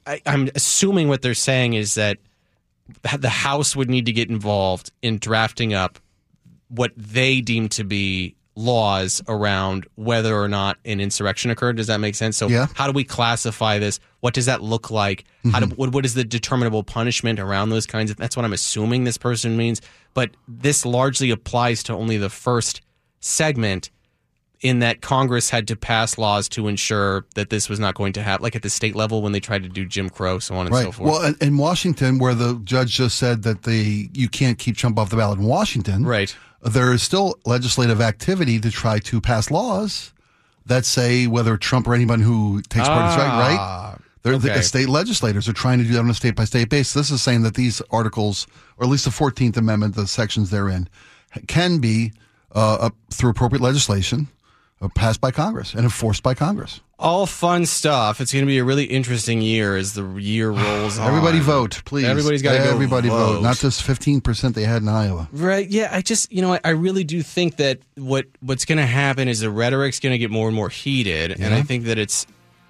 I, 0.07 0.21
I'm 0.27 0.51
assuming 0.55 1.09
what 1.09 1.23
they're 1.23 1.35
saying 1.35 1.75
is 1.75 1.95
that 1.95 2.19
the 3.19 3.29
House 3.29 3.75
would 3.75 3.89
need 3.89 4.07
to 4.07 4.13
get 4.13 4.31
involved 4.31 4.93
in 5.03 5.19
drafting 5.19 5.75
up 5.75 5.99
what 6.69 6.93
they 6.97 7.41
deem 7.41 7.69
to 7.71 7.85
be 7.85 8.37
laws 8.57 9.21
around 9.27 9.87
whether 9.97 10.37
or 10.37 10.49
not 10.49 10.79
an 10.85 11.01
insurrection 11.01 11.51
occurred. 11.51 11.77
Does 11.77 11.89
that 11.89 11.99
make 11.99 12.15
sense? 12.15 12.37
So 12.37 12.49
Yeah. 12.49 12.67
how 12.75 12.87
do 12.87 12.93
we 12.93 13.05
classify 13.05 13.79
this? 13.79 13.99
What 14.21 14.35
does 14.35 14.47
that 14.47 14.63
look 14.63 14.91
like? 14.91 15.25
How 15.51 15.61
do, 15.61 15.67
mm-hmm. 15.67 15.75
what, 15.75 15.93
what 15.93 16.05
is 16.05 16.15
the 16.15 16.25
determinable 16.25 16.85
punishment 16.85 17.41
around 17.41 17.71
those 17.71 17.87
kinds 17.87 18.11
of? 18.11 18.17
That's 18.17 18.37
what 18.37 18.45
I'm 18.45 18.53
assuming 18.53 19.05
this 19.05 19.19
person 19.19 19.57
means. 19.57 19.81
But 20.15 20.31
this 20.47 20.87
largely 20.87 21.31
applies 21.31 21.83
to 21.85 21.95
only 21.95 22.17
the 22.17 22.31
first 22.31 22.81
segment 23.21 23.91
in 24.61 24.79
that 24.79 25.03
Congress 25.03 25.51
had 25.51 25.69
to 25.69 25.77
pass 25.77 26.17
laws 26.17 26.49
to 26.49 26.69
ensure 26.69 27.27
that 27.35 27.51
this 27.51 27.69
was 27.69 27.79
not 27.79 27.95
going 27.95 28.15
to 28.15 28.23
happen, 28.23 28.43
like 28.43 28.57
at 28.57 28.63
the 28.63 28.71
state 28.71 28.97
level 28.97 29.21
when 29.21 29.33
they 29.33 29.41
tried 29.41 29.63
to 29.63 29.69
do 29.69 29.85
Jim 29.85 30.09
Crow, 30.09 30.39
so 30.39 30.55
on 30.55 30.67
and 30.67 30.75
so 30.75 30.91
forth. 30.91 31.11
Well, 31.11 31.23
in, 31.23 31.37
in 31.43 31.59
Washington, 31.59 32.19
where 32.19 32.35
the 32.35 32.59
judge 32.65 32.93
just 32.93 33.19
said 33.19 33.43
that 33.43 33.65
the 33.65 34.09
you 34.15 34.29
can't 34.29 34.59
keep 34.59 34.77
Trump 34.79 34.99
off 34.99 35.11
the 35.11 35.17
ballot 35.17 35.39
in 35.39 35.45
Washington, 35.45 36.07
Right. 36.07 36.35
There 36.65 36.93
is 36.93 37.03
still 37.03 37.35
legislative 37.45 38.01
activity 38.01 38.59
to 38.61 38.71
try 38.71 38.99
to 39.01 39.21
pass 39.21 39.51
laws 39.51 40.13
that 40.67 40.85
say 40.87 41.27
whether 41.27 41.57
Trump 41.57 41.87
or 41.87 41.95
anyone 41.95 42.21
who 42.21 42.63
takes 42.63 42.89
part 42.89 43.11
is 43.11 43.17
right. 43.17 43.51
Right. 43.51 43.59
Ah, 43.59 43.99
They're, 44.23 44.39
the 44.39 44.63
state 44.63 44.89
legislators 44.89 45.47
are 45.49 45.53
trying 45.53 45.79
to 45.79 45.85
do 45.85 45.93
that 45.93 45.99
on 46.01 46.09
a 46.09 46.15
state 46.15 46.35
by 46.35 46.45
state 46.45 46.71
basis. 46.71 46.95
This 46.95 47.11
is 47.11 47.23
saying 47.23 47.43
that 47.43 47.55
these 47.55 47.83
articles, 47.91 48.47
or 48.79 48.85
at 48.85 48.91
least 48.91 49.05
the 49.05 49.11
Fourteenth 49.11 49.57
Amendment, 49.59 49.95
the 49.95 50.07
sections 50.07 50.49
therein, 50.51 50.89
can 51.49 51.79
be 51.79 52.13
uh, 52.55 52.77
up 52.77 52.95
through 53.11 53.31
appropriate 53.31 53.61
legislation 53.61 54.29
Uh, 54.85 54.89
passed 54.95 55.21
by 55.21 55.31
Congress 55.31 55.73
and 55.73 55.85
enforced 55.85 56.23
by 56.23 56.35
Congress. 56.35 56.81
All 56.99 57.25
fun 57.27 57.65
stuff. 57.65 58.21
It's 58.21 58.33
going 58.33 58.45
to 58.45 58.47
be 58.47 58.59
a 58.59 58.65
really 58.65 58.85
interesting 58.85 59.41
year 59.41 59.77
as 59.77 59.95
the 59.95 60.07
year 60.17 60.51
rolls 60.51 60.99
on. 60.99 61.09
Everybody 61.09 61.41
vote, 61.41 61.81
please. 61.87 62.05
Everybody's 62.05 62.43
got 62.43 62.53
to 62.53 62.59
go. 62.59 62.71
Everybody 62.71 63.09
vote. 63.09 63.35
vote. 63.37 63.43
Not 63.43 63.57
just 63.57 63.83
fifteen 63.83 64.21
percent 64.21 64.55
they 64.55 64.65
had 64.65 64.83
in 64.83 64.89
Iowa. 64.89 65.29
Right. 65.33 65.67
Yeah. 65.67 65.89
I 65.91 66.03
just, 66.03 66.31
you 66.31 66.43
know, 66.43 66.53
I, 66.53 66.61
I 66.65 66.71
really 66.71 67.05
do 67.05 67.23
think 67.23 67.57
that 67.57 67.79
what 67.97 68.27
what's 68.41 68.67
going 68.67 68.79
to 68.79 68.87
happen 68.87 69.27
is 69.27 69.41
the 69.41 69.51
rhetoric's 69.51 70.01
going 70.01 70.13
to 70.13 70.19
get 70.19 70.31
more 70.31 70.49
and 70.49 70.57
more 70.57 70.69
heated, 70.69 71.41
and 71.41 71.55
I 71.55 71.63
think 71.63 71.85
that 71.85 71.97
it's 71.97 72.27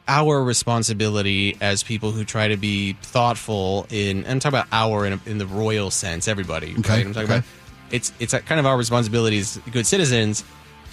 our 0.07 0.44
responsibility 0.44 1.57
as 1.61 1.83
people 1.83 2.12
who 2.12 2.24
try 2.24 2.48
to 2.48 2.57
be 2.57 2.92
thoughtful 3.03 3.88
in. 3.90 4.24
I'm 4.27 4.38
talking 4.38 4.59
about 4.59 4.68
our 4.70 5.05
in, 5.05 5.20
in 5.27 5.38
the 5.38 5.46
royal 5.46 5.90
sense. 5.90 6.29
Everybody. 6.29 6.74
Okay, 6.79 6.90
Right? 6.90 7.07
I'm 7.07 7.12
talking 7.12 7.31
okay. 7.31 7.38
about. 7.38 7.48
It's 7.90 8.12
it's 8.20 8.35
a, 8.35 8.40
kind 8.40 8.61
of 8.61 8.66
our 8.66 8.77
responsibility 8.77 9.38
as 9.38 9.59
good 9.72 9.87
citizens 9.87 10.44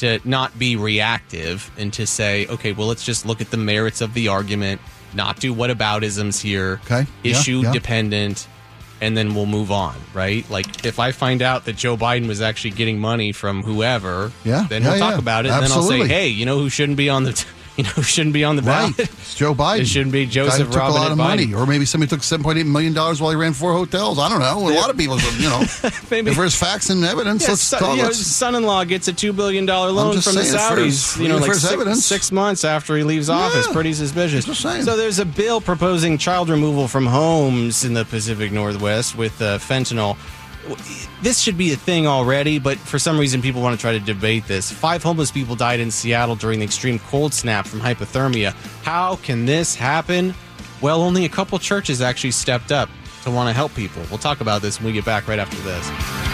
to 0.02 0.20
not 0.26 0.58
be 0.60 0.76
reactive 0.76 1.72
and 1.78 1.94
to 1.94 2.06
say, 2.06 2.46
okay, 2.48 2.72
well, 2.74 2.88
let's 2.88 3.04
just 3.06 3.26
look 3.26 3.40
at 3.42 3.50
the 3.52 3.58
merits 3.58 4.02
of 4.02 4.14
the 4.14 4.28
argument, 4.28 4.82
not 5.14 5.40
do 5.40 5.54
whataboutisms 5.56 6.42
here, 6.42 6.80
Okay, 6.86 7.06
yeah, 7.24 7.32
issue 7.32 7.62
yeah. 7.64 7.72
dependent, 7.72 8.48
and 9.00 9.16
then 9.16 9.34
we'll 9.36 9.46
move 9.46 9.72
on, 9.72 9.96
right? 10.14 10.48
Like 10.50 10.86
if 10.86 11.00
I 11.00 11.12
find 11.12 11.42
out 11.42 11.66
that 11.66 11.76
Joe 11.76 11.98
Biden 11.98 12.28
was 12.28 12.42
actually 12.42 12.72
getting 12.72 13.00
money 13.00 13.32
from 13.32 13.64
whoever, 13.64 14.32
Yeah, 14.44 14.66
then 14.70 14.82
yeah, 14.84 14.90
we'll 14.92 15.00
talk 15.00 15.20
about 15.20 15.46
it, 15.46 15.52
and 15.52 15.64
then 15.64 15.72
I'll 15.72 15.84
say, 15.84 16.08
hey, 16.08 16.28
you 16.30 16.46
know 16.46 16.58
who 16.60 16.70
shouldn't 16.70 16.98
be 16.98 17.10
on 17.10 17.24
the, 17.24 17.46
you 17.86 17.96
know, 17.96 18.02
shouldn't 18.04 18.34
be 18.34 18.44
on 18.44 18.56
the 18.56 18.62
ballot? 18.62 18.98
Right. 18.98 19.10
It's 19.10 19.36
Joe 19.36 19.54
Biden. 19.54 19.82
It 19.82 19.86
shouldn't 19.88 20.12
be 20.12 20.26
Joseph 20.26 20.70
took 20.72 20.82
a 20.82 20.88
lot 20.90 21.12
of 21.12 21.18
money, 21.18 21.48
Biden. 21.48 21.58
or 21.60 21.66
maybe 21.66 21.86
somebody 21.86 22.10
took 22.10 22.24
seven 22.24 22.44
point 22.44 22.58
eight 22.58 22.66
million 22.66 22.94
dollars 22.94 23.22
while 23.22 23.32
he 23.32 23.38
ran 23.38 23.54
four 23.54 23.74
hotels. 23.74 24.20
I 24.20 24.30
don't 24.30 24.40
know. 24.40 24.70
A 24.70 24.74
lot 24.76 24.90
of 24.90 24.98
people, 24.98 25.20
you 25.20 25.50
know, 25.50 25.64
Maybe- 26.12 26.32
if 26.32 26.38
there's 26.38 26.56
facts 26.56 26.90
and 26.90 27.04
evidence, 27.04 27.44
Yeah, 27.44 27.50
let's 27.50 27.62
son, 27.62 27.80
call 27.80 27.96
you 27.96 28.04
know, 28.04 28.10
it. 28.10 28.14
son-in-law 28.16 28.84
gets 28.86 29.08
a 29.08 29.14
two 29.14 29.34
billion 29.34 29.66
dollar 29.66 29.92
loan 29.92 30.14
from 30.22 30.36
the 30.36 30.44
saying, 30.44 30.56
if 30.56 30.62
Saudis. 30.62 31.22
You 31.22 31.28
know, 31.30 31.38
like 31.38 31.54
six, 31.54 32.06
six 32.06 32.32
months 32.32 32.64
after 32.64 32.96
he 32.98 33.04
leaves 33.04 33.30
office. 33.30 33.66
Yeah. 33.68 33.74
Pretty 33.74 33.94
suspicious. 33.94 34.46
So 34.58 34.98
there's 34.98 35.20
a 35.20 35.26
bill 35.26 35.62
proposing 35.62 36.18
child 36.18 36.50
removal 36.50 36.88
from 36.88 37.06
homes 37.06 37.84
in 37.86 37.94
the 37.94 38.06
Pacific 38.06 38.52
Northwest 38.52 39.18
with 39.18 39.42
uh, 39.42 39.58
fentanyl. 39.58 40.18
This 41.22 41.40
should 41.40 41.58
be 41.58 41.74
a 41.74 41.76
thing 41.76 42.08
already, 42.08 42.60
but 42.60 42.78
for 42.78 43.00
some 43.00 43.18
reason 43.18 43.42
people 43.42 43.62
want 43.62 43.76
to 43.76 43.82
try 43.82 43.92
to 43.92 44.00
debate 44.00 44.48
this. 44.48 44.72
Five 44.72 45.04
homeless 45.04 45.32
people 45.32 45.56
died 45.56 45.80
in 45.80 45.92
Seattle 45.92 46.36
during 46.36 46.60
the 46.60 46.66
extreme 46.66 47.00
cold 47.00 47.34
snap 47.34 47.66
from 47.68 47.80
hypothermia. 47.80 48.54
How 48.84 49.18
can 49.18 49.46
this 49.46 49.76
happen? 49.76 50.34
Well, 50.82 51.02
only 51.02 51.26
a 51.26 51.30
couple 51.30 51.60
churches 51.60 52.02
actually 52.02 52.32
stepped 52.32 52.72
up 52.72 52.90
to 53.24 53.32
want 53.32 53.50
to 53.50 53.54
help 53.54 53.74
people. 53.76 54.04
We'll 54.10 54.18
talk 54.18 54.42
about 54.42 54.62
this 54.62 54.80
when 54.80 54.88
we 54.88 54.94
get 54.94 55.06
back 55.06 55.28
right 55.28 55.40
after 55.40 55.58
this. 55.58 56.31